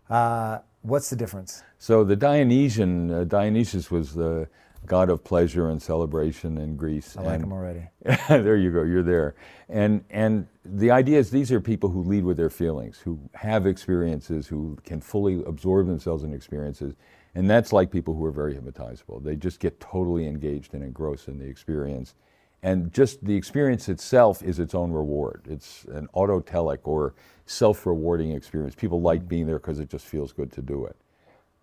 Uh, 0.09 0.59
What's 0.81 1.09
the 1.09 1.15
difference? 1.15 1.63
So 1.77 2.03
the 2.03 2.15
Dionysian, 2.15 3.11
uh, 3.11 3.23
Dionysus 3.25 3.91
was 3.91 4.13
the 4.13 4.47
god 4.85 5.09
of 5.09 5.23
pleasure 5.23 5.69
and 5.69 5.81
celebration 5.81 6.57
in 6.57 6.75
Greece. 6.75 7.15
I 7.17 7.21
like 7.21 7.35
and, 7.35 7.43
him 7.43 7.53
already. 7.53 7.87
there 8.29 8.55
you 8.55 8.71
go, 8.71 8.83
you're 8.83 9.03
there. 9.03 9.35
And, 9.67 10.03
and 10.09 10.47
the 10.63 10.91
idea 10.91 11.19
is 11.19 11.29
these 11.29 11.51
are 11.51 11.59
people 11.59 11.89
who 11.89 12.01
lead 12.03 12.23
with 12.23 12.37
their 12.37 12.49
feelings, 12.49 12.99
who 12.99 13.19
have 13.33 13.67
experiences, 13.67 14.47
who 14.47 14.77
can 14.83 15.01
fully 15.01 15.43
absorb 15.45 15.87
themselves 15.87 16.23
in 16.23 16.33
experiences. 16.33 16.95
And 17.35 17.49
that's 17.49 17.71
like 17.71 17.91
people 17.91 18.15
who 18.15 18.25
are 18.25 18.31
very 18.31 18.55
hypnotizable. 18.55 19.23
They 19.23 19.35
just 19.35 19.59
get 19.59 19.79
totally 19.79 20.27
engaged 20.27 20.73
and 20.73 20.83
engrossed 20.83 21.27
in 21.27 21.37
the 21.37 21.45
experience. 21.45 22.15
And 22.61 22.91
just 22.93 23.23
the 23.23 23.35
experience 23.35 23.87
itself 23.87 24.43
is 24.43 24.59
its 24.59 24.75
own 24.75 24.91
reward. 24.91 25.45
It's 25.49 25.85
an 25.85 26.09
autotelic 26.13 26.79
or 26.83 27.13
self 27.45 27.85
rewarding 27.85 28.31
experience. 28.31 28.75
People 28.75 29.01
like 29.01 29.27
being 29.27 29.47
there 29.47 29.59
because 29.59 29.79
it 29.79 29.89
just 29.89 30.05
feels 30.05 30.33
good 30.33 30.51
to 30.53 30.61
do 30.61 30.85
it. 30.85 30.97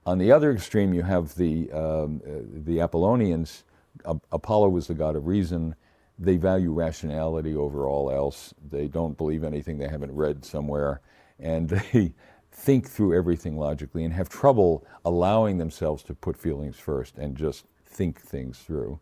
On 0.07 0.18
the 0.18 0.32
other 0.32 0.53
extreme, 0.53 0.94
you 0.94 1.03
have 1.03 1.34
the, 1.34 1.70
um, 1.72 2.22
uh, 2.26 2.30
the 2.64 2.78
Apollonians. 2.78 3.64
Apollo 4.32 4.68
was 4.68 4.86
the 4.86 4.94
god 4.94 5.16
of 5.16 5.26
reason. 5.26 5.74
They 6.18 6.36
value 6.36 6.72
rationality 6.72 7.55
over 7.55 7.86
all 7.86 8.11
else. 8.11 8.55
They 8.70 8.88
don't 8.88 9.18
believe 9.18 9.44
anything 9.44 9.78
they 9.78 9.88
haven't 9.88 10.14
read 10.14 10.44
somewhere. 10.44 11.01
And 11.38 11.68
they 11.92 12.14
think 12.53 12.88
through 12.88 13.14
everything 13.14 13.59
logically 13.59 14.05
and 14.05 14.14
have 14.14 14.28
trouble 14.30 14.86
allowing 15.05 15.59
themselves 15.59 16.03
to 16.05 16.14
put 16.14 16.38
feelings 16.38 16.76
first 16.76 17.18
and 17.18 17.36
just 17.36 17.66
think 17.84 18.20
things 18.20 18.59
through. 18.59 18.99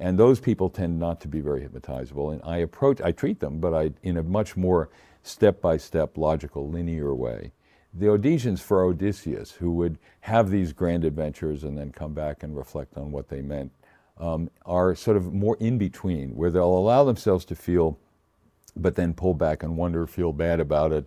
And 0.00 0.18
those 0.18 0.40
people 0.40 0.70
tend 0.70 0.98
not 0.98 1.20
to 1.22 1.28
be 1.28 1.40
very 1.40 1.60
hypnotizable. 1.60 2.32
And 2.32 2.40
I 2.44 2.58
approach, 2.58 3.00
I 3.00 3.12
treat 3.12 3.40
them, 3.40 3.58
but 3.58 3.74
I, 3.74 3.92
in 4.02 4.16
a 4.16 4.22
much 4.22 4.56
more 4.56 4.90
step 5.22 5.60
by 5.60 5.76
step, 5.76 6.16
logical, 6.16 6.68
linear 6.68 7.14
way. 7.14 7.52
The 7.92 8.06
Odysseans 8.06 8.60
for 8.60 8.82
Odysseus, 8.84 9.52
who 9.52 9.72
would 9.72 9.98
have 10.20 10.50
these 10.50 10.72
grand 10.72 11.04
adventures 11.04 11.64
and 11.64 11.76
then 11.76 11.90
come 11.90 12.14
back 12.14 12.42
and 12.42 12.56
reflect 12.56 12.96
on 12.96 13.10
what 13.10 13.28
they 13.28 13.40
meant, 13.40 13.72
um, 14.18 14.50
are 14.66 14.94
sort 14.94 15.16
of 15.16 15.32
more 15.32 15.56
in 15.58 15.78
between, 15.78 16.34
where 16.36 16.50
they'll 16.50 16.64
allow 16.64 17.04
themselves 17.04 17.44
to 17.46 17.54
feel, 17.54 17.98
but 18.76 18.94
then 18.94 19.14
pull 19.14 19.34
back 19.34 19.62
and 19.62 19.76
wonder, 19.76 20.06
feel 20.06 20.32
bad 20.32 20.60
about 20.60 20.92
it, 20.92 21.06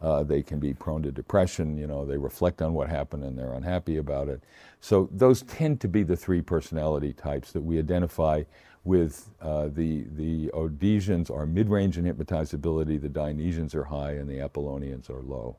uh, 0.00 0.22
they 0.22 0.42
can 0.42 0.58
be 0.58 0.72
prone 0.72 1.02
to 1.02 1.12
depression. 1.12 1.76
You 1.76 1.86
know, 1.86 2.04
they 2.04 2.16
reflect 2.16 2.62
on 2.62 2.72
what 2.72 2.88
happened 2.88 3.24
and 3.24 3.38
they're 3.38 3.52
unhappy 3.52 3.98
about 3.98 4.28
it. 4.28 4.42
So 4.80 5.08
those 5.12 5.42
tend 5.42 5.80
to 5.80 5.88
be 5.88 6.02
the 6.02 6.16
three 6.16 6.40
personality 6.40 7.12
types 7.12 7.52
that 7.52 7.60
we 7.60 7.78
identify 7.78 8.44
with 8.84 9.28
uh, 9.42 9.68
the 9.68 10.06
the 10.16 10.48
Odysseans 10.54 11.30
are 11.30 11.46
mid-range 11.46 11.98
in 11.98 12.04
hypnotizability, 12.04 13.00
the 13.00 13.08
Dionysians 13.08 13.74
are 13.74 13.84
high, 13.84 14.12
and 14.12 14.28
the 14.28 14.38
Apollonians 14.38 15.10
are 15.10 15.20
low. 15.20 15.56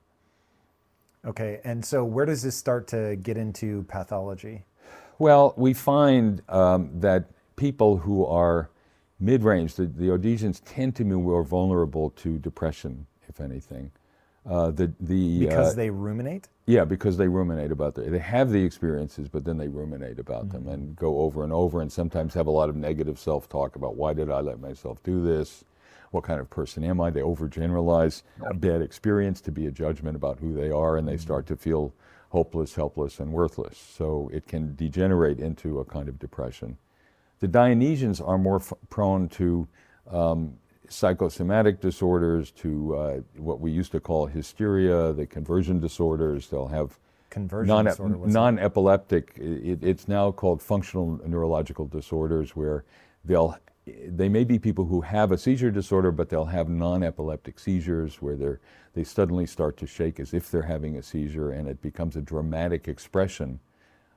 Okay, 1.23 1.61
and 1.63 1.85
so 1.85 2.03
where 2.03 2.25
does 2.25 2.41
this 2.41 2.57
start 2.57 2.87
to 2.87 3.15
get 3.17 3.37
into 3.37 3.83
pathology? 3.83 4.63
Well, 5.19 5.53
we 5.55 5.73
find 5.75 6.41
um, 6.49 6.89
that 6.99 7.25
people 7.55 7.97
who 7.97 8.25
are 8.25 8.71
mid-range, 9.19 9.75
the, 9.75 9.85
the 9.85 10.07
Odysseans 10.07 10.61
tend 10.65 10.95
to 10.95 11.03
be 11.03 11.11
more 11.11 11.43
vulnerable 11.43 12.09
to 12.09 12.39
depression, 12.39 13.05
if 13.29 13.39
anything. 13.39 13.91
Uh, 14.49 14.71
the 14.71 14.91
the 14.99 15.39
because 15.39 15.73
uh, 15.73 15.75
they 15.75 15.89
ruminate. 15.89 16.47
Yeah, 16.65 16.85
because 16.85 17.17
they 17.17 17.27
ruminate 17.27 17.71
about 17.71 17.95
the, 17.95 18.01
they 18.01 18.19
have 18.19 18.49
the 18.49 18.63
experiences, 18.63 19.27
but 19.27 19.45
then 19.45 19.57
they 19.57 19.67
ruminate 19.67 20.17
about 20.17 20.47
mm-hmm. 20.47 20.65
them 20.65 20.67
and 20.67 20.95
go 20.95 21.19
over 21.19 21.43
and 21.43 21.53
over, 21.53 21.81
and 21.81 21.91
sometimes 21.91 22.33
have 22.33 22.47
a 22.47 22.51
lot 22.51 22.69
of 22.69 22.75
negative 22.75 23.19
self-talk 23.19 23.75
about 23.75 23.95
why 23.95 24.13
did 24.13 24.31
I 24.31 24.39
let 24.41 24.59
myself 24.59 25.01
do 25.03 25.21
this? 25.23 25.63
What 26.09 26.23
kind 26.23 26.39
of 26.39 26.49
person 26.49 26.83
am 26.83 26.99
I? 26.99 27.09
They 27.09 27.21
overgeneralize 27.21 28.23
a 28.45 28.53
bad 28.53 28.81
experience 28.81 29.41
to 29.41 29.51
be 29.51 29.67
a 29.67 29.71
judgment 29.71 30.15
about 30.15 30.39
who 30.39 30.53
they 30.53 30.71
are, 30.71 30.97
and 30.97 31.07
they 31.07 31.13
mm-hmm. 31.13 31.21
start 31.21 31.45
to 31.47 31.55
feel 31.55 31.93
hopeless, 32.29 32.75
helpless, 32.75 33.19
and 33.19 33.31
worthless. 33.31 33.77
So 33.77 34.29
it 34.33 34.47
can 34.47 34.75
degenerate 34.75 35.39
into 35.39 35.79
a 35.79 35.85
kind 35.85 36.09
of 36.09 36.17
depression. 36.17 36.77
The 37.39 37.47
Dionysians 37.47 38.25
are 38.25 38.37
more 38.37 38.57
f- 38.57 38.73
prone 38.89 39.29
to 39.29 39.67
um, 40.09 40.57
psychosomatic 40.89 41.79
disorders 41.79 42.51
to 42.51 42.95
uh, 42.95 43.19
what 43.37 43.59
we 43.59 43.71
used 43.71 43.91
to 43.93 43.99
call 43.99 44.25
hysteria, 44.25 45.13
the 45.13 45.25
conversion 45.25 45.79
disorders. 45.79 46.47
They'll 46.47 46.67
have 46.67 46.99
conversion 47.29 47.67
non, 47.67 47.85
disorder, 47.85 48.17
non-epileptic. 48.27 49.33
It, 49.37 49.83
it's 49.83 50.07
now 50.07 50.31
called 50.31 50.61
functional 50.61 51.19
neurological 51.25 51.87
disorders, 51.87 52.55
where 52.55 52.83
they'll 53.23 53.57
they 53.85 54.29
may 54.29 54.43
be 54.43 54.59
people 54.59 54.85
who 54.85 55.01
have 55.01 55.31
a 55.31 55.37
seizure 55.37 55.71
disorder, 55.71 56.11
but 56.11 56.29
they'll 56.29 56.45
have 56.45 56.69
non-epileptic 56.69 57.57
seizures 57.57 58.21
where 58.21 58.35
they're, 58.35 58.59
they 58.93 59.03
suddenly 59.03 59.47
start 59.47 59.75
to 59.77 59.87
shake 59.87 60.19
as 60.19 60.33
if 60.35 60.51
they're 60.51 60.61
having 60.61 60.97
a 60.97 61.03
seizure, 61.03 61.51
and 61.51 61.67
it 61.67 61.81
becomes 61.81 62.15
a 62.15 62.21
dramatic 62.21 62.87
expression 62.87 63.59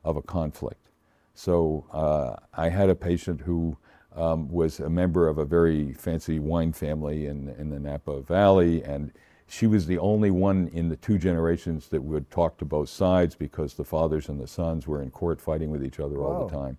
of 0.05 0.17
a 0.17 0.23
conflict. 0.23 0.91
So 1.35 1.87
uh, 1.93 2.37
I 2.53 2.69
had 2.69 2.91
a 2.91 2.95
patient 2.95 3.41
who 3.41 3.77
um, 4.15 4.49
was 4.51 4.81
a 4.81 4.89
member 4.89 5.29
of 5.29 5.39
a 5.39 5.45
very 5.45 5.93
fancy 5.93 6.39
wine 6.39 6.73
family 6.73 7.27
in, 7.27 7.49
in 7.59 7.71
the 7.71 7.79
Napa 7.79 8.21
Valley, 8.21 8.83
and 8.83 9.13
she 9.47 9.67
was 9.67 9.87
the 9.87 9.99
only 9.99 10.31
one 10.31 10.69
in 10.73 10.89
the 10.89 10.97
two 10.97 11.19
generations 11.19 11.89
that 11.89 12.03
would 12.03 12.31
talk 12.31 12.57
to 12.59 12.65
both 12.65 12.89
sides 12.89 13.35
because 13.35 13.75
the 13.75 13.85
fathers 13.85 14.29
and 14.29 14.41
the 14.41 14.47
sons 14.47 14.87
were 14.87 15.03
in 15.03 15.11
court 15.11 15.41
fighting 15.41 15.71
with 15.71 15.85
each 15.85 16.01
other 16.01 16.23
all 16.23 16.47
the 16.47 16.55
time. 16.55 16.79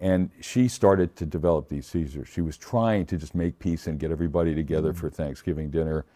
And 0.00 0.30
she 0.40 0.68
started 0.68 1.16
to 1.16 1.26
develop 1.26 1.68
these 1.68 1.86
seizures. 1.86 2.28
She 2.28 2.40
was 2.40 2.56
trying 2.56 3.06
to 3.06 3.16
just 3.18 3.34
make 3.34 3.58
peace 3.58 3.86
and 3.86 3.98
get 3.98 4.10
everybody 4.10 4.54
together 4.54 4.92
for 4.92 5.10
Thanksgiving 5.10 5.70
dinner. 5.70 6.06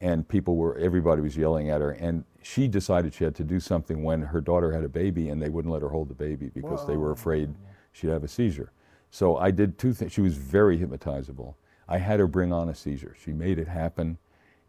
And 0.00 0.26
people 0.26 0.56
were, 0.56 0.76
everybody 0.78 1.22
was 1.22 1.36
yelling 1.36 1.70
at 1.70 1.80
her. 1.80 1.92
And 1.92 2.24
she 2.42 2.66
decided 2.66 3.14
she 3.14 3.24
had 3.24 3.34
to 3.36 3.44
do 3.44 3.60
something 3.60 4.02
when 4.02 4.22
her 4.22 4.40
daughter 4.40 4.72
had 4.72 4.84
a 4.84 4.88
baby 4.88 5.28
and 5.28 5.40
they 5.40 5.50
wouldn't 5.50 5.72
let 5.72 5.82
her 5.82 5.88
hold 5.88 6.08
the 6.08 6.14
baby 6.14 6.50
because 6.54 6.86
they 6.86 6.96
were 6.96 7.12
afraid 7.12 7.54
she'd 7.92 8.10
have 8.10 8.24
a 8.24 8.28
seizure. 8.28 8.72
So 9.16 9.38
I 9.38 9.50
did 9.50 9.78
two 9.78 9.94
things. 9.94 10.12
She 10.12 10.20
was 10.20 10.36
very 10.36 10.78
hypnotizable. 10.78 11.54
I 11.88 11.96
had 11.96 12.20
her 12.20 12.26
bring 12.26 12.52
on 12.52 12.68
a 12.68 12.74
seizure. 12.74 13.16
She 13.18 13.32
made 13.32 13.58
it 13.58 13.66
happen. 13.66 14.18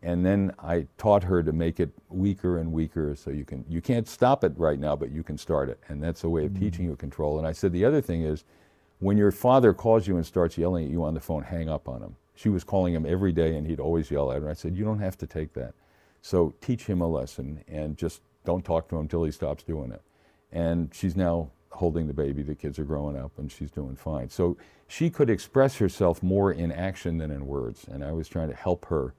And 0.01 0.25
then 0.25 0.53
I 0.57 0.87
taught 0.97 1.23
her 1.23 1.43
to 1.43 1.51
make 1.51 1.81
it 1.81 1.89
weaker 2.07 2.57
and 2.57 2.71
weaker 2.71 3.13
so 3.17 3.29
you 3.29 3.43
can 3.43 3.65
you 3.67 3.81
can't 3.81 4.07
stop 4.07 4.45
it 4.45 4.53
right 4.55 4.79
now, 4.79 4.95
but 4.95 5.11
you 5.11 5.21
can 5.21 5.37
start 5.37 5.67
it. 5.67 5.81
And 5.89 6.01
that's 6.01 6.23
a 6.23 6.29
way 6.29 6.45
of 6.45 6.51
mm-hmm. 6.51 6.61
teaching 6.61 6.85
you 6.85 6.95
control. 6.95 7.39
And 7.39 7.45
I 7.45 7.51
said 7.51 7.73
the 7.73 7.83
other 7.83 7.99
thing 7.99 8.21
is 8.21 8.45
when 8.99 9.17
your 9.17 9.33
father 9.33 9.73
calls 9.73 10.07
you 10.07 10.15
and 10.15 10.25
starts 10.25 10.57
yelling 10.57 10.85
at 10.85 10.91
you 10.91 11.03
on 11.03 11.13
the 11.13 11.19
phone, 11.19 11.43
hang 11.43 11.67
up 11.67 11.89
on 11.89 12.01
him. 12.01 12.15
She 12.33 12.47
was 12.47 12.63
calling 12.63 12.93
him 12.93 13.05
every 13.05 13.33
day 13.33 13.57
and 13.57 13.67
he'd 13.67 13.81
always 13.81 14.09
yell 14.09 14.31
at 14.31 14.41
her. 14.41 14.49
I 14.49 14.53
said, 14.53 14.77
You 14.77 14.85
don't 14.85 14.99
have 14.99 15.17
to 15.17 15.27
take 15.27 15.51
that. 15.55 15.73
So 16.21 16.53
teach 16.61 16.85
him 16.85 17.01
a 17.01 17.07
lesson 17.07 17.65
and 17.67 17.97
just 17.97 18.21
don't 18.45 18.63
talk 18.63 18.87
to 18.87 18.95
him 18.95 19.01
until 19.01 19.25
he 19.25 19.31
stops 19.31 19.63
doing 19.63 19.91
it. 19.91 20.01
And 20.53 20.89
she's 20.93 21.17
now 21.17 21.49
holding 21.77 22.07
the 22.07 22.13
baby, 22.13 22.41
the 22.41 22.55
kids 22.55 22.79
are 22.79 22.83
growing 22.83 23.15
up, 23.15 23.31
and 23.37 23.51
she's 23.51 23.69
doing 23.69 23.95
fine. 23.95 24.29
So 24.29 24.57
she 24.87 25.09
could 25.09 25.29
express 25.29 25.77
herself 25.77 26.23
more 26.23 26.51
in 26.51 26.71
action 26.71 27.17
than 27.19 27.29
in 27.29 27.45
words. 27.45 27.85
And 27.87 28.03
I 28.03 28.11
was 28.11 28.27
trying 28.27 28.49
to 28.49 28.55
help 28.55 28.85
her 28.85 29.13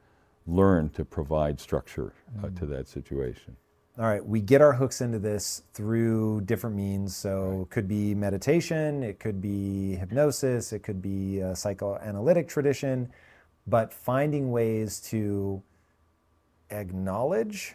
learn 0.47 0.89
to 0.91 1.05
provide 1.05 1.61
structure 1.61 2.13
uh, 2.43 2.49
to 2.59 2.67
that 2.67 2.89
situation. 2.89 3.57
All 3.99 4.07
right, 4.07 4.25
we 4.25 4.41
get 4.41 4.61
our 4.61 4.73
hooks 4.73 5.01
into 5.01 5.19
this 5.19 5.63
through 5.73 6.43
different 6.43 6.75
means. 6.75 7.17
So 7.17 7.63
it 7.63 7.71
could 7.71 7.87
be 7.87 8.15
meditation, 8.15 9.03
it 9.03 9.21
could 9.21 9.41
be 9.41 9.95
hypnosis, 9.95 10.73
it 10.73 10.83
could 10.83 11.01
be 11.01 11.41
a 11.41 11.55
psychoanalytic 11.55 12.49
tradition, 12.49 13.09
but 13.67 13.93
finding 13.93 14.51
ways 14.51 15.01
to 15.11 15.63
acknowledge. 16.71 17.75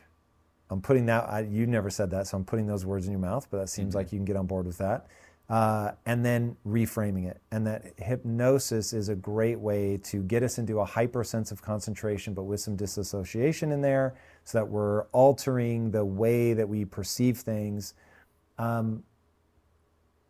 I'm 0.70 0.82
putting 0.82 1.05
that. 1.07 1.30
I, 1.30 1.41
you 1.41 1.68
never 1.68 1.89
said 1.89 2.09
that, 2.11 2.28
so 2.28 2.38
I'm 2.38 2.45
putting 2.45 2.68
those 2.68 2.86
words 2.86 3.05
in 3.05 3.11
your 3.11 3.22
mouth. 3.22 3.47
But 3.49 3.59
that 3.59 3.70
seems 3.70 3.93
like 3.95 4.11
you 4.11 4.18
can 4.18 4.26
get 4.26 4.36
on 4.36 4.47
board 4.47 4.66
with 4.66 4.78
that. 4.80 5.07
Uh, 5.49 5.91
and 6.05 6.26
then 6.26 6.55
reframing 6.66 7.28
it. 7.30 7.41
And 7.51 7.68
that 7.68 7.93
hypnosis 7.97 8.93
is 8.93 9.09
a 9.09 9.16
great 9.16 9.59
way 9.59 9.97
to 10.05 10.24
get 10.24 10.41
us 10.41 10.57
into 10.57 10.80
a 10.80 10.86
hyper 10.86 11.24
sense 11.24 11.51
of 11.51 11.61
concentration, 11.61 12.34
but 12.34 12.43
with 12.43 12.61
some 12.61 12.76
disassociation 12.76 13.72
in 13.72 13.82
there, 13.82 14.16
so 14.45 14.57
that 14.57 14.66
we're 14.68 15.03
altering 15.07 15.91
the 15.91 16.05
way 16.05 16.53
that 16.53 16.68
we 16.68 16.86
perceive 16.86 17.38
things. 17.39 17.93
Um, 18.57 19.03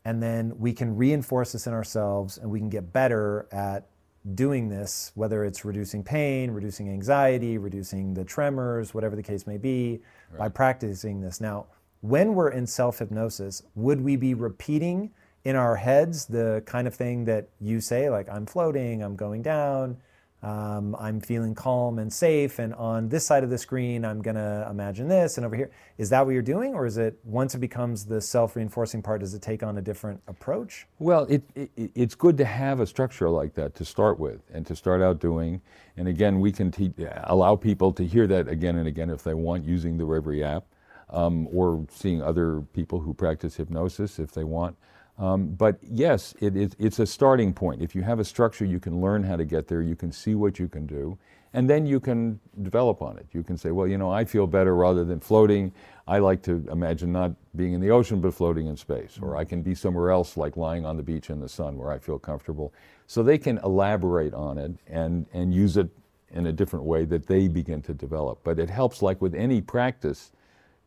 and 0.03 0.21
then 0.21 0.57
we 0.57 0.73
can 0.73 0.95
reinforce 0.97 1.53
this 1.53 1.67
in 1.67 1.73
ourselves 1.73 2.37
and 2.37 2.49
we 2.49 2.59
can 2.59 2.69
get 2.69 2.91
better 2.91 3.47
at 3.51 3.87
doing 4.35 4.69
this, 4.69 5.11
whether 5.15 5.43
it's 5.43 5.65
reducing 5.65 6.03
pain, 6.03 6.51
reducing 6.51 6.89
anxiety, 6.89 7.57
reducing 7.57 8.13
the 8.13 8.23
tremors, 8.23 8.93
whatever 8.93 9.15
the 9.15 9.23
case 9.23 9.45
may 9.45 9.57
be, 9.57 10.01
by 10.37 10.49
practicing 10.49 11.21
this. 11.21 11.39
Now, 11.41 11.67
when 12.01 12.35
we're 12.35 12.49
in 12.49 12.67
self 12.67 12.99
hypnosis, 12.99 13.63
would 13.75 14.01
we 14.01 14.15
be 14.15 14.33
repeating 14.33 15.11
in 15.45 15.55
our 15.55 15.75
heads 15.75 16.25
the 16.25 16.63
kind 16.65 16.87
of 16.87 16.95
thing 16.95 17.25
that 17.25 17.49
you 17.59 17.81
say, 17.81 18.09
like, 18.09 18.29
I'm 18.29 18.45
floating, 18.45 19.03
I'm 19.03 19.15
going 19.15 19.41
down, 19.41 19.97
um, 20.43 20.95
I'm 20.99 21.21
feeling 21.21 21.55
calm 21.55 21.99
and 21.99 22.11
safe, 22.11 22.59
and 22.59 22.73
on 22.75 23.07
this 23.07 23.25
side 23.25 23.43
of 23.43 23.49
the 23.49 23.57
screen, 23.57 24.03
I'm 24.03 24.21
going 24.21 24.35
to 24.35 24.67
imagine 24.69 25.07
this, 25.07 25.37
and 25.37 25.45
over 25.45 25.55
here? 25.55 25.71
Is 25.97 26.09
that 26.09 26.25
what 26.25 26.33
you're 26.33 26.41
doing, 26.41 26.73
or 26.73 26.85
is 26.85 26.97
it 26.97 27.17
once 27.23 27.55
it 27.55 27.59
becomes 27.59 28.05
the 28.05 28.19
self 28.19 28.55
reinforcing 28.57 29.01
part, 29.01 29.21
does 29.21 29.33
it 29.33 29.41
take 29.41 29.63
on 29.63 29.77
a 29.77 29.81
different 29.81 30.21
approach? 30.27 30.85
Well, 30.99 31.23
it, 31.25 31.43
it, 31.55 31.71
it's 31.95 32.13
good 32.13 32.37
to 32.37 32.45
have 32.45 32.81
a 32.81 32.85
structure 32.85 33.29
like 33.29 33.53
that 33.53 33.73
to 33.75 33.85
start 33.85 34.19
with 34.19 34.41
and 34.53 34.67
to 34.67 34.75
start 34.75 35.01
out 35.01 35.19
doing. 35.19 35.61
And 35.95 36.07
again, 36.09 36.41
we 36.41 36.51
can 36.51 36.71
te- 36.71 36.93
allow 37.23 37.55
people 37.55 37.93
to 37.93 38.05
hear 38.05 38.27
that 38.27 38.49
again 38.49 38.77
and 38.77 38.87
again 38.87 39.09
if 39.09 39.23
they 39.23 39.33
want 39.33 39.63
using 39.63 39.97
the 39.97 40.03
Reveri 40.03 40.43
app 40.43 40.65
um, 41.09 41.47
or 41.53 41.85
seeing 41.89 42.21
other 42.21 42.61
people 42.73 42.99
who 42.99 43.13
practice 43.13 43.55
hypnosis 43.55 44.19
if 44.19 44.31
they 44.31 44.43
want. 44.43 44.75
Um, 45.17 45.47
but 45.49 45.77
yes, 45.81 46.33
it, 46.39 46.55
it, 46.55 46.75
it's 46.79 46.99
a 46.99 47.05
starting 47.05 47.53
point. 47.53 47.81
If 47.81 47.95
you 47.95 48.01
have 48.01 48.19
a 48.19 48.25
structure, 48.25 48.65
you 48.65 48.79
can 48.79 48.99
learn 48.99 49.23
how 49.23 49.35
to 49.35 49.45
get 49.45 49.67
there, 49.67 49.81
you 49.81 49.95
can 49.95 50.11
see 50.11 50.35
what 50.35 50.57
you 50.57 50.67
can 50.67 50.85
do, 50.85 51.17
and 51.53 51.69
then 51.69 51.85
you 51.85 51.99
can 51.99 52.39
develop 52.63 53.01
on 53.01 53.17
it. 53.17 53.27
You 53.31 53.43
can 53.43 53.57
say, 53.57 53.69
well, 53.69 53.87
you 53.87 53.97
know, 53.97 54.11
I 54.11 54.25
feel 54.25 54.47
better 54.47 54.75
rather 54.75 55.05
than 55.05 55.19
floating. 55.19 55.71
I 56.07 56.17
like 56.17 56.41
to 56.43 56.65
imagine 56.71 57.11
not 57.11 57.31
being 57.55 57.73
in 57.73 57.81
the 57.81 57.91
ocean 57.91 58.21
but 58.21 58.33
floating 58.33 58.65
in 58.67 58.75
space, 58.75 59.19
or 59.21 59.37
I 59.37 59.45
can 59.45 59.61
be 59.61 59.75
somewhere 59.75 60.09
else 60.09 60.35
like 60.35 60.57
lying 60.57 60.85
on 60.85 60.97
the 60.97 61.03
beach 61.03 61.29
in 61.29 61.39
the 61.39 61.49
sun 61.49 61.77
where 61.77 61.91
I 61.91 61.99
feel 61.99 62.17
comfortable. 62.17 62.73
So 63.05 63.21
they 63.21 63.37
can 63.37 63.59
elaborate 63.59 64.33
on 64.33 64.57
it 64.57 64.71
and, 64.87 65.27
and 65.31 65.53
use 65.53 65.77
it 65.77 65.89
in 66.31 66.47
a 66.47 66.51
different 66.51 66.85
way 66.85 67.05
that 67.05 67.27
they 67.27 67.47
begin 67.47 67.83
to 67.83 67.93
develop. 67.93 68.39
But 68.43 68.57
it 68.57 68.69
helps, 68.69 69.03
like 69.03 69.21
with 69.21 69.35
any 69.35 69.61
practice, 69.61 70.31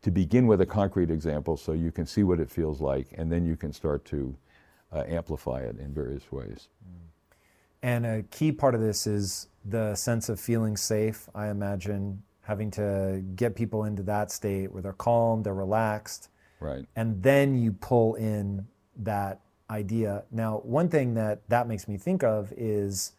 to 0.02 0.10
begin 0.10 0.46
with 0.46 0.60
a 0.60 0.66
concrete 0.66 1.10
example 1.10 1.56
so 1.56 1.72
you 1.72 1.90
can 1.90 2.06
see 2.06 2.22
what 2.22 2.40
it 2.40 2.50
feels 2.50 2.80
like, 2.80 3.08
and 3.14 3.30
then 3.30 3.44
you 3.44 3.56
can 3.56 3.72
start 3.72 4.04
to 4.06 4.36
uh, 4.92 5.04
amplify 5.08 5.60
it 5.60 5.78
in 5.78 5.92
various 5.92 6.30
ways. 6.30 6.68
And 7.82 8.06
a 8.06 8.22
key 8.24 8.52
part 8.52 8.74
of 8.74 8.80
this 8.80 9.06
is 9.06 9.48
the 9.64 9.94
sense 9.94 10.28
of 10.28 10.40
feeling 10.40 10.76
safe, 10.76 11.28
I 11.34 11.48
imagine, 11.48 12.22
having 12.42 12.70
to 12.72 13.22
get 13.34 13.54
people 13.56 13.84
into 13.84 14.02
that 14.04 14.30
state 14.30 14.72
where 14.72 14.82
they're 14.82 14.92
calm, 14.92 15.42
they're 15.42 15.54
relaxed. 15.54 16.30
Right. 16.60 16.86
And 16.94 17.22
then 17.22 17.56
you 17.56 17.72
pull 17.72 18.14
in 18.14 18.66
that 18.98 19.40
idea. 19.68 20.24
Now, 20.30 20.58
one 20.58 20.88
thing 20.88 21.14
that 21.14 21.48
that 21.48 21.68
makes 21.68 21.88
me 21.88 21.98
think 21.98 22.22
of 22.22 22.52
is 22.56 23.12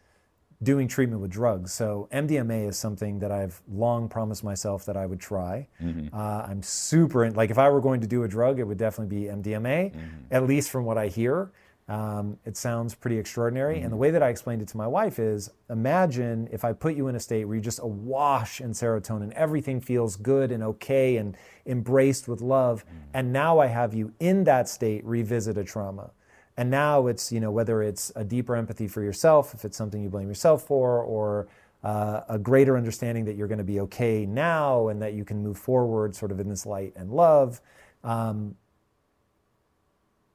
doing 0.62 0.88
treatment 0.88 1.22
with 1.22 1.30
drugs. 1.30 1.72
So 1.72 2.08
MDMA 2.12 2.68
is 2.68 2.76
something 2.76 3.20
that 3.20 3.30
I've 3.30 3.62
long 3.70 4.08
promised 4.08 4.42
myself 4.42 4.84
that 4.86 4.96
I 4.96 5.06
would 5.06 5.20
try. 5.20 5.68
Uh, 6.12 6.46
I'm 6.48 6.62
super 6.62 7.24
in, 7.24 7.34
like 7.34 7.50
if 7.50 7.58
I 7.58 7.68
were 7.70 7.80
going 7.80 8.00
to 8.00 8.08
do 8.08 8.24
a 8.24 8.28
drug, 8.28 8.58
it 8.58 8.64
would 8.64 8.78
definitely 8.78 9.20
be 9.20 9.26
MDMA, 9.28 9.94
at 10.32 10.46
least 10.46 10.70
from 10.70 10.84
what 10.84 10.98
I 10.98 11.06
hear. 11.08 11.52
Um, 11.88 12.36
it 12.44 12.56
sounds 12.56 12.94
pretty 12.94 13.16
extraordinary. 13.18 13.80
And 13.80 13.90
the 13.90 13.96
way 13.96 14.10
that 14.10 14.22
I 14.22 14.28
explained 14.28 14.60
it 14.60 14.68
to 14.68 14.76
my 14.76 14.86
wife 14.86 15.18
is 15.18 15.48
imagine 15.70 16.46
if 16.52 16.62
I 16.64 16.74
put 16.74 16.94
you 16.96 17.08
in 17.08 17.14
a 17.14 17.20
state 17.20 17.46
where 17.46 17.54
you're 17.54 17.62
just 17.64 17.78
awash 17.82 18.60
in 18.60 18.72
serotonin, 18.72 19.32
everything 19.32 19.80
feels 19.80 20.16
good 20.16 20.52
and 20.52 20.62
okay 20.62 21.16
and 21.16 21.34
embraced 21.64 22.28
with 22.28 22.42
love. 22.42 22.84
And 23.14 23.32
now 23.32 23.58
I 23.58 23.68
have 23.68 23.94
you 23.94 24.12
in 24.20 24.44
that 24.44 24.68
state 24.68 25.02
revisit 25.06 25.56
a 25.56 25.64
trauma. 25.64 26.10
And 26.58 26.70
now 26.70 27.06
it's, 27.06 27.30
you 27.30 27.38
know, 27.38 27.52
whether 27.52 27.84
it's 27.84 28.10
a 28.16 28.24
deeper 28.24 28.56
empathy 28.56 28.88
for 28.88 29.00
yourself, 29.00 29.54
if 29.54 29.64
it's 29.64 29.76
something 29.76 30.02
you 30.02 30.08
blame 30.08 30.26
yourself 30.26 30.64
for, 30.64 31.00
or 31.04 31.46
uh, 31.84 32.22
a 32.28 32.36
greater 32.36 32.76
understanding 32.76 33.24
that 33.26 33.36
you're 33.36 33.46
going 33.46 33.58
to 33.58 33.64
be 33.64 33.78
okay 33.78 34.26
now 34.26 34.88
and 34.88 35.00
that 35.00 35.14
you 35.14 35.24
can 35.24 35.40
move 35.40 35.56
forward 35.56 36.16
sort 36.16 36.32
of 36.32 36.40
in 36.40 36.48
this 36.48 36.66
light 36.66 36.92
and 36.96 37.12
love. 37.12 37.60
Um, 38.02 38.56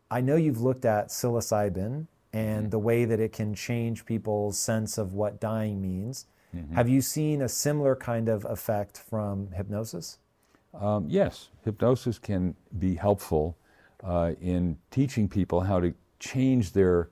I 0.09 0.21
know 0.21 0.37
you've 0.37 0.61
looked 0.61 0.85
at 0.85 1.09
psilocybin 1.09 2.07
and 2.31 2.71
the 2.71 2.79
way 2.79 3.03
that 3.03 3.19
it 3.19 3.33
can 3.33 3.53
change 3.53 4.05
people's 4.05 4.57
sense 4.57 4.97
of 4.97 5.13
what 5.13 5.41
dying 5.41 5.81
means. 5.81 6.25
Have 6.73 6.87
you 6.87 7.01
seen 7.01 7.41
a 7.41 7.49
similar 7.49 7.95
kind 7.95 8.29
of 8.29 8.45
effect 8.45 8.97
from 8.97 9.51
hypnosis? 9.51 10.19
Um, 10.73 11.07
yes, 11.09 11.49
hypnosis 11.65 12.19
can 12.19 12.55
be 12.77 12.95
helpful 12.95 13.57
uh, 14.03 14.33
in 14.39 14.77
teaching 14.91 15.27
people 15.27 15.61
how 15.61 15.79
to 15.79 15.93
change 16.23 16.71
their 16.71 17.09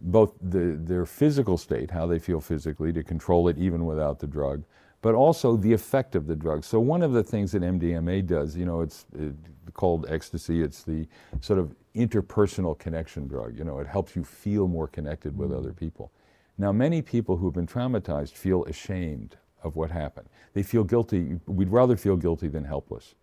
both 0.00 0.34
the, 0.42 0.78
their 0.82 1.06
physical 1.06 1.56
state, 1.56 1.90
how 1.90 2.06
they 2.06 2.18
feel 2.18 2.40
physically, 2.40 2.92
to 2.92 3.02
control 3.02 3.48
it 3.48 3.56
even 3.56 3.86
without 3.86 4.18
the 4.18 4.26
drug, 4.26 4.62
but 5.00 5.14
also 5.14 5.56
the 5.56 5.72
effect 5.72 6.14
of 6.14 6.26
the 6.26 6.36
drug. 6.36 6.62
So 6.62 6.78
one 6.78 7.02
of 7.02 7.12
the 7.12 7.22
things 7.22 7.52
that 7.52 7.62
MDMA 7.62 8.26
does, 8.26 8.56
you 8.56 8.66
know, 8.66 8.82
it's 8.82 9.06
uh, 9.18 9.28
called 9.72 10.04
ecstasy. 10.08 10.62
It's 10.62 10.82
the 10.82 11.06
sort 11.40 11.58
of 11.58 11.74
interpersonal 11.94 12.78
connection 12.78 13.26
drug. 13.26 13.56
You 13.56 13.64
know, 13.64 13.78
it 13.78 13.86
helps 13.86 14.14
you 14.14 14.24
feel 14.24 14.68
more 14.68 14.88
connected 14.88 15.36
with 15.38 15.52
other 15.52 15.72
people. 15.72 16.12
Now, 16.58 16.70
many 16.70 17.00
people 17.00 17.36
who 17.36 17.46
have 17.46 17.54
been 17.54 17.66
traumatized 17.66 18.32
feel 18.32 18.64
ashamed 18.64 19.36
of 19.62 19.76
what 19.76 19.90
happened. 19.90 20.28
They 20.52 20.62
feel 20.62 20.84
guilty. 20.84 21.40
We'd 21.46 21.70
rather 21.70 21.96
feel 21.96 22.16
guilty 22.16 22.48
than 22.48 22.64
helpless. 22.64 23.14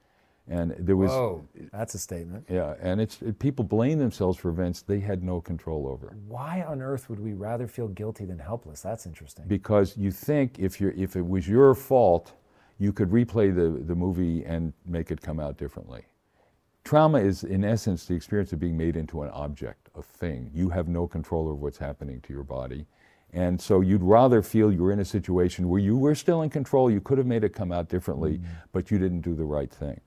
And 0.47 0.75
there 0.77 0.97
was, 0.97 1.11
Whoa, 1.11 1.47
that's 1.71 1.93
a 1.93 1.99
statement. 1.99 2.45
yeah, 2.49 2.73
and 2.81 2.99
it's 2.99 3.21
it, 3.21 3.39
people 3.39 3.63
blame 3.63 3.99
themselves 3.99 4.37
for 4.37 4.49
events 4.49 4.81
they 4.81 4.99
had 4.99 5.23
no 5.23 5.39
control 5.39 5.87
over 5.87 6.15
Why 6.27 6.63
on 6.63 6.81
earth 6.81 7.09
would 7.09 7.19
we 7.19 7.33
rather 7.33 7.67
feel 7.67 7.87
guilty 7.87 8.25
than 8.25 8.39
helpless? 8.39 8.81
That's 8.81 9.05
interesting. 9.05 9.45
because 9.47 9.95
you 9.95 10.11
think 10.11 10.59
if 10.59 10.81
you 10.81 10.93
if 10.97 11.15
it 11.15 11.25
was 11.25 11.47
your 11.47 11.75
fault, 11.75 12.33
you 12.79 12.91
could 12.91 13.11
replay 13.11 13.53
the 13.55 13.83
the 13.83 13.95
movie 13.95 14.43
and 14.43 14.73
make 14.85 15.11
it 15.11 15.21
come 15.21 15.39
out 15.39 15.57
differently. 15.57 16.05
Trauma 16.83 17.19
is, 17.19 17.43
in 17.43 17.63
essence, 17.63 18.05
the 18.05 18.15
experience 18.15 18.53
of 18.53 18.59
being 18.59 18.75
made 18.75 18.95
into 18.95 19.21
an 19.21 19.29
object, 19.29 19.89
a 19.95 20.01
thing. 20.01 20.49
You 20.53 20.69
have 20.69 20.87
no 20.87 21.07
control 21.07 21.45
over 21.45 21.53
what's 21.53 21.77
happening 21.77 22.21
to 22.21 22.33
your 22.33 22.43
body. 22.43 22.87
And 23.33 23.59
so 23.61 23.81
you'd 23.81 24.03
rather 24.03 24.41
feel 24.41 24.71
you 24.71 24.81
were 24.81 24.91
in 24.91 24.99
a 24.99 25.05
situation 25.05 25.69
where 25.69 25.79
you 25.79 25.97
were 25.97 26.15
still 26.15 26.41
in 26.41 26.49
control, 26.49 26.91
you 26.91 26.99
could 26.99 27.17
have 27.17 27.27
made 27.27 27.43
it 27.43 27.53
come 27.53 27.71
out 27.71 27.87
differently, 27.87 28.39
mm. 28.39 28.45
but 28.73 28.91
you 28.91 28.97
didn't 28.97 29.21
do 29.21 29.35
the 29.35 29.45
right 29.45 29.71
thing. 29.71 30.01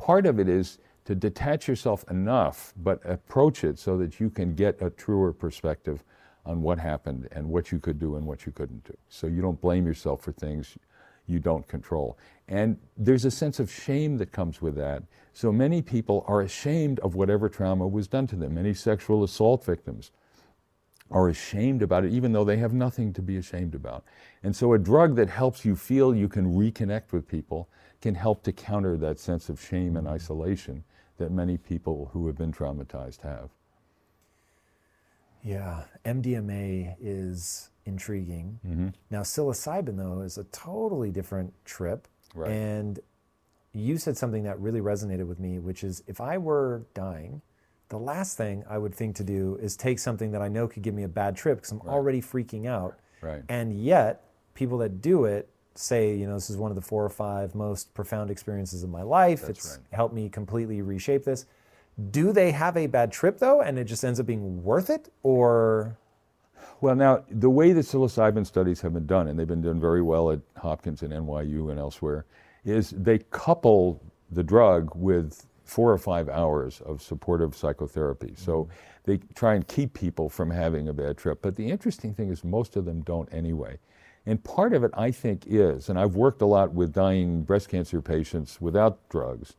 Part 0.00 0.24
of 0.24 0.40
it 0.40 0.48
is 0.48 0.78
to 1.04 1.14
detach 1.14 1.68
yourself 1.68 2.06
enough, 2.10 2.72
but 2.78 3.02
approach 3.04 3.64
it 3.64 3.78
so 3.78 3.98
that 3.98 4.18
you 4.18 4.30
can 4.30 4.54
get 4.54 4.80
a 4.80 4.88
truer 4.88 5.30
perspective 5.30 6.02
on 6.46 6.62
what 6.62 6.78
happened 6.78 7.28
and 7.32 7.46
what 7.46 7.70
you 7.70 7.78
could 7.78 7.98
do 7.98 8.16
and 8.16 8.24
what 8.24 8.46
you 8.46 8.52
couldn't 8.52 8.82
do. 8.84 8.96
So 9.10 9.26
you 9.26 9.42
don't 9.42 9.60
blame 9.60 9.86
yourself 9.86 10.22
for 10.22 10.32
things 10.32 10.78
you 11.26 11.38
don't 11.38 11.68
control. 11.68 12.16
And 12.48 12.78
there's 12.96 13.26
a 13.26 13.30
sense 13.30 13.60
of 13.60 13.70
shame 13.70 14.16
that 14.16 14.32
comes 14.32 14.62
with 14.62 14.74
that. 14.76 15.02
So 15.34 15.52
many 15.52 15.82
people 15.82 16.24
are 16.26 16.40
ashamed 16.40 16.98
of 17.00 17.14
whatever 17.14 17.50
trauma 17.50 17.86
was 17.86 18.08
done 18.08 18.26
to 18.28 18.36
them. 18.36 18.54
Many 18.54 18.72
sexual 18.72 19.22
assault 19.22 19.62
victims 19.66 20.12
are 21.10 21.28
ashamed 21.28 21.82
about 21.82 22.06
it, 22.06 22.12
even 22.12 22.32
though 22.32 22.44
they 22.44 22.56
have 22.56 22.72
nothing 22.72 23.12
to 23.12 23.20
be 23.20 23.36
ashamed 23.36 23.74
about. 23.74 24.04
And 24.42 24.56
so 24.56 24.72
a 24.72 24.78
drug 24.78 25.14
that 25.16 25.28
helps 25.28 25.62
you 25.62 25.76
feel 25.76 26.14
you 26.14 26.28
can 26.28 26.54
reconnect 26.54 27.12
with 27.12 27.28
people 27.28 27.68
can 28.00 28.14
help 28.14 28.42
to 28.44 28.52
counter 28.52 28.96
that 28.96 29.18
sense 29.18 29.48
of 29.48 29.60
shame 29.60 29.96
and 29.96 30.08
isolation 30.08 30.84
that 31.18 31.30
many 31.30 31.56
people 31.56 32.10
who 32.12 32.26
have 32.26 32.36
been 32.36 32.52
traumatized 32.52 33.20
have. 33.20 33.50
Yeah, 35.42 35.84
MDMA 36.04 36.96
is 37.00 37.70
intriguing. 37.86 38.58
Mm-hmm. 38.66 38.88
Now, 39.10 39.20
psilocybin, 39.20 39.96
though, 39.96 40.20
is 40.20 40.38
a 40.38 40.44
totally 40.44 41.10
different 41.10 41.52
trip. 41.64 42.08
Right. 42.34 42.50
And 42.50 43.00
you 43.72 43.98
said 43.98 44.16
something 44.16 44.42
that 44.44 44.58
really 44.60 44.80
resonated 44.80 45.26
with 45.26 45.38
me, 45.38 45.58
which 45.58 45.84
is 45.84 46.02
if 46.06 46.20
I 46.20 46.38
were 46.38 46.82
dying, 46.94 47.40
the 47.88 47.98
last 47.98 48.36
thing 48.36 48.64
I 48.68 48.78
would 48.78 48.94
think 48.94 49.16
to 49.16 49.24
do 49.24 49.58
is 49.60 49.76
take 49.76 49.98
something 49.98 50.30
that 50.32 50.42
I 50.42 50.48
know 50.48 50.68
could 50.68 50.82
give 50.82 50.94
me 50.94 51.02
a 51.02 51.08
bad 51.08 51.36
trip 51.36 51.58
because 51.58 51.72
I'm 51.72 51.80
already 51.82 52.20
freaking 52.20 52.66
out. 52.66 52.98
Right. 53.20 53.42
And 53.48 53.78
yet, 53.78 54.24
people 54.54 54.78
that 54.78 55.00
do 55.00 55.24
it 55.24 55.48
say, 55.80 56.14
you 56.14 56.26
know, 56.26 56.34
this 56.34 56.50
is 56.50 56.56
one 56.56 56.70
of 56.70 56.74
the 56.74 56.82
four 56.82 57.04
or 57.04 57.08
five 57.10 57.54
most 57.54 57.92
profound 57.94 58.30
experiences 58.30 58.82
of 58.82 58.90
my 58.90 59.02
life. 59.02 59.42
That's 59.42 59.50
it's 59.50 59.76
right. 59.76 59.96
helped 59.96 60.14
me 60.14 60.28
completely 60.28 60.82
reshape 60.82 61.24
this. 61.24 61.46
Do 62.10 62.32
they 62.32 62.52
have 62.52 62.76
a 62.76 62.86
bad 62.86 63.12
trip 63.12 63.38
though, 63.38 63.60
and 63.60 63.78
it 63.78 63.84
just 63.84 64.04
ends 64.04 64.20
up 64.20 64.26
being 64.26 64.62
worth 64.62 64.90
it? 64.90 65.12
Or 65.22 65.96
Well, 66.80 66.94
now, 66.94 67.24
the 67.30 67.50
way 67.50 67.72
that 67.72 67.84
psilocybin 67.84 68.46
studies 68.46 68.80
have 68.80 68.94
been 68.94 69.06
done, 69.06 69.28
and 69.28 69.38
they've 69.38 69.46
been 69.46 69.62
done 69.62 69.80
very 69.80 70.02
well 70.02 70.30
at 70.30 70.40
Hopkins 70.56 71.02
and 71.02 71.12
NYU 71.12 71.70
and 71.70 71.78
elsewhere, 71.78 72.24
is 72.64 72.90
they 72.90 73.18
couple 73.30 74.00
the 74.30 74.42
drug 74.42 74.94
with 74.94 75.46
four 75.64 75.92
or 75.92 75.98
five 75.98 76.28
hours 76.28 76.80
of 76.82 77.00
supportive 77.02 77.54
psychotherapy. 77.54 78.28
Mm-hmm. 78.28 78.44
So 78.44 78.68
they 79.04 79.18
try 79.34 79.54
and 79.54 79.66
keep 79.66 79.94
people 79.94 80.28
from 80.28 80.50
having 80.50 80.88
a 80.88 80.92
bad 80.92 81.16
trip. 81.16 81.40
But 81.42 81.56
the 81.56 81.68
interesting 81.68 82.14
thing 82.14 82.30
is, 82.30 82.44
most 82.44 82.76
of 82.76 82.84
them 82.84 83.02
don't 83.02 83.28
anyway. 83.32 83.78
And 84.26 84.42
part 84.44 84.72
of 84.74 84.84
it, 84.84 84.90
I 84.94 85.10
think, 85.10 85.44
is, 85.46 85.88
and 85.88 85.98
I've 85.98 86.14
worked 86.14 86.42
a 86.42 86.46
lot 86.46 86.72
with 86.72 86.92
dying 86.92 87.42
breast 87.42 87.68
cancer 87.68 88.02
patients 88.02 88.60
without 88.60 89.08
drugs, 89.08 89.54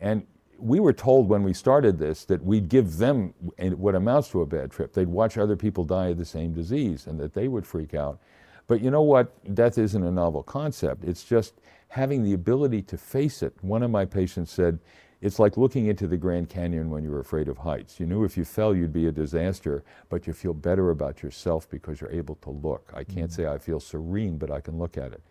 and 0.00 0.26
we 0.58 0.80
were 0.80 0.92
told 0.92 1.28
when 1.28 1.42
we 1.42 1.54
started 1.54 1.98
this 1.98 2.24
that 2.26 2.44
we'd 2.44 2.68
give 2.68 2.98
them 2.98 3.32
what 3.58 3.94
amounts 3.94 4.28
to 4.30 4.42
a 4.42 4.46
bad 4.46 4.70
trip. 4.70 4.92
They'd 4.92 5.08
watch 5.08 5.38
other 5.38 5.56
people 5.56 5.84
die 5.84 6.08
of 6.08 6.18
the 6.18 6.24
same 6.24 6.52
disease 6.52 7.06
and 7.06 7.18
that 7.18 7.32
they 7.32 7.48
would 7.48 7.66
freak 7.66 7.94
out. 7.94 8.20
But 8.66 8.82
you 8.82 8.90
know 8.90 9.02
what? 9.02 9.32
Death 9.54 9.78
isn't 9.78 10.02
a 10.02 10.10
novel 10.10 10.42
concept. 10.42 11.04
It's 11.04 11.24
just 11.24 11.54
having 11.88 12.22
the 12.22 12.34
ability 12.34 12.82
to 12.82 12.96
face 12.98 13.42
it. 13.42 13.54
One 13.62 13.82
of 13.82 13.90
my 13.90 14.04
patients 14.04 14.52
said, 14.52 14.78
it's 15.20 15.38
like 15.38 15.56
looking 15.56 15.86
into 15.86 16.06
the 16.06 16.16
Grand 16.16 16.48
Canyon 16.48 16.90
when 16.90 17.04
you're 17.04 17.20
afraid 17.20 17.48
of 17.48 17.58
heights. 17.58 18.00
You 18.00 18.06
knew 18.06 18.24
if 18.24 18.36
you 18.36 18.44
fell, 18.44 18.74
you'd 18.74 18.92
be 18.92 19.06
a 19.06 19.12
disaster, 19.12 19.84
but 20.08 20.26
you 20.26 20.32
feel 20.32 20.54
better 20.54 20.90
about 20.90 21.22
yourself 21.22 21.68
because 21.68 22.00
you're 22.00 22.10
able 22.10 22.36
to 22.36 22.50
look. 22.50 22.90
I 22.94 23.04
can't 23.04 23.32
say 23.32 23.46
I 23.46 23.58
feel 23.58 23.80
serene, 23.80 24.38
but 24.38 24.50
I 24.50 24.60
can 24.60 24.78
look 24.78 24.96
at 24.96 25.12
it. 25.12 25.22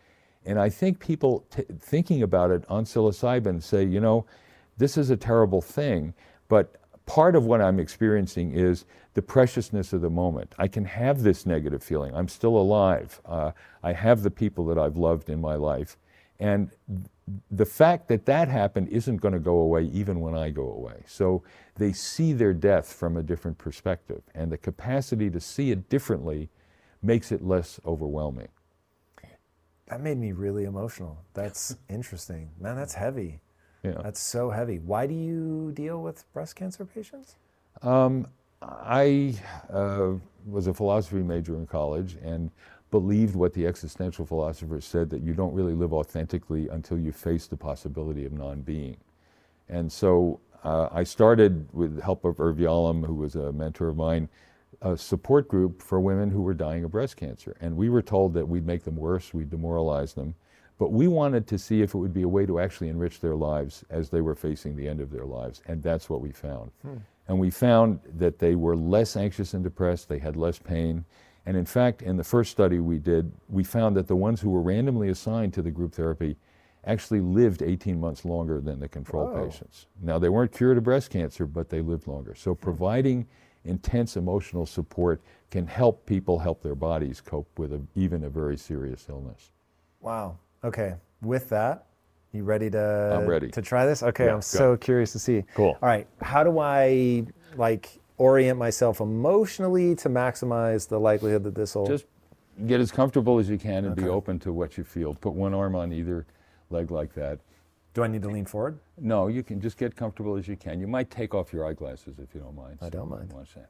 And 0.45 0.59
I 0.59 0.69
think 0.69 0.99
people 0.99 1.45
t- 1.49 1.63
thinking 1.79 2.21
about 2.23 2.51
it 2.51 2.63
on 2.69 2.85
psilocybin 2.85 3.61
say, 3.61 3.83
you 3.83 3.99
know, 3.99 4.25
this 4.77 4.97
is 4.97 5.09
a 5.09 5.17
terrible 5.17 5.61
thing, 5.61 6.13
but 6.47 6.75
part 7.05 7.35
of 7.35 7.45
what 7.45 7.59
I'm 7.59 7.79
experiencing 7.79 8.51
is 8.51 8.85
the 9.15 9.21
preciousness 9.21 9.91
of 9.93 10.01
the 10.01 10.09
moment. 10.09 10.53
I 10.59 10.67
can 10.67 10.85
have 10.85 11.23
this 11.23 11.45
negative 11.45 11.83
feeling. 11.83 12.13
I'm 12.15 12.27
still 12.27 12.55
alive. 12.55 13.19
Uh, 13.25 13.51
I 13.83 13.93
have 13.93 14.21
the 14.21 14.31
people 14.31 14.65
that 14.67 14.77
I've 14.77 14.95
loved 14.95 15.29
in 15.29 15.41
my 15.41 15.55
life. 15.55 15.97
And 16.39 16.71
the 17.51 17.65
fact 17.65 18.07
that 18.07 18.25
that 18.25 18.47
happened 18.47 18.87
isn't 18.89 19.17
going 19.17 19.33
to 19.33 19.39
go 19.39 19.57
away 19.57 19.83
even 19.85 20.19
when 20.21 20.35
I 20.35 20.49
go 20.49 20.71
away. 20.71 21.03
So 21.05 21.43
they 21.75 21.93
see 21.93 22.33
their 22.33 22.53
death 22.53 22.93
from 22.93 23.17
a 23.17 23.23
different 23.23 23.57
perspective. 23.57 24.21
And 24.33 24.51
the 24.51 24.57
capacity 24.57 25.29
to 25.31 25.39
see 25.39 25.71
it 25.71 25.89
differently 25.89 26.49
makes 27.01 27.31
it 27.31 27.43
less 27.43 27.79
overwhelming. 27.85 28.49
that 29.87 30.01
made 30.01 30.17
me 30.17 30.31
really 30.31 30.65
emotional. 30.65 31.17
That's 31.33 31.75
interesting. 31.89 32.49
Man, 32.59 32.75
that's 32.75 32.93
heavy. 32.93 33.41
Yeah. 33.83 34.01
That's 34.03 34.19
so 34.21 34.49
heavy. 34.49 34.79
Why 34.79 35.07
do 35.07 35.13
you 35.13 35.71
deal 35.73 36.01
with 36.01 36.31
breast 36.33 36.55
cancer 36.55 36.85
patients? 36.85 37.35
Um, 37.81 38.27
I 38.61 39.35
uh, 39.71 40.13
was 40.45 40.67
a 40.67 40.73
philosophy 40.73 41.23
major 41.23 41.55
in 41.55 41.65
college 41.65 42.17
and 42.23 42.51
believed 42.91 43.35
what 43.35 43.53
the 43.53 43.67
existential 43.67 44.25
philosophers 44.25 44.85
said 44.85 45.09
that 45.11 45.21
you 45.21 45.33
don't 45.33 45.53
really 45.53 45.73
live 45.73 45.93
authentically 45.93 46.67
until 46.69 46.97
you 46.97 47.11
face 47.11 47.47
the 47.47 47.57
possibility 47.57 48.25
of 48.25 48.33
non 48.33 48.61
being. 48.61 48.97
And 49.67 49.91
so 49.91 50.39
uh, 50.63 50.89
I 50.91 51.03
started, 51.03 51.67
with 51.71 51.95
the 51.97 52.03
help 52.03 52.25
of 52.25 52.39
Irv 52.39 52.57
Yalom, 52.57 53.05
who 53.05 53.13
was 53.13 53.35
a 53.35 53.51
mentor 53.51 53.89
of 53.89 53.97
mine, 53.97 54.27
a 54.81 54.97
support 54.97 55.47
group 55.47 55.81
for 55.81 55.99
women 55.99 56.29
who 56.31 56.41
were 56.41 56.53
dying 56.53 56.83
of 56.83 56.91
breast 56.91 57.17
cancer. 57.17 57.55
And 57.61 57.77
we 57.77 57.89
were 57.89 58.01
told 58.01 58.33
that 58.33 58.47
we'd 58.47 58.65
make 58.65 58.83
them 58.83 58.95
worse, 58.95 59.33
we'd 59.33 59.49
demoralize 59.49 60.13
them. 60.13 60.35
But 60.77 60.91
we 60.93 61.07
wanted 61.09 61.45
to 61.47 61.57
see 61.59 61.81
if 61.81 61.93
it 61.93 61.97
would 61.97 62.13
be 62.13 62.21
a 62.21 62.27
way 62.27 62.45
to 62.45 62.59
actually 62.59 62.87
enrich 62.87 63.19
their 63.19 63.35
lives 63.35 63.83
as 63.89 64.09
they 64.09 64.21
were 64.21 64.35
facing 64.35 64.75
the 64.75 64.87
end 64.87 65.01
of 65.01 65.11
their 65.11 65.25
lives. 65.25 65.61
And 65.67 65.83
that's 65.83 66.09
what 66.09 66.21
we 66.21 66.31
found. 66.31 66.71
And 67.27 67.37
we 67.37 67.49
found 67.49 67.99
that 68.17 68.39
they 68.39 68.55
were 68.55 68.77
less 68.77 69.17
anxious 69.17 69.53
and 69.53 69.63
depressed, 69.63 70.07
they 70.07 70.19
had 70.19 70.37
less 70.37 70.57
pain. 70.57 71.03
And 71.49 71.57
in 71.57 71.65
fact, 71.65 72.03
in 72.03 72.15
the 72.15 72.23
first 72.23 72.51
study 72.51 72.79
we 72.79 72.99
did, 72.99 73.31
we 73.47 73.63
found 73.63 73.97
that 73.97 74.07
the 74.07 74.15
ones 74.15 74.39
who 74.39 74.51
were 74.51 74.61
randomly 74.61 75.09
assigned 75.09 75.51
to 75.55 75.63
the 75.63 75.71
group 75.71 75.95
therapy 75.95 76.37
actually 76.85 77.21
lived 77.21 77.63
18 77.63 77.99
months 77.99 78.23
longer 78.23 78.61
than 78.61 78.79
the 78.79 78.87
control 78.87 79.25
Whoa. 79.25 79.47
patients. 79.47 79.87
Now, 79.99 80.19
they 80.19 80.29
weren't 80.29 80.51
cured 80.51 80.77
of 80.77 80.83
breast 80.83 81.09
cancer, 81.09 81.47
but 81.47 81.67
they 81.67 81.81
lived 81.81 82.05
longer. 82.05 82.35
So, 82.35 82.53
hmm. 82.53 82.61
providing 82.61 83.27
intense 83.65 84.15
emotional 84.15 84.67
support 84.67 85.23
can 85.49 85.65
help 85.65 86.05
people 86.05 86.37
help 86.37 86.61
their 86.61 86.75
bodies 86.75 87.19
cope 87.19 87.49
with 87.57 87.73
a, 87.73 87.81
even 87.95 88.25
a 88.25 88.29
very 88.29 88.55
serious 88.55 89.07
illness. 89.09 89.49
Wow. 90.01 90.37
Okay. 90.63 90.93
With 91.23 91.49
that, 91.49 91.87
you 92.31 92.43
ready 92.43 92.69
to 92.69 93.17
I'm 93.19 93.27
ready. 93.27 93.49
to 93.49 93.61
try 93.63 93.87
this? 93.87 94.03
Okay, 94.03 94.25
Yeah, 94.25 94.35
I'm 94.35 94.43
so 94.43 94.77
curious 94.77 95.13
to 95.13 95.19
see. 95.19 95.45
Cool. 95.55 95.79
All 95.81 95.89
right. 95.89 96.05
How 96.21 96.43
do 96.43 96.59
I 96.59 97.25
like 97.55 97.98
orient 98.19 98.59
myself 98.59 98.99
emotionally 98.99 99.95
to 99.95 100.09
maximize 100.09 100.87
the 100.87 100.99
likelihood 100.99 101.43
that 101.43 101.55
this 101.55 101.73
will 101.73 101.87
Just 101.87 102.05
get 102.67 102.79
as 102.79 102.91
comfortable 102.91 103.39
as 103.39 103.49
you 103.49 103.57
can 103.57 103.85
and 103.85 103.95
be 103.95 104.07
open 104.07 104.37
to 104.39 104.53
what 104.53 104.77
you 104.77 104.83
feel. 104.83 105.15
Put 105.15 105.33
one 105.33 105.53
arm 105.53 105.75
on 105.75 105.91
either 105.91 106.27
leg 106.69 106.91
like 106.91 107.13
that. 107.15 107.39
Do 107.93 108.03
I 108.03 108.07
need 108.07 108.21
to 108.21 108.29
lean 108.29 108.45
forward? 108.45 108.77
No, 108.99 109.27
you 109.27 109.41
can 109.41 109.59
just 109.59 109.77
get 109.77 109.95
comfortable 109.95 110.35
as 110.35 110.47
you 110.47 110.55
can. 110.55 110.79
You 110.79 110.87
might 110.87 111.09
take 111.09 111.33
off 111.33 111.51
your 111.51 111.65
eyeglasses 111.65 112.19
if 112.19 112.35
you 112.35 112.41
don't 112.41 112.55
mind. 112.55 112.77
I 112.81 112.89
don't 112.89 113.09
mind. 113.09 113.33
Watch 113.33 113.55
that. 113.55 113.69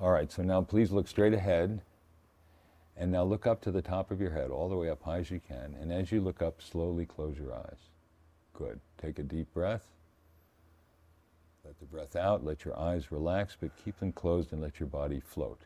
All 0.00 0.12
right, 0.12 0.30
so 0.30 0.42
now 0.42 0.60
please 0.60 0.90
look 0.90 1.08
straight 1.08 1.32
ahead. 1.32 1.80
And 3.00 3.12
now 3.12 3.22
look 3.22 3.46
up 3.46 3.60
to 3.60 3.70
the 3.70 3.80
top 3.80 4.10
of 4.10 4.20
your 4.20 4.32
head, 4.32 4.50
all 4.50 4.68
the 4.68 4.76
way 4.76 4.90
up 4.90 5.04
high 5.04 5.18
as 5.18 5.30
you 5.30 5.40
can. 5.46 5.76
And 5.80 5.92
as 5.92 6.10
you 6.10 6.20
look 6.20 6.42
up, 6.42 6.60
slowly 6.60 7.06
close 7.06 7.38
your 7.38 7.54
eyes. 7.54 7.78
Good. 8.54 8.80
Take 9.00 9.20
a 9.20 9.22
deep 9.22 9.54
breath. 9.54 9.86
Let 11.68 11.80
the 11.80 11.84
breath 11.84 12.16
out, 12.16 12.46
let 12.46 12.64
your 12.64 12.78
eyes 12.78 13.12
relax, 13.12 13.54
but 13.60 13.76
keep 13.84 14.00
them 14.00 14.10
closed 14.10 14.54
and 14.54 14.62
let 14.62 14.80
your 14.80 14.86
body 14.86 15.20
float. 15.20 15.60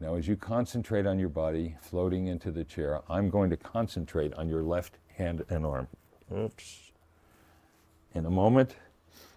Now, 0.00 0.14
as 0.14 0.26
you 0.26 0.34
concentrate 0.34 1.04
on 1.04 1.18
your 1.18 1.28
body 1.28 1.76
floating 1.82 2.26
into 2.26 2.50
the 2.50 2.64
chair, 2.64 3.02
I'm 3.10 3.28
going 3.28 3.50
to 3.50 3.56
concentrate 3.58 4.32
on 4.32 4.48
your 4.48 4.62
left 4.62 4.96
hand 5.14 5.44
and 5.50 5.66
arm. 5.66 5.88
Oops. 6.34 6.92
In 8.14 8.24
a 8.24 8.30
moment, 8.30 8.76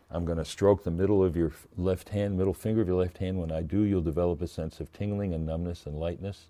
I'm 0.09 0.23
going 0.23 0.37
to 0.37 0.45
stroke 0.45 0.85
the 0.85 0.89
middle 0.89 1.21
of 1.21 1.35
your 1.35 1.51
left 1.75 2.07
hand, 2.07 2.37
middle 2.37 2.53
finger 2.53 2.79
of 2.79 2.87
your 2.87 3.01
left 3.01 3.17
hand. 3.17 3.37
When 3.37 3.51
I 3.51 3.61
do, 3.61 3.81
you'll 3.81 4.01
develop 4.01 4.41
a 4.41 4.47
sense 4.47 4.79
of 4.79 4.93
tingling 4.93 5.33
and 5.33 5.45
numbness 5.45 5.85
and 5.85 5.99
lightness, 5.99 6.45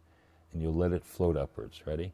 and 0.53 0.61
you'll 0.61 0.75
let 0.75 0.91
it 0.91 1.03
float 1.03 1.35
upwards. 1.35 1.81
Ready? 1.87 2.13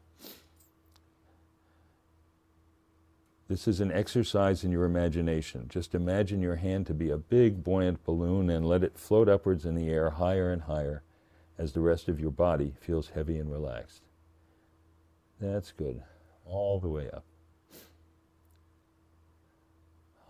This 3.46 3.68
is 3.68 3.80
an 3.80 3.92
exercise 3.92 4.64
in 4.64 4.72
your 4.72 4.84
imagination. 4.84 5.66
Just 5.68 5.94
imagine 5.94 6.40
your 6.40 6.56
hand 6.56 6.86
to 6.86 6.94
be 6.94 7.10
a 7.10 7.18
big 7.18 7.62
buoyant 7.62 8.02
balloon 8.04 8.48
and 8.48 8.66
let 8.66 8.82
it 8.82 8.98
float 8.98 9.28
upwards 9.28 9.66
in 9.66 9.74
the 9.74 9.90
air 9.90 10.10
higher 10.10 10.50
and 10.50 10.62
higher 10.62 11.02
as 11.58 11.72
the 11.72 11.80
rest 11.80 12.08
of 12.08 12.18
your 12.18 12.30
body 12.30 12.72
feels 12.80 13.10
heavy 13.10 13.38
and 13.38 13.52
relaxed. 13.52 14.02
That's 15.40 15.72
good. 15.72 16.02
All 16.46 16.80
the 16.80 16.88
way 16.88 17.10
up. 17.10 17.24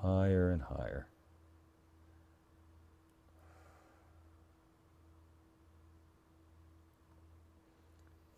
Higher 0.01 0.51
and 0.51 0.63
higher. 0.63 1.07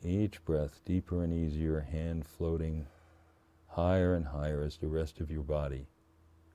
Each 0.05 0.45
breath 0.45 0.81
deeper 0.85 1.24
and 1.24 1.33
easier, 1.33 1.81
hand 1.81 2.27
floating 2.27 2.87
higher 3.77 4.14
and 4.14 4.24
higher 4.24 4.62
as 4.62 4.79
the 4.79 4.89
rest 4.89 5.20
of 5.20 5.31
your 5.31 5.43
body 5.43 5.87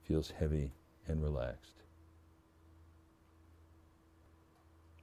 feels 0.02 0.32
heavy 0.32 0.72
and 1.06 1.22
relaxed. 1.22 1.76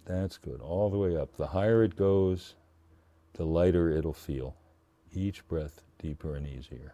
That's 0.06 0.38
good. 0.38 0.60
All 0.60 0.90
the 0.90 0.98
way 0.98 1.16
up. 1.16 1.38
The 1.38 1.48
higher 1.48 1.82
it 1.82 1.96
goes, 1.96 2.56
the 3.36 3.46
lighter 3.46 3.90
it'll 3.90 4.12
feel. 4.12 4.58
Each 5.14 5.48
breath 5.48 5.82
deeper 5.98 6.36
and 6.36 6.46
easier. 6.46 6.94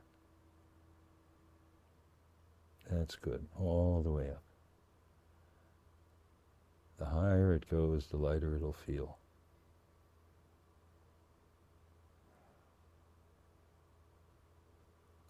That's 2.91 3.15
good. 3.15 3.47
All 3.59 4.03
the 4.03 4.11
way 4.11 4.30
up. 4.30 4.43
The 6.99 7.05
higher 7.05 7.55
it 7.55 7.67
goes, 7.67 8.05
the 8.05 8.17
lighter 8.17 8.55
it'll 8.55 8.73
feel. 8.73 9.17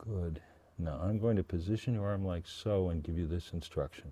Good. 0.08 0.40
Now 0.78 1.00
I'm 1.02 1.18
going 1.18 1.36
to 1.38 1.44
position 1.44 1.96
your 1.96 2.06
arm 2.06 2.24
like 2.24 2.48
so 2.48 2.90
and 2.90 3.02
give 3.02 3.18
you 3.18 3.26
this 3.26 3.54
instruction. 3.54 4.12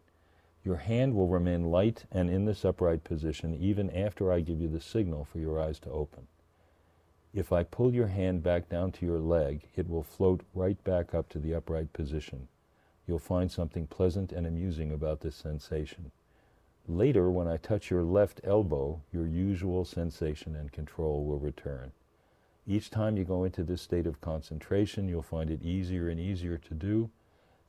Your 0.64 0.78
hand 0.78 1.14
will 1.14 1.28
remain 1.28 1.70
light 1.70 2.06
and 2.12 2.30
in 2.30 2.46
this 2.46 2.66
upright 2.66 3.04
position 3.04 3.54
even 3.54 3.92
after 3.92 4.32
I 4.32 4.40
give 4.40 4.60
you 4.60 4.70
the 4.70 4.82
signal 4.82 5.26
for 5.26 5.38
your 5.38 5.60
eyes 5.60 5.80
to 5.82 5.92
open. 5.92 6.28
If 7.34 7.52
I 7.52 7.64
pull 7.64 7.94
your 7.94 8.08
hand 8.08 8.42
back 8.42 8.70
down 8.70 8.92
to 8.94 9.06
your 9.06 9.20
leg, 9.20 9.68
it 9.76 9.90
will 9.90 10.04
float 10.04 10.42
right 10.56 10.82
back 10.84 11.14
up 11.14 11.30
to 11.30 11.40
the 11.40 11.54
upright 11.54 11.94
position. 11.94 12.48
You'll 13.06 13.20
find 13.20 13.52
something 13.52 13.88
pleasant 13.88 14.32
and 14.32 14.48
amusing 14.48 14.92
about 14.92 15.20
this 15.20 15.36
sensation. 15.36 16.12
Later, 16.88 17.30
when 17.30 17.48
I 17.48 17.58
touch 17.58 17.92
your 17.92 18.04
left 18.04 18.42
elbow, 18.44 19.02
your 19.12 19.28
usual 19.28 19.86
sensation 19.86 20.56
and 20.56 20.72
control 20.72 21.24
will 21.26 21.40
return. 21.40 21.92
Each 22.66 22.90
time 22.90 23.18
you 23.18 23.26
go 23.26 23.44
into 23.44 23.64
this 23.64 23.82
state 23.82 24.08
of 24.08 24.22
concentration, 24.22 25.10
you'll 25.10 25.22
find 25.22 25.50
it 25.50 25.62
easier 25.62 26.08
and 26.08 26.20
easier 26.20 26.58
to 26.58 26.74
do, 26.74 27.10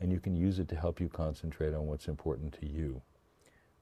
and 0.00 0.12
you 0.12 0.20
can 0.20 0.36
use 0.36 0.58
it 0.58 0.68
to 0.68 0.76
help 0.76 1.00
you 1.00 1.08
concentrate 1.08 1.74
on 1.74 1.86
what's 1.86 2.06
important 2.06 2.52
to 2.60 2.66
you. 2.66 3.02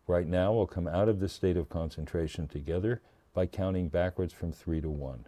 Right 0.06 0.26
now, 0.26 0.52
we'll 0.52 0.66
come 0.66 0.88
out 0.88 1.08
of 1.08 1.20
this 1.20 1.32
state 1.32 1.56
of 1.56 1.68
concentration 1.68 2.48
together 2.48 3.02
by 3.34 3.46
counting 3.46 3.88
backwards 3.88 4.32
from 4.32 4.52
three 4.52 4.80
to 4.80 4.90
one. 4.90 5.26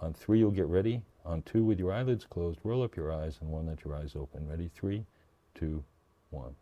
On 0.00 0.12
three, 0.12 0.38
you'll 0.38 0.50
get 0.50 0.66
ready. 0.66 1.02
On 1.24 1.42
two, 1.42 1.64
with 1.64 1.80
your 1.80 1.92
eyelids 1.92 2.24
closed, 2.24 2.60
roll 2.62 2.82
up 2.82 2.96
your 2.96 3.12
eyes, 3.12 3.38
and 3.40 3.50
one, 3.50 3.66
let 3.66 3.84
your 3.84 3.96
eyes 3.96 4.14
open. 4.14 4.48
Ready? 4.48 4.70
Three, 4.74 5.06
two, 5.54 5.82
one. 6.30 6.54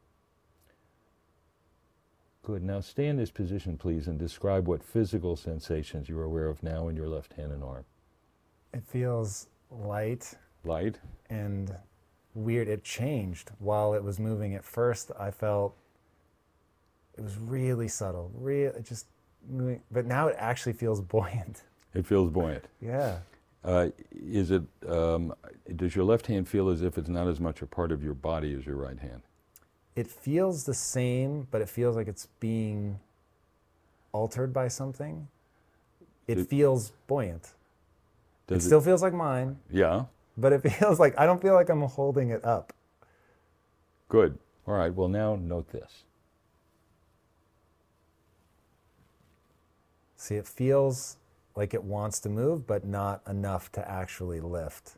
Good. 2.42 2.62
Now 2.62 2.80
stay 2.80 3.06
in 3.06 3.16
this 3.16 3.30
position, 3.30 3.76
please, 3.76 4.06
and 4.06 4.18
describe 4.18 4.66
what 4.66 4.82
physical 4.82 5.36
sensations 5.36 6.08
you're 6.08 6.24
aware 6.24 6.48
of 6.48 6.62
now 6.62 6.88
in 6.88 6.96
your 6.96 7.08
left 7.08 7.34
hand 7.34 7.52
and 7.52 7.62
arm. 7.62 7.84
It 8.74 8.82
feels 8.84 9.46
light 9.70 10.34
Light. 10.64 10.98
and 11.30 11.74
weird. 12.34 12.68
It 12.68 12.84
changed 12.84 13.50
while 13.58 13.94
it 13.94 14.02
was 14.02 14.18
moving. 14.18 14.54
At 14.54 14.64
first, 14.64 15.10
I 15.18 15.30
felt 15.30 15.74
it 17.16 17.22
was 17.22 17.38
really 17.38 17.86
subtle, 17.88 18.30
real, 18.34 18.72
it 18.72 18.84
just 18.84 19.06
moving. 19.48 19.80
But 19.92 20.06
now 20.06 20.26
it 20.28 20.36
actually 20.38 20.72
feels 20.72 21.00
buoyant. 21.14 21.62
It 21.94 22.04
feels 22.06 22.30
buoyant. 22.30 22.64
Yeah. 22.80 23.18
Uh, 23.64 23.88
is 24.12 24.50
it? 24.50 24.62
Um, 24.88 25.32
does 25.76 25.94
your 25.94 26.04
left 26.04 26.26
hand 26.26 26.48
feel 26.48 26.68
as 26.68 26.82
if 26.82 26.98
it's 26.98 27.08
not 27.08 27.28
as 27.28 27.40
much 27.40 27.62
a 27.62 27.66
part 27.66 27.92
of 27.92 28.02
your 28.02 28.12
body 28.14 28.52
as 28.54 28.66
your 28.66 28.76
right 28.76 28.98
hand? 28.98 29.22
It 29.96 30.08
feels 30.08 30.64
the 30.64 30.74
same, 30.74 31.46
but 31.52 31.62
it 31.62 31.68
feels 31.68 31.94
like 31.94 32.08
it's 32.08 32.26
being 32.40 32.98
altered 34.12 34.52
by 34.52 34.66
something. 34.68 35.28
It, 36.26 36.38
It- 36.38 36.48
feels 36.48 36.90
buoyant. 37.06 37.52
It 38.48 38.54
Does 38.54 38.64
still 38.66 38.80
feels 38.80 39.02
like 39.02 39.14
mine, 39.14 39.58
Yeah. 39.70 40.04
but 40.36 40.52
it 40.52 40.60
feels 40.72 41.00
like 41.00 41.18
I 41.18 41.26
don't 41.26 41.40
feel 41.40 41.54
like 41.54 41.68
I'm 41.70 41.82
holding 41.82 42.30
it 42.30 42.44
up. 42.44 42.72
Good. 44.08 44.38
All 44.66 44.74
right. 44.74 44.92
Well, 44.94 45.08
now 45.08 45.36
note 45.36 45.70
this. 45.70 46.04
See, 50.16 50.36
it 50.36 50.46
feels 50.46 51.16
like 51.56 51.74
it 51.74 51.84
wants 51.84 52.18
to 52.20 52.28
move, 52.28 52.66
but 52.66 52.84
not 52.84 53.22
enough 53.28 53.70
to 53.72 53.88
actually 53.90 54.40
lift. 54.40 54.96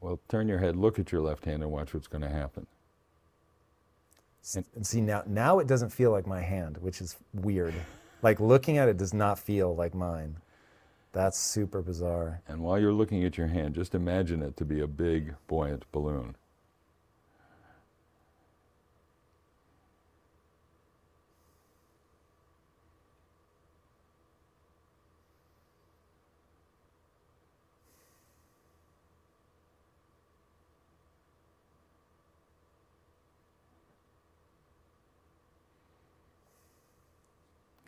Well, 0.00 0.20
turn 0.28 0.48
your 0.48 0.58
head, 0.58 0.76
look 0.76 0.98
at 0.98 1.12
your 1.12 1.20
left 1.20 1.44
hand, 1.44 1.62
and 1.62 1.70
watch 1.70 1.94
what's 1.94 2.06
going 2.06 2.22
to 2.22 2.28
happen. 2.28 2.66
And, 4.56 4.64
and 4.74 4.86
see 4.86 5.00
now, 5.00 5.22
now 5.26 5.58
it 5.60 5.66
doesn't 5.66 5.90
feel 5.90 6.10
like 6.10 6.26
my 6.26 6.40
hand, 6.40 6.78
which 6.78 7.00
is 7.00 7.16
weird. 7.32 7.74
Like 8.24 8.38
looking 8.38 8.78
at 8.78 8.88
it 8.88 8.98
does 8.98 9.12
not 9.12 9.36
feel 9.36 9.74
like 9.74 9.96
mine. 9.96 10.36
That's 11.12 11.38
super 11.38 11.82
bizarre. 11.82 12.40
And 12.48 12.62
while 12.62 12.78
you're 12.78 12.92
looking 12.92 13.22
at 13.24 13.36
your 13.36 13.48
hand, 13.48 13.74
just 13.74 13.94
imagine 13.94 14.42
it 14.42 14.56
to 14.56 14.64
be 14.64 14.80
a 14.80 14.86
big, 14.86 15.34
buoyant 15.46 15.84
balloon. 15.92 16.36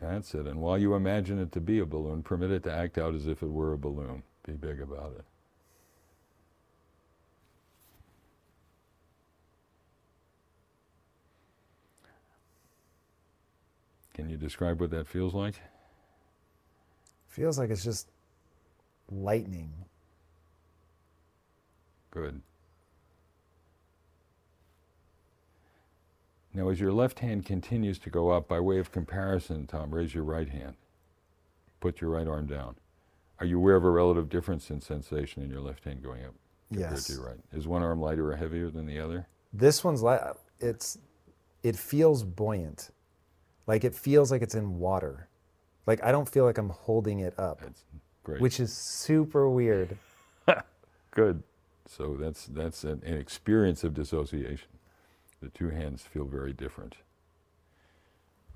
That's 0.07 0.35
it. 0.35 0.45
And 0.45 0.61
while 0.61 0.77
you 0.77 0.93
imagine 0.93 1.39
it 1.39 1.51
to 1.53 1.59
be 1.59 1.79
a 1.79 1.85
balloon, 1.85 2.21
permit 2.21 2.51
it 2.51 2.63
to 2.63 2.71
act 2.71 2.97
out 2.97 3.15
as 3.15 3.27
if 3.27 3.41
it 3.41 3.47
were 3.47 3.73
a 3.73 3.77
balloon. 3.77 4.21
Be 4.45 4.53
big 4.53 4.79
about 4.79 5.13
it. 5.17 5.25
Can 14.13 14.29
you 14.29 14.37
describe 14.37 14.79
what 14.79 14.91
that 14.91 15.07
feels 15.07 15.33
like? 15.33 15.55
Feels 17.27 17.57
like 17.57 17.69
it's 17.69 17.83
just 17.83 18.07
lightning. 19.11 19.73
Good. 22.11 22.41
Now, 26.55 26.69
as 26.69 26.79
your 26.79 26.93
left 26.93 27.19
hand 27.19 27.45
continues 27.45 27.99
to 27.99 28.09
go 28.09 28.29
up, 28.31 28.47
by 28.47 28.59
way 28.61 28.77
of 28.79 28.91
comparison, 28.91 29.67
Tom, 29.67 29.93
raise 29.93 30.15
your 30.15 30.23
right 30.23 30.47
hand. 30.47 30.75
Put 31.81 31.99
your 31.99 32.09
right 32.11 32.27
arm 32.27 32.47
down. 32.47 32.75
Are 33.39 33.45
you 33.45 33.57
aware 33.57 33.75
of 33.75 33.83
a 33.83 33.89
relative 33.89 34.29
difference 34.29 34.69
in 34.69 34.79
sensation 34.79 35.43
in 35.43 35.49
your 35.49 35.59
left 35.59 35.83
hand 35.83 36.01
going 36.01 36.23
up 36.23 36.33
compared 36.71 36.91
Yes. 36.93 37.03
to 37.07 37.13
your 37.13 37.25
right? 37.27 37.39
Is 37.51 37.67
one 37.67 37.83
arm 37.83 37.99
lighter 37.99 38.31
or 38.31 38.35
heavier 38.37 38.69
than 38.69 38.85
the 38.85 38.97
other? 38.99 39.27
This 39.51 39.83
one's 39.83 40.01
light. 40.01 40.21
it's 40.61 40.97
it 41.61 41.75
feels 41.75 42.23
buoyant. 42.23 42.91
Like 43.67 43.83
it 43.83 43.93
feels 43.93 44.31
like 44.31 44.41
it's 44.41 44.55
in 44.55 44.79
water. 44.79 45.27
Like 45.85 46.01
I 46.03 46.11
don't 46.13 46.29
feel 46.29 46.45
like 46.45 46.57
I'm 46.57 46.69
holding 46.69 47.19
it 47.19 47.37
up, 47.37 47.59
That's 47.59 47.83
great. 48.23 48.39
which 48.39 48.59
is 48.61 48.71
super 48.71 49.49
weird. 49.49 49.97
Good. 51.11 51.43
So 51.87 52.15
that's 52.17 52.45
that's 52.45 52.83
an, 52.85 53.01
an 53.05 53.17
experience 53.17 53.83
of 53.83 53.93
dissociation. 53.93 54.69
The 55.41 55.49
two 55.49 55.69
hands 55.69 56.01
feel 56.03 56.25
very 56.25 56.53
different. 56.53 56.95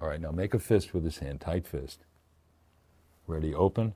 All 0.01 0.07
right, 0.07 0.19
now 0.19 0.31
make 0.31 0.53
a 0.53 0.59
fist 0.59 0.93
with 0.93 1.03
this 1.03 1.19
hand, 1.19 1.41
tight 1.41 1.67
fist. 1.67 1.99
Ready, 3.27 3.53
open. 3.53 3.93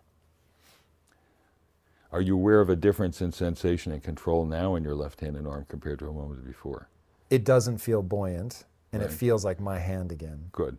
Are 2.11 2.21
you 2.21 2.35
aware 2.35 2.61
of 2.61 2.69
a 2.69 2.75
difference 2.75 3.21
in 3.21 3.31
sensation 3.31 3.91
and 3.91 4.03
control 4.03 4.45
now 4.45 4.75
in 4.75 4.83
your 4.83 4.93
left 4.95 5.21
hand 5.21 5.35
and 5.35 5.47
arm 5.47 5.65
compared 5.67 5.99
to 5.99 6.09
a 6.09 6.13
moment 6.13 6.45
before? 6.45 6.87
It 7.29 7.43
doesn't 7.43 7.79
feel 7.79 8.03
buoyant 8.03 8.65
and 8.91 9.01
Right. 9.01 9.09
it 9.09 9.13
feels 9.15 9.43
like 9.43 9.59
my 9.59 9.79
hand 9.79 10.11
again. 10.11 10.49
Good. 10.51 10.77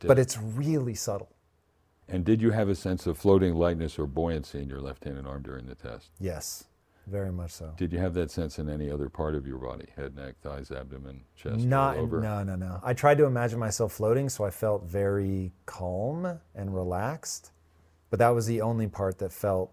Did- 0.00 0.08
But 0.08 0.18
it's 0.18 0.38
really 0.38 0.94
subtle. 0.94 1.28
and 2.08 2.24
did 2.24 2.40
you 2.40 2.50
have 2.52 2.68
a 2.68 2.74
sense 2.74 3.06
of 3.06 3.18
floating 3.18 3.54
lightness 3.54 3.98
or 3.98 4.06
buoyancy 4.06 4.60
in 4.62 4.68
your 4.68 4.80
left 4.80 5.04
hand 5.04 5.18
and 5.18 5.26
arm 5.26 5.42
during 5.42 5.66
the 5.66 5.74
test? 5.74 6.10
Yes. 6.18 6.64
Very 7.06 7.30
much 7.32 7.50
so. 7.52 7.72
Did 7.76 7.92
you 7.92 7.98
have 7.98 8.14
that 8.14 8.30
sense 8.30 8.58
in 8.58 8.68
any 8.70 8.90
other 8.90 9.08
part 9.08 9.34
of 9.34 9.46
your 9.46 9.58
body? 9.58 9.86
Head, 9.96 10.16
neck, 10.16 10.36
thighs, 10.42 10.70
abdomen, 10.70 11.22
chest, 11.36 11.58
Not 11.60 11.96
all 11.98 12.04
over? 12.04 12.20
no 12.20 12.42
no 12.42 12.56
no. 12.56 12.80
I 12.82 12.94
tried 12.94 13.18
to 13.18 13.24
imagine 13.24 13.58
myself 13.58 13.92
floating, 13.92 14.28
so 14.28 14.44
I 14.44 14.50
felt 14.50 14.84
very 14.84 15.52
calm 15.66 16.40
and 16.54 16.74
relaxed. 16.74 17.50
But 18.10 18.18
that 18.20 18.30
was 18.30 18.46
the 18.46 18.60
only 18.62 18.86
part 18.88 19.18
that 19.18 19.32
felt 19.32 19.70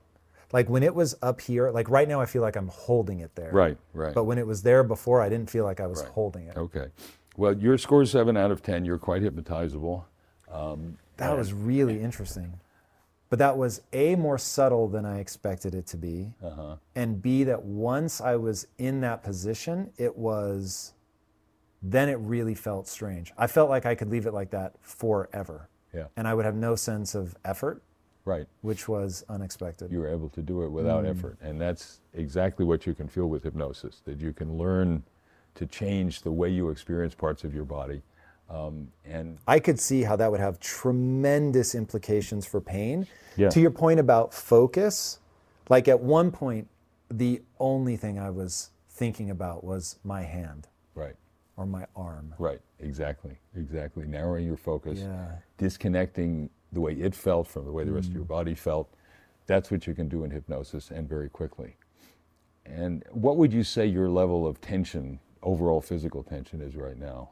Like 0.53 0.67
when 0.69 0.83
it 0.83 0.93
was 0.93 1.15
up 1.21 1.39
here, 1.39 1.71
like 1.71 1.89
right 1.89 2.09
now, 2.09 2.19
I 2.19 2.25
feel 2.25 2.41
like 2.41 2.57
I'm 2.57 2.67
holding 2.67 3.19
it 3.21 3.33
there. 3.35 3.51
Right, 3.53 3.77
right. 3.93 4.13
But 4.13 4.25
when 4.25 4.37
it 4.37 4.45
was 4.45 4.63
there 4.63 4.83
before, 4.83 5.21
I 5.21 5.29
didn't 5.29 5.49
feel 5.49 5.63
like 5.63 5.79
I 5.79 5.87
was 5.87 6.01
Right. 6.01 6.11
holding 6.11 6.47
it. 6.47 6.57
Okay. 6.57 6.87
Well, 7.37 7.57
your 7.57 7.77
score 7.77 8.01
is 8.01 8.11
seven 8.11 8.35
out 8.35 8.51
of 8.51 8.61
ten. 8.61 8.83
You're 8.83 8.97
quite 8.97 9.21
hypnotizable. 9.21 10.03
Um, 10.51 10.97
that 11.15 11.37
was 11.37 11.53
really 11.53 12.01
interesting. 12.01 12.59
But 13.31 13.39
that 13.39 13.57
was 13.57 13.81
A, 13.93 14.15
more 14.17 14.37
subtle 14.37 14.89
than 14.89 15.05
I 15.05 15.19
expected 15.19 15.73
it 15.73 15.87
to 15.87 15.97
be. 15.97 16.33
Uh-huh. 16.43 16.75
And 16.95 17.21
B, 17.21 17.45
that 17.45 17.63
once 17.63 18.19
I 18.19 18.35
was 18.35 18.67
in 18.77 18.99
that 19.01 19.23
position, 19.23 19.89
it 19.97 20.17
was, 20.17 20.91
then 21.81 22.09
it 22.09 22.15
really 22.15 22.55
felt 22.55 22.89
strange. 22.89 23.31
I 23.37 23.47
felt 23.47 23.69
like 23.69 23.85
I 23.85 23.95
could 23.95 24.09
leave 24.09 24.25
it 24.25 24.33
like 24.33 24.51
that 24.51 24.73
forever. 24.81 25.69
Yeah. 25.93 26.07
And 26.17 26.27
I 26.27 26.33
would 26.33 26.43
have 26.43 26.55
no 26.55 26.75
sense 26.75 27.15
of 27.15 27.33
effort, 27.45 27.81
Right. 28.25 28.47
which 28.63 28.89
was 28.89 29.23
unexpected. 29.29 29.93
You 29.93 29.99
were 29.99 30.09
able 30.09 30.27
to 30.29 30.41
do 30.41 30.63
it 30.63 30.69
without 30.69 31.05
effort, 31.05 31.37
and 31.41 31.59
that's 31.59 32.01
exactly 32.13 32.65
what 32.65 32.85
you 32.85 32.93
can 32.93 33.07
feel 33.07 33.27
with 33.27 33.43
hypnosis. 33.43 34.01
That 34.03 34.19
you 34.19 34.33
can 34.33 34.57
learn 34.57 35.03
to 35.55 35.65
change 35.65 36.21
the 36.21 36.31
way 36.33 36.49
you 36.49 36.69
experience 36.69 37.15
parts 37.15 37.45
of 37.45 37.53
your 37.55 37.65
body, 37.65 38.01
um, 38.51 38.89
and 39.05 39.37
I 39.47 39.59
could 39.59 39.79
see 39.79 40.03
how 40.03 40.15
that 40.17 40.29
would 40.29 40.41
have 40.41 40.59
tremendous 40.59 41.73
implications 41.73 42.45
for 42.45 42.59
pain. 42.59 43.07
Yeah. 43.37 43.49
To 43.49 43.61
your 43.61 43.71
point 43.71 43.99
about 43.99 44.33
focus, 44.33 45.19
like 45.69 45.87
at 45.87 45.99
one 45.99 46.31
point, 46.31 46.67
the 47.09 47.41
only 47.59 47.95
thing 47.95 48.19
I 48.19 48.29
was 48.29 48.71
thinking 48.89 49.29
about 49.29 49.63
was 49.63 49.99
my 50.03 50.21
hand 50.21 50.67
right. 50.95 51.15
or 51.55 51.65
my 51.65 51.85
arm. 51.95 52.35
Right, 52.37 52.61
exactly, 52.79 53.37
exactly. 53.55 54.05
Narrowing 54.05 54.45
your 54.45 54.57
focus, 54.57 54.99
Yeah. 54.99 55.31
disconnecting 55.57 56.49
the 56.73 56.81
way 56.81 56.93
it 56.93 57.15
felt 57.15 57.47
from 57.47 57.65
the 57.65 57.71
way 57.71 57.85
the 57.85 57.91
rest 57.91 58.09
of 58.09 58.15
your 58.15 58.25
body 58.25 58.53
felt. 58.53 58.93
That's 59.45 59.71
what 59.71 59.87
you 59.87 59.93
can 59.93 60.07
do 60.09 60.23
in 60.23 60.31
hypnosis 60.31 60.91
and 60.91 61.07
very 61.07 61.29
quickly. 61.29 61.77
And 62.65 63.03
what 63.11 63.37
would 63.37 63.51
you 63.51 63.63
say 63.63 63.85
your 63.85 64.09
level 64.09 64.45
of 64.45 64.61
tension, 64.61 65.19
overall 65.41 65.81
physical 65.81 66.23
tension, 66.23 66.61
is 66.61 66.75
right 66.75 66.97
now? 66.97 67.29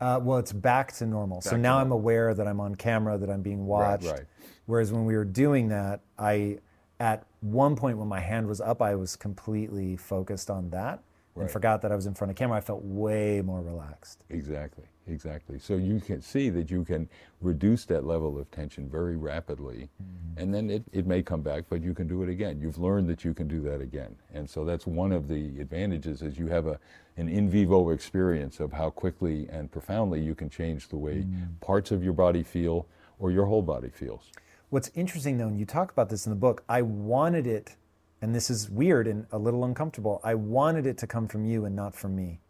Uh, 0.00 0.18
well, 0.22 0.38
it's 0.38 0.52
back 0.52 0.92
to 0.92 1.06
normal. 1.06 1.40
so 1.40 1.50
Back 1.50 1.58
to 1.58 1.62
now 1.62 1.78
I'm 1.78 1.92
aware 1.92 2.34
that 2.34 2.46
I'm 2.46 2.60
on 2.60 2.74
camera, 2.74 3.18
that 3.18 3.30
I'm 3.30 3.42
being 3.42 3.66
watched. 3.66 4.06
right. 4.06 4.22
Whereas 4.66 4.92
when 4.92 5.04
we 5.04 5.16
were 5.16 5.24
doing 5.24 5.68
that, 5.68 6.00
I, 6.18 6.58
at 7.00 7.26
one 7.40 7.76
point 7.76 7.98
when 7.98 8.08
my 8.08 8.20
hand 8.20 8.46
was 8.46 8.60
up, 8.60 8.80
I 8.80 8.94
was 8.94 9.16
completely 9.16 9.96
focused 9.96 10.48
on 10.50 10.70
that 10.70 11.02
and 11.36 11.50
forgot 11.50 11.80
that 11.82 11.90
I 11.92 11.96
was 11.96 12.06
in 12.06 12.14
front 12.14 12.30
of 12.30 12.36
camera. 12.36 12.58
I 12.58 12.60
felt 12.60 12.82
way 12.84 13.40
more 13.42 13.62
relaxed. 13.62 14.24
Exactly, 14.28 14.84
exactly. 15.10 15.58
So 15.58 15.76
you 15.76 16.00
can 16.00 16.22
see 16.22 16.48
that 16.50 16.70
you 16.70 16.84
can 16.84 17.08
reduce 17.40 17.84
that 17.86 18.04
level 18.04 18.38
of 18.38 18.50
tension 18.50 18.88
very 18.88 19.16
rapidly, 19.16 19.90
mm-hmm. 20.02 20.40
and 20.40 20.54
then 20.54 20.70
it, 20.70 20.84
it 20.92 21.06
may 21.06 21.22
come 21.22 21.42
back, 21.42 21.64
but 21.68 21.82
you 21.82 21.94
can 21.94 22.06
do 22.06 22.22
it 22.22 22.28
again. 22.28 22.60
You've 22.60 22.78
learned 22.78 23.08
that 23.08 23.24
you 23.24 23.34
can 23.34 23.48
do 23.48 23.60
that 23.62 23.80
again. 23.80 24.16
And 24.32 24.48
so 24.48 24.64
that's 24.64 24.86
one 24.86 25.12
of 25.12 25.28
the 25.28 25.60
advantages 25.60 26.22
is 26.22 26.38
you 26.38 26.46
have 26.46 26.66
a, 26.66 26.78
an 27.16 27.28
in 27.28 27.50
vivo 27.50 27.90
experience 27.90 28.60
of 28.60 28.72
how 28.72 28.90
quickly 28.90 29.48
and 29.50 29.70
profoundly 29.70 30.20
you 30.20 30.34
can 30.34 30.48
change 30.48 30.88
the 30.88 30.96
way 30.96 31.18
mm-hmm. 31.18 31.54
parts 31.60 31.90
of 31.90 32.02
your 32.02 32.14
body 32.14 32.42
feel 32.42 32.86
or 33.18 33.30
your 33.30 33.46
whole 33.46 33.62
body 33.62 33.90
feels. 33.90 34.30
What's 34.70 34.90
interesting 34.94 35.38
though, 35.38 35.48
and 35.48 35.58
you 35.58 35.66
talk 35.66 35.90
about 35.90 36.08
this 36.08 36.26
in 36.26 36.30
the 36.30 36.36
book, 36.36 36.62
I 36.68 36.82
wanted 36.82 37.46
it, 37.46 37.76
and 38.22 38.34
this 38.34 38.50
is 38.50 38.70
weird 38.70 39.06
and 39.08 39.26
a 39.32 39.38
little 39.38 39.64
uncomfortable, 39.64 40.20
I 40.22 40.34
wanted 40.34 40.86
it 40.86 40.96
to 40.98 41.06
come 41.06 41.26
from 41.26 41.44
you 41.44 41.64
and 41.64 41.74
not 41.74 41.94
from 41.94 42.14
me. 42.14 42.40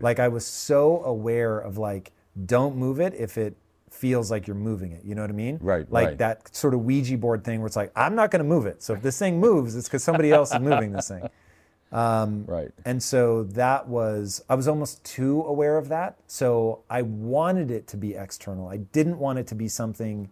Like 0.00 0.18
I 0.18 0.28
was 0.28 0.46
so 0.46 1.02
aware 1.04 1.58
of 1.58 1.78
like, 1.78 2.12
don't 2.46 2.76
move 2.76 3.00
it 3.00 3.14
if 3.14 3.38
it 3.38 3.56
feels 3.90 4.30
like 4.30 4.46
you're 4.46 4.56
moving 4.56 4.92
it. 4.92 5.04
You 5.04 5.14
know 5.14 5.22
what 5.22 5.30
I 5.30 5.34
mean? 5.34 5.58
Right, 5.60 5.90
Like 5.90 6.08
right. 6.08 6.18
that 6.18 6.54
sort 6.54 6.74
of 6.74 6.80
Ouija 6.80 7.16
board 7.16 7.44
thing 7.44 7.60
where 7.60 7.66
it's 7.66 7.76
like, 7.76 7.90
I'm 7.96 8.14
not 8.14 8.30
going 8.30 8.42
to 8.42 8.48
move 8.48 8.66
it. 8.66 8.82
So 8.82 8.94
if 8.94 9.02
this 9.02 9.18
thing 9.18 9.40
moves, 9.40 9.74
it's 9.74 9.88
because 9.88 10.04
somebody 10.04 10.30
else 10.30 10.52
is 10.52 10.60
moving 10.60 10.92
this 10.92 11.08
thing. 11.08 11.28
Um, 11.90 12.44
right. 12.46 12.70
And 12.84 13.02
so 13.02 13.44
that 13.44 13.88
was, 13.88 14.44
I 14.48 14.54
was 14.54 14.68
almost 14.68 15.02
too 15.04 15.42
aware 15.42 15.78
of 15.78 15.88
that. 15.88 16.18
So 16.26 16.80
I 16.90 17.02
wanted 17.02 17.70
it 17.70 17.86
to 17.88 17.96
be 17.96 18.14
external. 18.14 18.68
I 18.68 18.76
didn't 18.76 19.18
want 19.18 19.38
it 19.38 19.46
to 19.48 19.54
be 19.54 19.68
something 19.68 20.28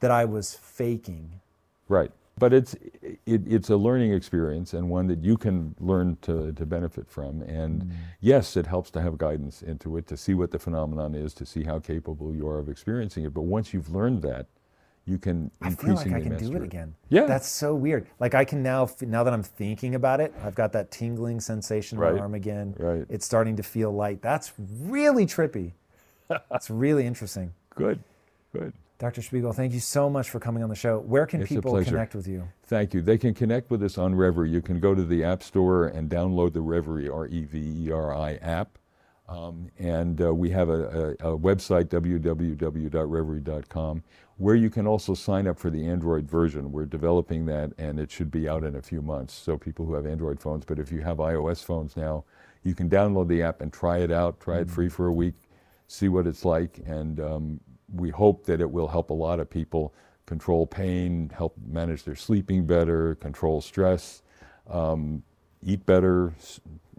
that 0.00 0.10
I 0.10 0.24
was 0.24 0.54
faking. 0.54 1.40
Right. 1.88 2.12
But 2.36 2.52
it's 2.52 2.74
it, 3.02 3.42
it's 3.46 3.70
a 3.70 3.76
learning 3.76 4.12
experience 4.12 4.74
and 4.74 4.90
one 4.90 5.06
that 5.06 5.22
you 5.22 5.36
can 5.36 5.74
learn 5.78 6.16
to, 6.22 6.52
to 6.52 6.66
benefit 6.66 7.08
from. 7.08 7.42
And 7.42 7.82
mm. 7.82 7.90
yes, 8.20 8.56
it 8.56 8.66
helps 8.66 8.90
to 8.92 9.00
have 9.00 9.18
guidance 9.18 9.62
into 9.62 9.96
it 9.96 10.06
to 10.08 10.16
see 10.16 10.34
what 10.34 10.50
the 10.50 10.58
phenomenon 10.58 11.14
is, 11.14 11.32
to 11.34 11.46
see 11.46 11.62
how 11.62 11.78
capable 11.78 12.34
you 12.34 12.48
are 12.48 12.58
of 12.58 12.68
experiencing 12.68 13.24
it. 13.24 13.32
But 13.32 13.42
once 13.42 13.72
you've 13.72 13.90
learned 13.94 14.22
that, 14.22 14.46
you 15.06 15.18
can 15.18 15.50
I 15.60 15.70
feel 15.70 15.94
like 15.94 16.06
I 16.08 16.20
can 16.20 16.36
do 16.36 16.50
master 16.50 16.56
it 16.56 16.62
again. 16.62 16.94
Yeah. 17.08 17.26
That's 17.26 17.48
so 17.48 17.74
weird. 17.74 18.06
Like 18.20 18.34
I 18.34 18.44
can 18.44 18.62
now, 18.62 18.88
now 19.02 19.22
that 19.22 19.32
I'm 19.32 19.42
thinking 19.42 19.94
about 19.94 20.20
it, 20.20 20.34
I've 20.42 20.54
got 20.54 20.72
that 20.72 20.90
tingling 20.90 21.40
sensation 21.40 21.98
in 21.98 22.02
Right, 22.02 22.14
my 22.14 22.20
arm 22.20 22.34
again. 22.34 22.74
right. 22.78 23.04
It's 23.08 23.26
starting 23.26 23.56
to 23.56 23.62
feel 23.62 23.92
light. 23.92 24.22
That's 24.22 24.52
really 24.58 25.26
trippy. 25.26 25.72
That's 26.28 26.70
really 26.70 27.06
interesting. 27.06 27.52
Good. 27.74 28.02
Good. 28.52 28.72
Dr. 28.98 29.22
Spiegel, 29.22 29.52
thank 29.52 29.72
you 29.72 29.80
so 29.80 30.08
much 30.08 30.30
for 30.30 30.38
coming 30.38 30.62
on 30.62 30.68
the 30.68 30.76
show. 30.76 31.00
Where 31.00 31.26
can 31.26 31.42
It's 31.42 31.48
people 31.48 31.82
connect 31.82 32.14
with 32.14 32.28
you? 32.28 32.48
Thank 32.66 32.94
you. 32.94 33.02
They 33.02 33.18
can 33.18 33.34
connect 33.34 33.70
with 33.70 33.82
us 33.82 33.98
on 33.98 34.14
Reveri. 34.14 34.50
You 34.50 34.62
can 34.62 34.78
go 34.78 34.94
to 34.94 35.04
the 35.04 35.24
App 35.24 35.42
Store 35.42 35.88
and 35.88 36.08
download 36.08 36.52
the 36.52 36.62
Reveri, 36.62 37.12
R 37.12 37.26
E 37.26 37.44
V 37.44 37.86
E 37.86 37.90
R 37.90 38.14
I 38.14 38.34
app. 38.34 38.78
Um, 39.28 39.70
and 39.78 40.20
uh, 40.20 40.34
we 40.34 40.50
have 40.50 40.68
a, 40.68 41.16
a, 41.20 41.32
a 41.32 41.38
website, 41.38 41.86
www.reveri.com, 41.86 44.02
where 44.36 44.54
you 44.54 44.70
can 44.70 44.86
also 44.86 45.14
sign 45.14 45.46
up 45.46 45.58
for 45.58 45.70
the 45.70 45.86
Android 45.86 46.28
version. 46.28 46.70
We're 46.70 46.84
developing 46.84 47.46
that, 47.46 47.72
and 47.78 47.98
it 47.98 48.10
should 48.10 48.30
be 48.30 48.46
out 48.48 48.64
in 48.64 48.76
a 48.76 48.82
few 48.82 49.00
months. 49.00 49.32
So, 49.32 49.56
people 49.56 49.86
who 49.86 49.94
have 49.94 50.04
Android 50.06 50.40
phones, 50.40 50.66
but 50.66 50.78
if 50.78 50.92
you 50.92 51.00
have 51.00 51.16
iOS 51.16 51.64
phones 51.64 51.96
now, 51.96 52.24
you 52.62 52.74
can 52.74 52.90
download 52.90 53.28
the 53.28 53.42
app 53.42 53.62
and 53.62 53.72
try 53.72 53.98
it 53.98 54.12
out, 54.12 54.40
try 54.40 54.58
it 54.58 54.70
free 54.70 54.90
for 54.90 55.06
a 55.06 55.12
week, 55.12 55.36
see 55.86 56.08
what 56.08 56.26
it's 56.26 56.44
like. 56.44 56.80
And 56.86 57.18
um, 57.20 57.60
we 57.94 58.10
hope 58.10 58.44
that 58.46 58.60
it 58.60 58.70
will 58.70 58.88
help 58.88 59.10
a 59.10 59.14
lot 59.14 59.40
of 59.40 59.48
people 59.48 59.94
control 60.26 60.66
pain, 60.66 61.30
help 61.34 61.54
manage 61.66 62.04
their 62.04 62.16
sleeping 62.16 62.66
better, 62.66 63.14
control 63.16 63.60
stress, 63.60 64.22
um, 64.68 65.22
eat 65.62 65.84
better, 65.86 66.34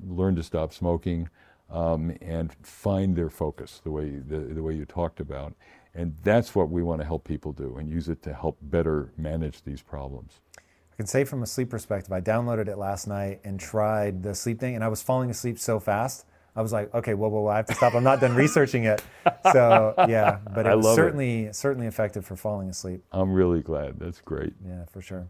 learn 0.07 0.35
to 0.35 0.43
stop 0.43 0.73
smoking, 0.73 1.29
um, 1.69 2.15
and 2.21 2.53
find 2.61 3.15
their 3.15 3.29
focus 3.29 3.81
the 3.83 3.91
way 3.91 4.19
the, 4.19 4.37
the 4.37 4.61
way 4.61 4.73
you 4.73 4.85
talked 4.85 5.19
about. 5.19 5.53
And 5.93 6.15
that's 6.23 6.53
what 6.53 6.69
we 6.69 6.83
want 6.83 7.01
to 7.01 7.05
help 7.05 7.23
people 7.23 7.53
do 7.53 7.77
and 7.77 7.89
use 7.89 8.09
it 8.09 8.21
to 8.23 8.33
help 8.33 8.57
better 8.61 9.11
manage 9.17 9.63
these 9.63 9.81
problems. 9.81 10.41
I 10.57 10.95
can 10.97 11.07
say 11.07 11.23
from 11.23 11.41
a 11.41 11.45
sleep 11.45 11.69
perspective, 11.69 12.11
I 12.11 12.21
downloaded 12.21 12.67
it 12.67 12.77
last 12.77 13.07
night 13.07 13.41
and 13.43 13.59
tried 13.59 14.23
the 14.23 14.35
sleep 14.35 14.59
thing, 14.59 14.75
and 14.75 14.83
I 14.83 14.87
was 14.87 15.01
falling 15.01 15.29
asleep 15.29 15.57
so 15.57 15.79
fast. 15.79 16.25
I 16.55 16.61
was 16.61 16.71
like, 16.71 16.93
okay, 16.93 17.13
whoa, 17.13 17.27
whoa, 17.27 17.41
whoa, 17.41 17.49
I 17.49 17.57
have 17.57 17.65
to 17.67 17.75
stop. 17.75 17.95
I'm 17.95 18.03
not 18.03 18.21
done 18.21 18.33
researching 18.35 18.85
it. 18.85 19.03
So 19.51 19.93
yeah, 20.07 20.39
but 20.53 20.65
it 20.65 20.75
was 20.75 20.85
love 20.85 20.93
it. 20.93 20.95
certainly 20.95 21.53
certainly 21.53 21.87
effective 21.87 22.25
for 22.25 22.35
falling 22.35 22.69
asleep. 22.69 23.03
I'm 23.11 23.33
really 23.33 23.61
glad. 23.61 23.99
That's 23.99 24.21
great. 24.21 24.53
Yeah, 24.65 24.85
for 24.85 25.01
sure. 25.01 25.27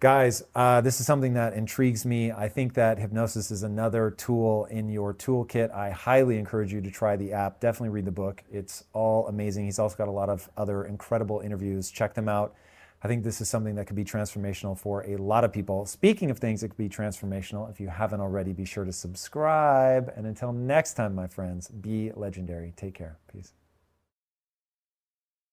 Guys, 0.00 0.42
uh, 0.54 0.80
this 0.80 0.98
is 0.98 1.04
something 1.04 1.34
that 1.34 1.52
intrigues 1.52 2.06
me. 2.06 2.32
I 2.32 2.48
think 2.48 2.72
that 2.72 2.98
hypnosis 2.98 3.50
is 3.50 3.62
another 3.62 4.10
tool 4.10 4.64
in 4.70 4.88
your 4.88 5.12
toolkit. 5.12 5.70
I 5.74 5.90
highly 5.90 6.38
encourage 6.38 6.72
you 6.72 6.80
to 6.80 6.90
try 6.90 7.16
the 7.16 7.34
app. 7.34 7.60
Definitely 7.60 7.90
read 7.90 8.06
the 8.06 8.10
book. 8.10 8.42
It's 8.50 8.84
all 8.94 9.28
amazing. 9.28 9.66
He's 9.66 9.78
also 9.78 9.98
got 9.98 10.08
a 10.08 10.10
lot 10.10 10.30
of 10.30 10.48
other 10.56 10.86
incredible 10.86 11.40
interviews. 11.40 11.90
Check 11.90 12.14
them 12.14 12.30
out. 12.30 12.54
I 13.02 13.08
think 13.08 13.24
this 13.24 13.40
is 13.40 13.48
something 13.48 13.74
that 13.76 13.86
could 13.86 13.96
be 13.96 14.04
transformational 14.04 14.76
for 14.76 15.04
a 15.06 15.16
lot 15.16 15.42
of 15.42 15.52
people. 15.52 15.86
Speaking 15.86 16.30
of 16.30 16.38
things 16.38 16.60
that 16.60 16.68
could 16.68 16.76
be 16.76 16.88
transformational, 16.88 17.70
if 17.70 17.80
you 17.80 17.88
haven't 17.88 18.20
already, 18.20 18.52
be 18.52 18.66
sure 18.66 18.84
to 18.84 18.92
subscribe. 18.92 20.12
And 20.16 20.26
until 20.26 20.52
next 20.52 20.94
time, 20.94 21.14
my 21.14 21.26
friends, 21.26 21.68
be 21.68 22.12
legendary. 22.14 22.74
Take 22.76 22.94
care. 22.94 23.16
Peace. 23.32 23.52